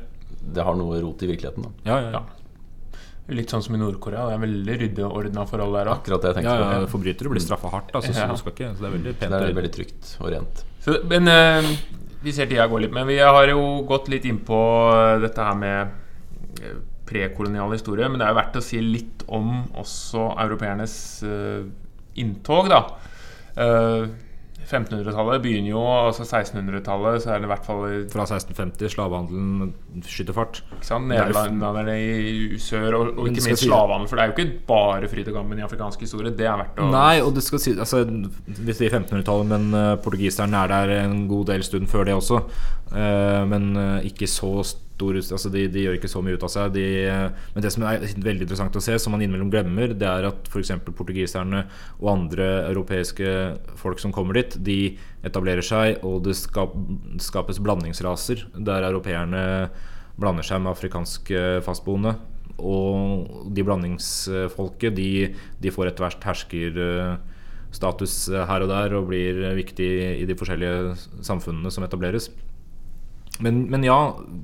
det 0.55 0.65
har 0.67 0.79
noe 0.79 1.01
rot 1.03 1.25
i 1.25 1.29
virkeligheten. 1.33 1.67
Da. 1.67 1.91
Ja, 1.91 1.99
ja, 2.05 2.21
ja. 2.21 2.23
Litt 3.31 3.53
sånn 3.53 3.63
som 3.63 3.75
i 3.75 3.79
Nord-Korea. 3.79 4.25
Det 4.27 4.35
er 4.35 4.41
veldig 4.41 4.77
ryddig 4.81 5.03
og 5.07 5.17
ordna 5.21 5.45
forhold 5.47 5.77
der 5.77 5.91
òg. 5.93 6.87
Forbrytere 6.91 7.31
blir 7.31 7.43
straffa 7.43 7.71
hardt, 7.71 7.93
altså, 7.95 8.11
så 8.11 8.39
skal 8.41 8.55
ikke, 8.55 8.71
så 8.75 8.83
det 8.83 8.89
er 8.89 8.95
veldig 8.97 9.13
pent. 9.19 9.35
Det 9.35 9.51
er 9.51 9.59
veldig 9.59 9.73
trygt 9.77 10.15
og 10.19 10.31
rent. 10.33 10.63
Så, 10.83 10.97
men 11.07 11.31
eh, 11.31 11.69
vi 12.23 12.33
ser 12.35 12.49
tida 12.51 12.67
går 12.67 12.85
litt. 12.85 12.95
Men 12.95 13.07
vi 13.07 13.19
har 13.23 13.47
jo 13.47 13.61
gått 13.87 14.09
litt 14.11 14.27
inn 14.27 14.41
på 14.43 14.59
eh, 14.91 15.21
dette 15.23 15.47
her 15.47 15.55
med 15.59 16.59
eh, 16.63 16.75
prekolonial 17.09 17.73
historie. 17.75 18.09
Men 18.09 18.21
det 18.21 18.27
er 18.27 18.35
jo 18.35 18.41
verdt 18.41 18.59
å 18.59 18.65
si 18.65 18.81
litt 18.83 19.25
om 19.27 19.63
også 19.79 20.29
europeernes 20.45 20.95
uh, 21.27 21.63
inntog, 22.19 22.71
da. 22.71 22.83
Uh, 23.53 24.11
1500-tallet 24.63 25.41
begynner 25.43 25.73
jo, 25.73 25.81
altså 25.81 26.23
1600-tallet 26.23 27.23
så 27.23 27.33
er 27.33 27.41
det 27.41 27.47
i 27.47 27.51
hvert 27.51 27.65
fall 27.65 27.81
Fra 28.11 28.25
1650, 28.25 28.93
slavehandelen 28.93 29.73
skyter 30.07 30.35
fart. 30.35 30.61
ikke 30.77 30.87
sant, 30.87 31.11
er 31.11 31.27
nederlenderne 31.27 31.95
i 31.99 32.59
sør, 32.61 32.99
og, 32.99 33.11
og 33.17 33.29
ikke 33.29 33.49
minst 33.49 33.65
slavehandel. 33.65 34.09
For 34.09 34.19
det 34.19 34.23
er 34.23 34.31
jo 34.31 34.35
ikke 34.37 34.67
bare 34.69 35.09
fryd 35.11 35.31
og 35.31 35.39
gammen 35.39 35.59
i 35.59 35.65
afrikansk 35.65 36.05
historie. 36.05 36.33
Det 36.37 36.47
er 36.47 36.61
verdt 36.61 36.79
å 36.79 36.89
Nei, 36.93 37.17
og 37.25 37.33
det 37.35 37.43
skal 37.45 37.63
si 37.63 37.75
altså, 37.75 38.03
Vi 38.05 38.77
sier 38.77 38.93
1500-tallet, 38.93 39.51
men 39.51 39.67
uh, 39.75 39.89
portugiseren 40.03 40.55
er 40.57 40.71
der 40.71 40.95
en 41.01 41.25
god 41.31 41.51
del 41.51 41.67
stund 41.67 41.91
før 41.91 42.07
det 42.07 42.17
også. 42.17 42.43
Uh, 42.93 43.43
men 43.49 43.73
uh, 43.75 43.99
ikke 44.07 44.29
så 44.31 44.61
stor 44.93 45.17
altså, 45.17 45.49
de, 45.53 45.65
de 45.71 45.83
gjør 45.85 45.97
ikke 45.97 46.11
så 46.11 46.21
mye 46.23 46.37
ut 46.37 46.45
av 46.45 46.51
seg. 46.53 46.73
De, 46.75 46.85
eh, 47.09 47.47
men 47.55 47.65
det 47.65 47.71
som 47.73 47.85
er 47.87 48.03
veldig 48.03 48.45
interessant 48.45 48.75
å 48.77 48.83
se, 48.83 48.97
som 49.01 49.11
man 49.15 49.23
innimellom 49.23 49.51
glemmer, 49.53 49.93
det 49.97 50.09
er 50.09 50.27
at 50.29 50.49
f.eks. 50.51 50.71
portugiserne 50.93 51.65
og 51.99 52.11
andre 52.13 52.49
europeiske 52.69 53.29
folk 53.79 54.01
som 54.01 54.13
kommer 54.15 54.33
dit, 54.39 54.57
de 54.63 54.79
etablerer 55.25 55.65
seg, 55.65 55.97
og 56.05 56.23
det 56.27 56.35
skapes 56.37 57.61
blandingsraser 57.63 58.45
der 58.53 58.87
europeerne 58.89 59.43
blander 60.19 60.45
seg 60.45 60.61
med 60.61 60.73
afrikanske 60.75 61.63
fastboende. 61.65 62.15
Og 62.61 63.49
de 63.55 63.65
blandingsfolket, 63.65 64.93
de, 64.93 65.33
de 65.59 65.73
får 65.73 65.89
etter 65.89 66.05
hvert 66.05 66.27
herskerstatus 66.29 68.17
her 68.29 68.61
og 68.61 68.69
der 68.69 68.93
og 68.99 69.09
blir 69.09 69.41
viktig 69.57 69.89
i 70.21 70.27
de 70.29 70.37
forskjellige 70.37 70.93
samfunnene 71.25 71.73
som 71.73 71.85
etableres. 71.87 72.29
Men, 73.41 73.63
men 73.71 73.81
ja, 73.83 73.95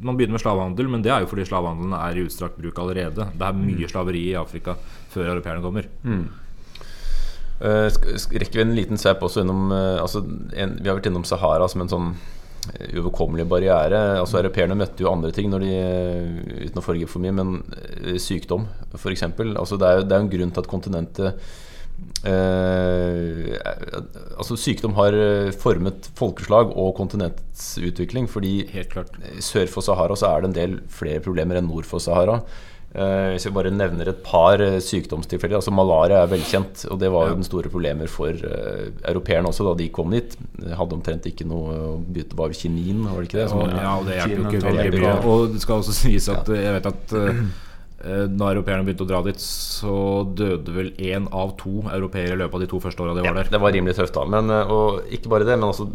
man 0.02 0.17
begynner 0.17 0.34
med 0.34 0.41
slavehandel, 0.41 0.88
men 0.89 1.04
det 1.06 1.12
er 1.13 1.21
jo 1.21 1.28
fordi 1.30 1.45
slavehandelen 1.45 1.93
er 1.93 2.17
i 2.17 2.23
utstrakt 2.25 2.58
bruk 2.58 2.80
allerede. 2.82 3.28
Det 3.38 3.45
er 3.45 3.60
mye 3.60 3.89
slaveri 3.91 4.23
i 4.32 4.38
Afrika 4.39 4.73
før 5.13 5.30
europeerne 5.36 5.62
kommer. 5.62 5.86
Mm. 6.04 6.23
sk- 7.62 8.39
rekker 8.39 8.62
vi 8.62 8.65
en 8.65 8.75
liten 8.75 8.97
sveip 8.97 9.21
også 9.25 9.43
innom 9.43 9.65
uh, 9.71 9.99
altså 10.02 10.21
en, 10.56 10.78
Vi 10.80 10.88
har 10.88 10.95
vært 10.97 11.10
innom 11.12 11.25
Sahara 11.28 11.67
som 11.69 11.82
en 11.84 11.91
sånn 11.91 12.10
eh, 12.15 12.93
uoverkommelig 12.97 13.45
barriere. 13.52 13.99
Altså 14.21 14.39
Europeerne 14.41 14.78
møtte 14.80 15.04
jo 15.04 15.12
andre 15.12 15.32
ting 15.36 15.49
når 15.52 15.65
de 15.67 15.73
uten 16.65 16.80
å 16.82 16.86
foregripe 16.86 17.12
for 17.12 17.23
mye, 17.23 17.36
men 17.36 17.58
sykdom 18.19 18.65
f.eks. 18.95 19.25
Altså 19.54 19.78
det, 19.78 19.88
er 19.91 20.06
det 20.08 20.15
er 20.17 20.23
en 20.23 20.32
grunn 20.34 20.56
til 20.56 20.63
at 20.65 20.71
kontinentet 20.71 21.52
Altså 24.39 24.55
Sykdom 24.59 24.95
har 24.99 25.15
eh, 25.15 25.51
formet 25.59 26.09
folkeslag 26.19 26.71
og 26.77 26.93
kontinentets 26.99 27.73
utvikling. 27.83 28.27
Fordi 28.31 28.53
Helt 28.73 28.91
klart. 28.93 29.13
sør 29.43 29.69
for 29.71 29.85
Sahara 29.85 30.15
så 30.19 30.31
er 30.33 30.41
det 30.45 30.49
en 30.51 30.57
del 30.57 30.79
flere 30.93 31.21
problemer 31.25 31.59
enn 31.59 31.67
nord 31.69 31.88
for 31.89 31.99
Sahara. 32.03 32.39
Eh, 32.89 33.35
hvis 33.35 33.45
jeg 33.45 33.53
bare 33.53 33.69
nevner 33.69 34.09
et 34.09 34.23
par 34.25 34.57
eh, 34.65 34.79
sykdomstilfeller 34.81 35.59
altså 35.59 35.69
Malaria 35.75 36.23
er 36.23 36.31
velkjent, 36.31 36.88
og 36.89 36.97
det 37.03 37.12
var 37.13 37.27
jo 37.27 37.35
Ja. 37.35 37.38
den 37.38 37.45
store 37.45 37.69
problemer 37.69 38.09
for 38.09 38.33
europeerne 38.33 39.51
også 39.51 39.67
da 39.69 39.75
de 39.83 39.89
kom 39.93 40.09
dit. 40.15 40.33
De 40.57 40.73
hadde 40.73 40.97
omtrent 40.97 41.27
ikke 41.29 41.45
noe 41.45 41.75
å 41.77 41.95
bytte 42.01 42.33
på 42.33 42.41
var 42.47 42.55
kinin, 42.57 43.03
var 43.05 43.21
det 43.21 43.29
ikke 43.29 43.41
det? 43.43 43.49
Som, 43.53 43.62
ja, 43.69 43.93
og 43.99 44.07
det 44.09 44.17
hjelper 44.17 44.41
jo 44.41 44.49
ikke 44.49 44.65
veldig 44.71 44.91
mye. 44.95 45.01
bra. 45.03 45.13
Og 45.35 45.53
det 45.53 45.62
skal 45.62 45.83
også 45.83 45.93
sies 45.99 46.29
at 46.33 46.49
eh, 46.49 46.63
jeg 46.65 46.79
vet 46.79 46.89
at 46.95 47.17
eh, 48.03 48.25
eh, 48.25 48.51
europeerne 48.51 48.85
begynte 48.88 49.05
å 49.05 49.09
dra 49.09 49.21
dit, 49.25 49.39
så 49.39 50.25
døde 50.35 50.73
vel 50.75 50.91
én 50.97 51.27
av 51.31 51.55
to 51.57 51.81
europeere 51.91 52.33
i 52.35 52.39
løpet 52.43 52.53
av 52.55 52.62
de 52.62 52.67
to 52.71 52.79
første 52.79 53.03
åra 53.03 53.15
de 53.17 53.25
var 53.27 53.33
der. 53.41 53.49
det 53.51 53.62
var 53.62 53.71
rimelig 53.75 53.95
tøft 53.99 54.13
da. 54.13 54.25
Men, 54.25 54.49
eh, 54.49 54.71
og 54.71 55.03
ikke 55.12 55.29
bare 55.29 55.45
det, 55.45 55.57
men 55.59 55.69
altså 55.69 55.89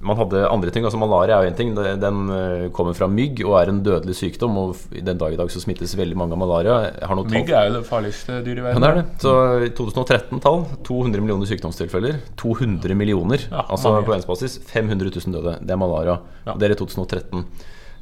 man 0.00 0.14
hadde 0.16 0.44
andre 0.46 0.70
ting. 0.70 0.84
altså 0.84 0.98
Malaria 1.00 1.40
er 1.40 1.42
jo 1.42 1.50
en 1.50 1.56
ting. 1.58 1.72
Den 1.74 2.18
eh, 2.30 2.68
kommer 2.70 2.94
fra 2.94 3.08
mygg 3.10 3.40
og 3.44 3.56
er 3.58 3.72
en 3.72 3.80
dødelig 3.82 4.14
sykdom. 4.14 4.54
Og 4.56 4.76
den 4.94 5.18
dag 5.18 5.32
i 5.34 5.36
dag 5.40 5.50
så 5.50 5.58
smittes 5.58 5.96
veldig 5.98 6.14
mange 6.16 6.36
av 6.36 6.38
malaria. 6.38 6.76
Har 7.02 7.18
noe 7.18 7.26
Mygg 7.26 7.50
er 7.50 7.66
jo 7.66 7.80
det 7.80 7.88
farligste 7.88 8.36
dyret 8.46 8.60
i 8.60 8.62
Ja, 8.62 8.78
verden. 8.78 8.84
det 8.84 8.90
er 8.92 9.00
det. 9.00 9.06
Så 9.24 9.32
i 9.66 9.72
2013-tall 9.74 10.62
200 10.86 11.18
millioner 11.24 11.50
sykdomstilfeller. 11.50 12.20
200 12.38 12.94
millioner, 12.94 13.42
Ja, 13.50 13.64
altså 13.66 13.90
mange. 13.90 14.06
på 14.06 14.14
verdensbasis. 14.14 14.60
500 14.70 15.10
000 15.18 15.34
døde. 15.34 15.56
Det 15.66 15.74
er 15.74 15.82
malaria. 15.82 16.20
Ja. 16.46 16.52
Og 16.54 16.60
det 16.60 16.70
er 16.70 16.76
i 16.76 16.78
2013. 16.78 17.44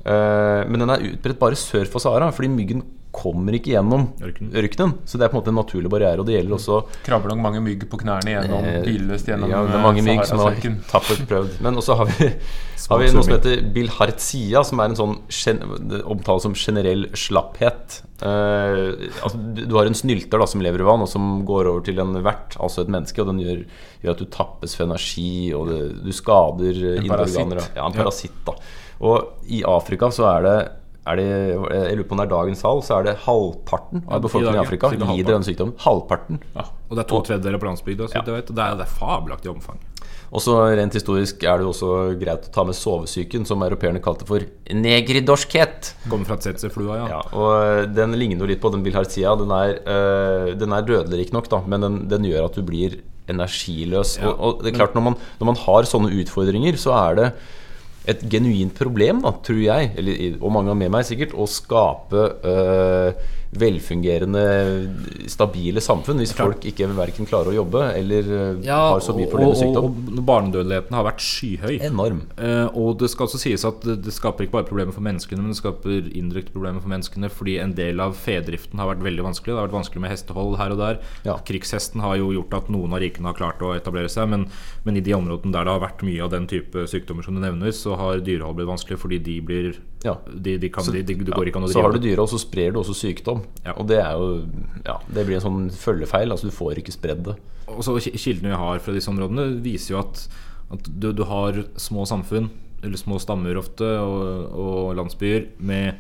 Eh, 0.04 0.68
men 0.68 0.84
den 0.84 0.90
er 0.92 1.08
utbredt 1.14 1.40
bare 1.40 1.56
sør 1.58 1.88
for 1.88 1.98
Sahara, 2.04 2.28
fordi 2.30 2.52
myggen 2.52 2.84
kommer 3.16 3.57
ikke 3.57 3.72
gjennom 3.72 4.11
Ørkenen. 4.20 4.52
ørkenen. 4.61 4.94
Så 5.09 5.18
det 5.18 5.26
er 5.26 5.33
på 5.33 5.38
en 5.38 5.40
måte 5.40 5.52
en 5.55 5.59
naturlig 5.59 5.90
barriere. 5.92 6.20
Og 6.20 6.29
det 6.29 6.37
gjelder 6.37 6.57
også 6.59 6.81
Krabber 7.07 7.33
nok 7.33 7.42
mange 7.48 7.62
mygg 7.64 7.87
på 7.90 8.00
knærne 8.05 8.37
gjennom 8.37 8.70
billøst 8.85 9.31
gjennom 9.33 9.50
ja, 9.50 9.64
det 9.64 9.74
er 9.74 9.81
eh, 9.81 9.87
mange 9.88 10.05
mygg 10.07 10.24
som 10.29 10.44
har 10.44 10.61
tappert 10.92 11.26
prøvd. 11.31 11.59
Men 11.64 11.81
også 11.81 11.98
har 12.02 12.12
vi, 12.12 12.31
har 12.92 13.02
vi 13.02 13.11
noe 13.16 13.26
som 13.26 13.37
heter 13.38 13.64
bilhartsia, 13.74 14.62
som 14.68 14.85
er 14.85 14.92
en 14.92 15.00
sånn 15.00 15.16
omtale 15.16 16.26
omtales 16.26 16.42
som 16.42 16.55
generell 16.55 17.07
slapphet. 17.16 18.02
Eh, 18.22 19.11
altså, 19.22 19.38
du, 19.38 19.74
har 19.76 19.87
en 19.87 19.94
snylter 19.94 20.40
da, 20.40 20.46
som 20.46 20.62
lever 20.64 20.83
i 20.83 20.87
vann, 20.87 21.05
og 21.05 21.11
som 21.11 21.44
går 21.46 21.70
over 21.70 21.85
til 21.87 22.00
en 22.02 22.16
vert, 22.24 22.57
altså 22.61 22.85
et 22.85 22.92
menneske. 22.92 23.22
Og 23.22 23.31
den 23.33 23.42
gjør, 23.44 23.62
gjør 24.02 24.16
at 24.16 24.22
du 24.22 24.26
tappes 24.33 24.76
for 24.76 24.88
energi, 24.88 25.52
og 25.57 25.70
det, 25.70 25.81
du 26.05 26.12
skader 26.16 26.83
eh, 26.83 26.98
indre 27.05 27.22
organer. 27.26 27.62
Ja, 27.76 27.87
en 27.87 27.96
parasitt. 27.96 28.37
da 28.46 28.57
Og 29.05 29.48
i 29.52 29.62
Afrika 29.66 30.11
så 30.14 30.29
er 30.33 30.46
det 30.46 30.59
er 31.06 31.20
det, 31.20 31.26
jeg 31.30 31.98
lurer 31.98 32.06
på 32.08 32.16
om 32.16 32.20
det 32.20 32.26
er 32.26 32.32
dagens 32.32 32.62
tall, 32.64 32.80
så 32.82 32.98
er 32.98 33.06
det 33.06 33.16
halvparten 33.24 34.04
av 34.06 34.22
befolkningen 34.24 34.58
i 34.58 34.60
ja. 34.60 34.64
Afrika 34.66 34.90
lider 34.90 35.06
halvparten. 35.06 35.32
denne 35.32 35.48
sykdommen. 35.48 35.76
Halvparten. 35.84 36.40
Og 36.56 36.96
det 36.96 37.02
er 37.04 37.10
to 37.12 37.20
tredjedeler 37.28 37.62
på 37.62 37.68
landsbygda, 37.70 38.08
så 38.10 38.18
vidt 38.18 38.32
jeg 38.32 38.40
vet. 38.40 38.50
Og 38.50 38.58
det 38.58 38.64
er, 38.64 38.80
det 38.80 38.86
er 38.86 38.96
fabelaktig 38.98 39.52
omfang. 39.52 39.78
Og 40.34 40.42
så 40.42 40.56
rent 40.74 40.96
historisk 40.96 41.44
er 41.46 41.60
det 41.60 41.66
jo 41.66 41.72
også 41.72 41.90
greit 42.18 42.48
å 42.48 42.52
ta 42.54 42.64
med 42.66 42.76
sovesyken, 42.76 43.46
som 43.46 43.62
europeerne 43.62 44.02
kalte 44.02 44.26
for 44.28 44.42
negridorskhet. 44.74 45.92
Kommer 46.10 46.28
fra 46.28 46.38
tsetse-flua, 46.42 46.96
ja. 46.98 47.06
Ja, 47.14 47.20
og 47.38 47.92
den 47.94 48.16
ligner 48.18 48.42
jo 48.42 48.50
litt 48.50 48.62
på 48.64 48.72
den 48.74 48.82
bilhartsia. 48.86 49.36
Den 49.38 49.52
er, 49.54 49.76
øh, 49.86 50.48
den 50.58 50.74
er 50.74 50.88
dødelig 50.88 51.22
riktignok, 51.22 51.52
men 51.70 51.86
den, 51.86 52.00
den 52.10 52.26
gjør 52.26 52.48
at 52.50 52.58
du 52.58 52.66
blir 52.66 52.98
energiløs. 53.30 54.16
Ja, 54.18 54.32
og, 54.32 54.40
og 54.40 54.66
det 54.66 54.72
er 54.72 54.80
klart, 54.80 54.98
når 54.98 55.06
man, 55.12 55.20
når 55.38 55.50
man 55.52 55.60
har 55.62 55.88
sånne 55.88 56.10
utfordringer, 56.22 56.78
så 56.80 56.94
er 56.98 57.20
det 57.20 57.30
et 58.06 58.22
genuint 58.30 58.74
problem, 58.76 59.22
da, 59.24 59.32
tror 59.44 59.62
jeg, 59.62 59.90
eller, 59.98 60.36
og 60.40 60.54
mange 60.54 60.76
med 60.78 60.92
meg 60.94 61.06
sikkert, 61.08 61.34
å 61.34 61.48
skape 61.50 62.28
øh, 62.46 63.26
velfungerende, 63.56 64.42
stabile 65.30 65.82
samfunn 65.85 66.20
hvis 66.22 66.35
folk 66.37 66.64
ikke 66.68 66.88
verken 66.96 67.28
klarer 67.28 67.52
å 67.52 67.56
jobbe 67.61 67.82
eller 67.96 68.26
øh, 68.26 68.61
Ja, 68.66 68.78
har 68.94 69.02
så 69.04 69.14
mye 69.16 69.26
og, 69.28 69.32
problemer 69.32 69.52
med 69.52 69.56
og, 69.56 69.62
sykdom. 69.62 69.87
og, 69.87 70.18
og 70.18 70.26
barnedødeligheten 70.28 70.96
har 70.96 71.06
vært 71.06 71.24
skyhøy. 71.24 71.76
Enorm. 71.88 72.22
Eh, 72.37 72.66
og 72.76 72.98
det 73.00 73.11
skal 73.12 73.28
også 73.28 73.40
sies 73.40 73.64
at 73.68 73.85
det, 73.87 73.98
det 74.06 74.14
skaper 74.14 74.46
ikke 74.46 74.56
bare 74.59 74.68
problemer 74.68 74.96
for 74.96 75.04
menneskene, 75.06 75.42
men 75.42 75.54
det 75.54 75.61
skaper 75.61 76.11
indirekte 76.16 76.54
problemer 76.54 76.82
for 76.82 76.92
menneskene 76.92 77.30
fordi 77.32 77.59
en 77.62 77.74
del 77.78 78.02
av 78.02 78.16
fedriften 78.18 78.82
har 78.82 78.90
vært 78.92 79.04
veldig 79.06 79.26
vanskelig. 79.28 79.52
Det 79.52 79.61
har 79.61 79.68
vært 79.68 79.78
vanskelig 79.78 80.04
med 80.04 80.14
hestehold 80.14 80.59
her 80.61 80.74
og 80.74 80.82
der. 80.82 81.00
Ja. 81.28 81.38
Krigshesten 81.46 82.04
har 82.04 82.18
jo 82.20 82.32
gjort 82.35 82.56
at 82.61 82.70
noen 82.72 82.96
av 82.96 83.02
rikene 83.04 83.30
har 83.30 83.38
klart 83.38 83.64
å 83.64 83.74
etablere 83.76 84.11
seg, 84.12 84.28
men, 84.32 84.48
men 84.87 84.98
i 84.98 85.04
de 85.04 85.16
områdene 85.16 85.54
der 85.54 85.66
det 85.66 85.76
har 85.76 85.85
vært 85.87 86.06
mye 86.06 86.24
av 86.24 86.32
den 86.35 86.48
type 86.50 86.87
sykdommer 86.90 87.26
som 87.26 87.37
du 87.37 87.42
nevner, 87.44 87.74
så 87.74 87.96
har 87.98 88.24
dyrehold 88.24 88.59
blitt 88.59 88.70
vanskelig 88.70 89.00
fordi 89.02 89.20
de 89.22 89.40
blir 89.44 89.76
Ja. 90.06 90.14
de, 90.30 90.56
de 90.62 90.70
kan, 90.72 90.86
de, 90.92 91.02
de, 91.02 91.16
Det 91.26 91.34
går 91.34 91.50
ikke 91.50 91.60
an 91.60 91.66
å 91.68 91.70
Så 91.72 91.82
har 91.84 91.94
du 91.94 92.00
dyra, 92.02 92.24
og 92.24 92.30
så 92.32 92.40
sprer 92.40 92.74
du 92.74 92.80
også 92.82 92.96
sykdom. 92.96 93.42
Ja. 93.66 93.74
Og 93.76 93.88
det 93.90 94.00
er 94.02 94.16
jo 94.16 94.28
Ja, 94.86 94.98
det 95.10 95.26
blir 95.26 95.40
en 95.40 95.46
sånn 95.46 95.62
følgefeil. 95.74 96.30
Altså 96.32 96.50
du 96.50 96.54
får 96.54 96.82
ikke 96.82 96.94
spredd 96.94 97.24
det. 97.30 97.36
Og 97.72 97.82
så 97.82 97.96
Kildene 97.98 98.52
vi 98.52 98.60
har 98.60 98.82
fra 98.84 98.94
disse 98.94 99.10
områdene, 99.10 99.48
viser 99.64 99.96
jo 99.96 100.02
at, 100.04 100.22
at 100.74 100.86
du, 100.86 101.10
du 101.16 101.24
har 101.26 101.64
små 101.80 102.06
samfunn, 102.08 102.48
eller 102.84 103.00
små 103.00 103.18
stammer 103.22 103.58
ofte, 103.58 103.88
og, 103.98 104.54
og 104.54 104.94
landsbyer 104.98 105.50
med, 105.58 105.98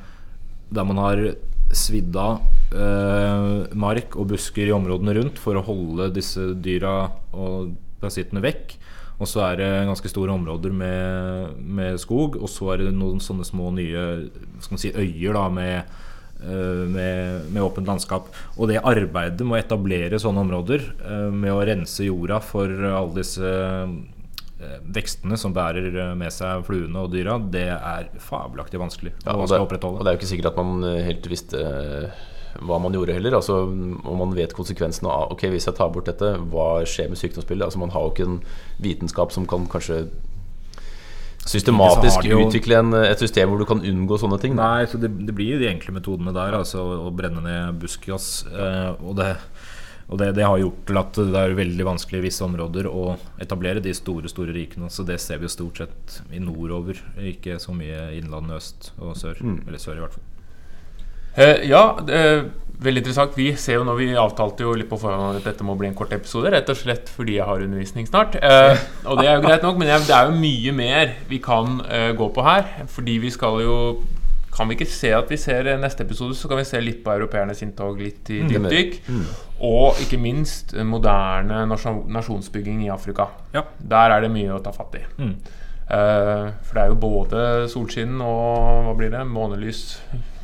der 0.70 0.86
man 0.86 1.02
har 1.02 1.24
svidd 1.74 2.14
av 2.20 2.44
eh, 2.70 3.74
mark 3.74 4.14
og 4.14 4.30
busker 4.30 4.68
i 4.68 4.74
områdene 4.74 5.16
rundt 5.18 5.40
for 5.42 5.58
å 5.58 5.64
holde 5.66 6.12
disse 6.14 6.52
dyra 6.62 7.08
og 7.34 7.74
parasittene 7.98 8.42
vekk. 8.44 8.76
Og 9.16 9.28
så 9.30 9.42
er 9.46 9.60
det 9.60 9.70
ganske 9.88 10.10
store 10.12 10.34
områder 10.34 10.74
med, 10.76 11.54
med 11.60 12.00
skog, 12.00 12.36
og 12.36 12.50
så 12.52 12.74
er 12.74 12.84
det 12.84 12.96
noen 12.96 13.22
sånne 13.22 13.46
små 13.48 13.70
nye 13.76 14.02
si, 14.60 14.92
øyer 14.92 15.38
da 15.38 15.46
med 15.52 15.76
eh, 15.78 16.82
med, 16.92 17.46
med 17.48 17.64
åpent 17.64 17.88
landskap. 17.88 18.28
Og 18.58 18.68
det 18.68 18.82
arbeidet 18.84 19.46
med 19.46 19.56
å 19.56 19.62
etablere 19.62 20.20
sånne 20.20 20.44
områder, 20.44 20.84
eh, 21.00 21.30
med 21.32 21.54
å 21.54 21.64
rense 21.64 22.04
jorda 22.04 22.42
for 22.44 22.68
alle 22.68 23.16
disse 23.16 23.56
eh, 23.56 24.78
vekstene 24.84 25.40
som 25.40 25.56
bærer 25.56 26.12
med 26.18 26.32
seg 26.34 26.66
fluene 26.68 27.08
og 27.08 27.12
dyra, 27.16 27.40
det 27.40 27.70
er 27.72 28.12
fabelaktig 28.20 28.80
vanskelig 28.80 29.16
Ja, 29.24 29.32
og, 29.32 29.48
det, 29.48 29.62
og 29.80 30.00
det 30.02 30.10
er 30.10 30.16
jo 30.16 30.20
ikke 30.20 30.32
sikkert 30.34 30.52
at 30.52 30.60
man 30.60 30.84
helt 31.08 31.28
visste 31.32 31.64
hva 32.62 32.78
man 32.82 32.94
gjorde 32.96 33.14
heller. 33.16 33.34
Altså, 33.38 33.58
om 33.66 34.16
man 34.22 34.32
vet 34.36 34.54
konsekvensene 34.56 35.10
av 35.10 35.32
Ok, 35.34 35.46
hvis 35.52 35.66
jeg 35.68 35.76
tar 35.76 35.90
bort 35.94 36.06
dette, 36.08 36.34
hva 36.52 36.84
skjer 36.88 37.10
med 37.12 37.18
sykdomsbildet? 37.20 37.66
Altså, 37.68 37.82
man 37.82 37.90
har 37.94 38.06
jo 38.06 38.14
ikke 38.14 38.28
en 38.30 38.38
vitenskap 38.82 39.32
som 39.34 39.46
kan 39.50 39.66
kanskje 39.72 40.04
systematisk 41.46 42.24
jo- 42.26 42.40
utvikle 42.42 42.78
en, 42.80 42.92
et 43.06 43.20
system 43.22 43.52
hvor 43.52 43.60
du 43.62 43.66
kan 43.68 43.82
unngå 43.86 44.18
sånne 44.18 44.38
ting. 44.42 44.56
Da. 44.58 44.66
Nei, 44.78 44.86
så 44.90 44.98
det, 44.98 45.12
det 45.28 45.34
blir 45.36 45.54
jo 45.54 45.62
de 45.62 45.68
enkle 45.70 45.94
metodene 45.94 46.32
der, 46.34 46.56
altså 46.58 46.82
å 47.06 47.10
brenne 47.14 47.42
ned 47.44 47.78
buskgass. 47.82 48.30
Eh, 48.50 48.92
og 49.06 49.14
det, 49.20 49.28
og 50.10 50.18
det, 50.22 50.32
det 50.38 50.46
har 50.46 50.58
gjort 50.62 50.82
til 50.90 50.98
at 51.00 51.18
det 51.18 51.40
er 51.44 51.54
veldig 51.58 51.86
vanskelig 51.86 52.20
i 52.20 52.26
visse 52.28 52.42
områder 52.46 52.88
å 52.90 53.16
etablere 53.42 53.82
de 53.84 53.94
store 53.94 54.30
store 54.30 54.54
rikene. 54.56 54.90
Så 54.90 55.06
det 55.06 55.20
ser 55.22 55.38
vi 55.42 55.46
jo 55.48 55.54
stort 55.54 55.82
sett 55.84 56.18
i 56.34 56.42
nordover, 56.42 56.98
ikke 57.30 57.60
så 57.62 57.74
mye 57.74 58.08
innlandet 58.18 58.58
øst 58.58 58.90
og 58.98 59.14
sør. 59.18 59.38
Eller 59.66 59.82
sør, 59.82 60.00
i 60.00 60.04
hvert 60.06 60.18
fall. 60.18 60.32
Eh, 61.36 61.66
ja, 61.68 61.82
er 62.08 62.46
veldig 62.82 63.02
interessant. 63.02 63.36
Vi 63.36 63.50
ser 63.60 63.80
jo 63.80 63.86
nå, 63.86 63.94
vi 63.98 64.10
avtalte 64.18 64.66
jo 64.66 64.74
litt 64.76 64.88
på 64.90 64.98
forhånd 65.00 65.40
at 65.40 65.48
dette 65.48 65.64
må 65.66 65.76
bli 65.78 65.88
en 65.90 65.96
kort 65.96 66.12
episode, 66.16 66.50
rett 66.52 66.68
og 66.72 66.78
slett 66.78 67.10
fordi 67.12 67.38
jeg 67.38 67.48
har 67.48 67.64
undervisning 67.64 68.08
snart. 68.08 68.36
Eh, 68.40 68.76
og 69.08 69.20
det 69.20 69.30
er 69.30 69.38
jo 69.38 69.46
greit 69.46 69.64
nok, 69.66 69.80
men 69.80 69.90
det 69.90 70.16
er 70.16 70.30
jo 70.30 70.36
mye 70.36 70.76
mer 70.76 71.16
vi 71.30 71.40
kan 71.44 71.80
eh, 71.88 72.12
gå 72.16 72.28
på 72.32 72.44
her. 72.46 72.68
Fordi 72.92 73.18
vi 73.22 73.32
skal 73.34 73.64
jo 73.64 73.78
Kan 74.56 74.70
vi 74.70 74.72
ikke 74.78 74.88
se 74.88 75.10
at 75.12 75.28
vi 75.28 75.36
ser 75.36 75.66
eh, 75.68 75.76
neste 75.76 76.00
episode, 76.06 76.32
så 76.32 76.48
kan 76.48 76.56
vi 76.56 76.62
se 76.64 76.78
litt 76.80 77.02
på 77.04 77.12
europeernes 77.12 77.58
inntog, 77.60 77.98
litt 78.00 78.30
i 78.32 78.38
dypdykk. 78.40 78.94
Mm. 79.04 79.18
dypdykk. 79.18 79.42
Og 79.68 80.00
ikke 80.00 80.16
minst 80.16 80.72
eh, 80.72 80.86
moderne 80.86 81.58
nasjon, 81.68 82.06
nasjonsbygging 82.08 82.86
i 82.86 82.88
Afrika. 82.88 83.26
Ja. 83.52 83.66
Der 83.76 84.14
er 84.14 84.24
det 84.24 84.30
mye 84.32 84.54
å 84.56 84.62
ta 84.64 84.72
fatt 84.72 84.96
i. 84.96 85.02
Mm. 85.20 85.34
Uh, 85.86 86.48
for 86.66 86.72
det 86.72 86.82
er 86.82 86.88
jo 86.90 86.96
både 86.98 87.42
solskinn 87.70 88.16
og 88.24 88.88
hva 88.88 88.94
blir 88.96 89.12
det, 89.12 89.20
månelys, 89.28 89.82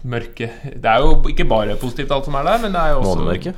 mørke 0.08 0.48
Det 0.64 0.88
er 0.88 1.02
jo 1.04 1.14
ikke 1.30 1.46
bare 1.48 1.76
positivt 1.80 2.12
alt 2.14 2.26
som 2.28 2.36
er 2.38 2.46
der, 2.48 2.62
men 2.64 2.74
det 2.74 2.80
er 2.82 2.94
jo 2.94 3.02
også 3.02 3.16
Månemørke? 3.20 3.54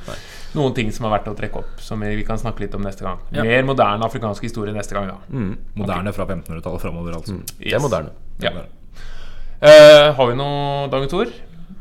Noen 0.55 0.75
ting 0.77 0.91
som 0.95 1.07
er 1.07 1.15
verdt 1.17 1.27
å 1.27 1.35
trekke 1.35 1.59
opp, 1.59 1.79
som 1.83 2.03
vi, 2.05 2.23
kan 2.27 2.39
snakke 2.39 2.63
litt 2.63 2.75
om 2.77 2.85
neste 2.85 3.03
gang. 3.03 3.19
Ja. 3.35 3.43
Mer 3.43 3.65
moderne 3.67 4.07
afrikansk 4.07 4.45
historie 4.47 4.71
neste 4.75 4.95
gang, 4.95 5.09
da. 5.11 5.17
Mm, 5.27 5.51
Moderne 5.81 6.13
fra 6.15 6.27
1500-tallet 6.29 6.83
framover, 6.85 7.17
altså. 7.17 7.35
det 7.59 7.73
er 7.75 7.83
moderne. 7.83 8.13
Ja. 8.43 8.53
Uh, 8.55 10.15
har 10.15 10.31
vi 10.31 10.37
noe 10.39 10.87
dagens 10.93 11.17
ord? 11.17 11.35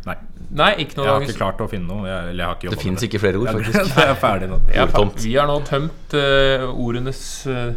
Nei, 0.08 0.18
Nei, 0.54 0.70
ikke 0.84 0.98
noe 0.98 1.06
jeg 1.06 1.10
har 1.10 1.20
dagens 1.20 1.32
ikke 1.32 1.40
klart 1.40 1.62
å 1.62 1.70
finne 1.70 1.90
noe. 1.90 2.04
Jeg, 2.08 2.34
jeg 2.34 2.46
har 2.46 2.58
ikke 2.58 2.74
Det 2.74 2.82
fins 2.82 3.06
ikke 3.06 3.22
flere 3.22 3.40
ord, 3.42 3.50
faktisk. 3.54 3.94
jeg 4.02 4.10
er 4.10 4.20
ferdig 4.26 4.50
nå. 4.50 4.60
Jeg 4.70 4.82
er 4.82 4.94
ferdig. 4.94 5.24
Vi 5.24 5.34
har 5.38 5.50
nå 5.50 5.58
tømt 5.70 6.16
uh, 6.18 6.68
ordenes 6.74 7.24
uh, 7.50 7.74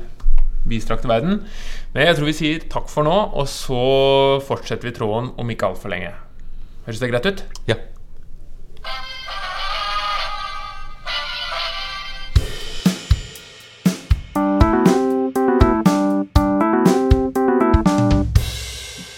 vidstrakte 0.69 1.09
verden. 1.09 1.43
Men 1.93 2.09
jeg 2.09 2.17
tror 2.17 2.29
vi 2.29 2.37
sier 2.37 2.69
takk 2.71 2.89
for 2.91 3.07
nå, 3.07 3.17
og 3.37 3.49
så 3.51 3.81
fortsetter 4.47 4.89
vi 4.89 4.97
tråden 4.97 5.31
om 5.37 5.53
ikke 5.53 5.71
altfor 5.71 5.93
lenge. 5.93 6.13
Høres 6.87 6.99
det 6.99 7.09
greit 7.11 7.25
ut? 7.25 7.45
Ja. 7.67 7.75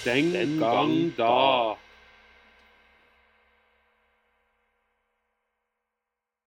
Den 0.05 0.59
gang 0.59 1.13
da. 1.17 1.77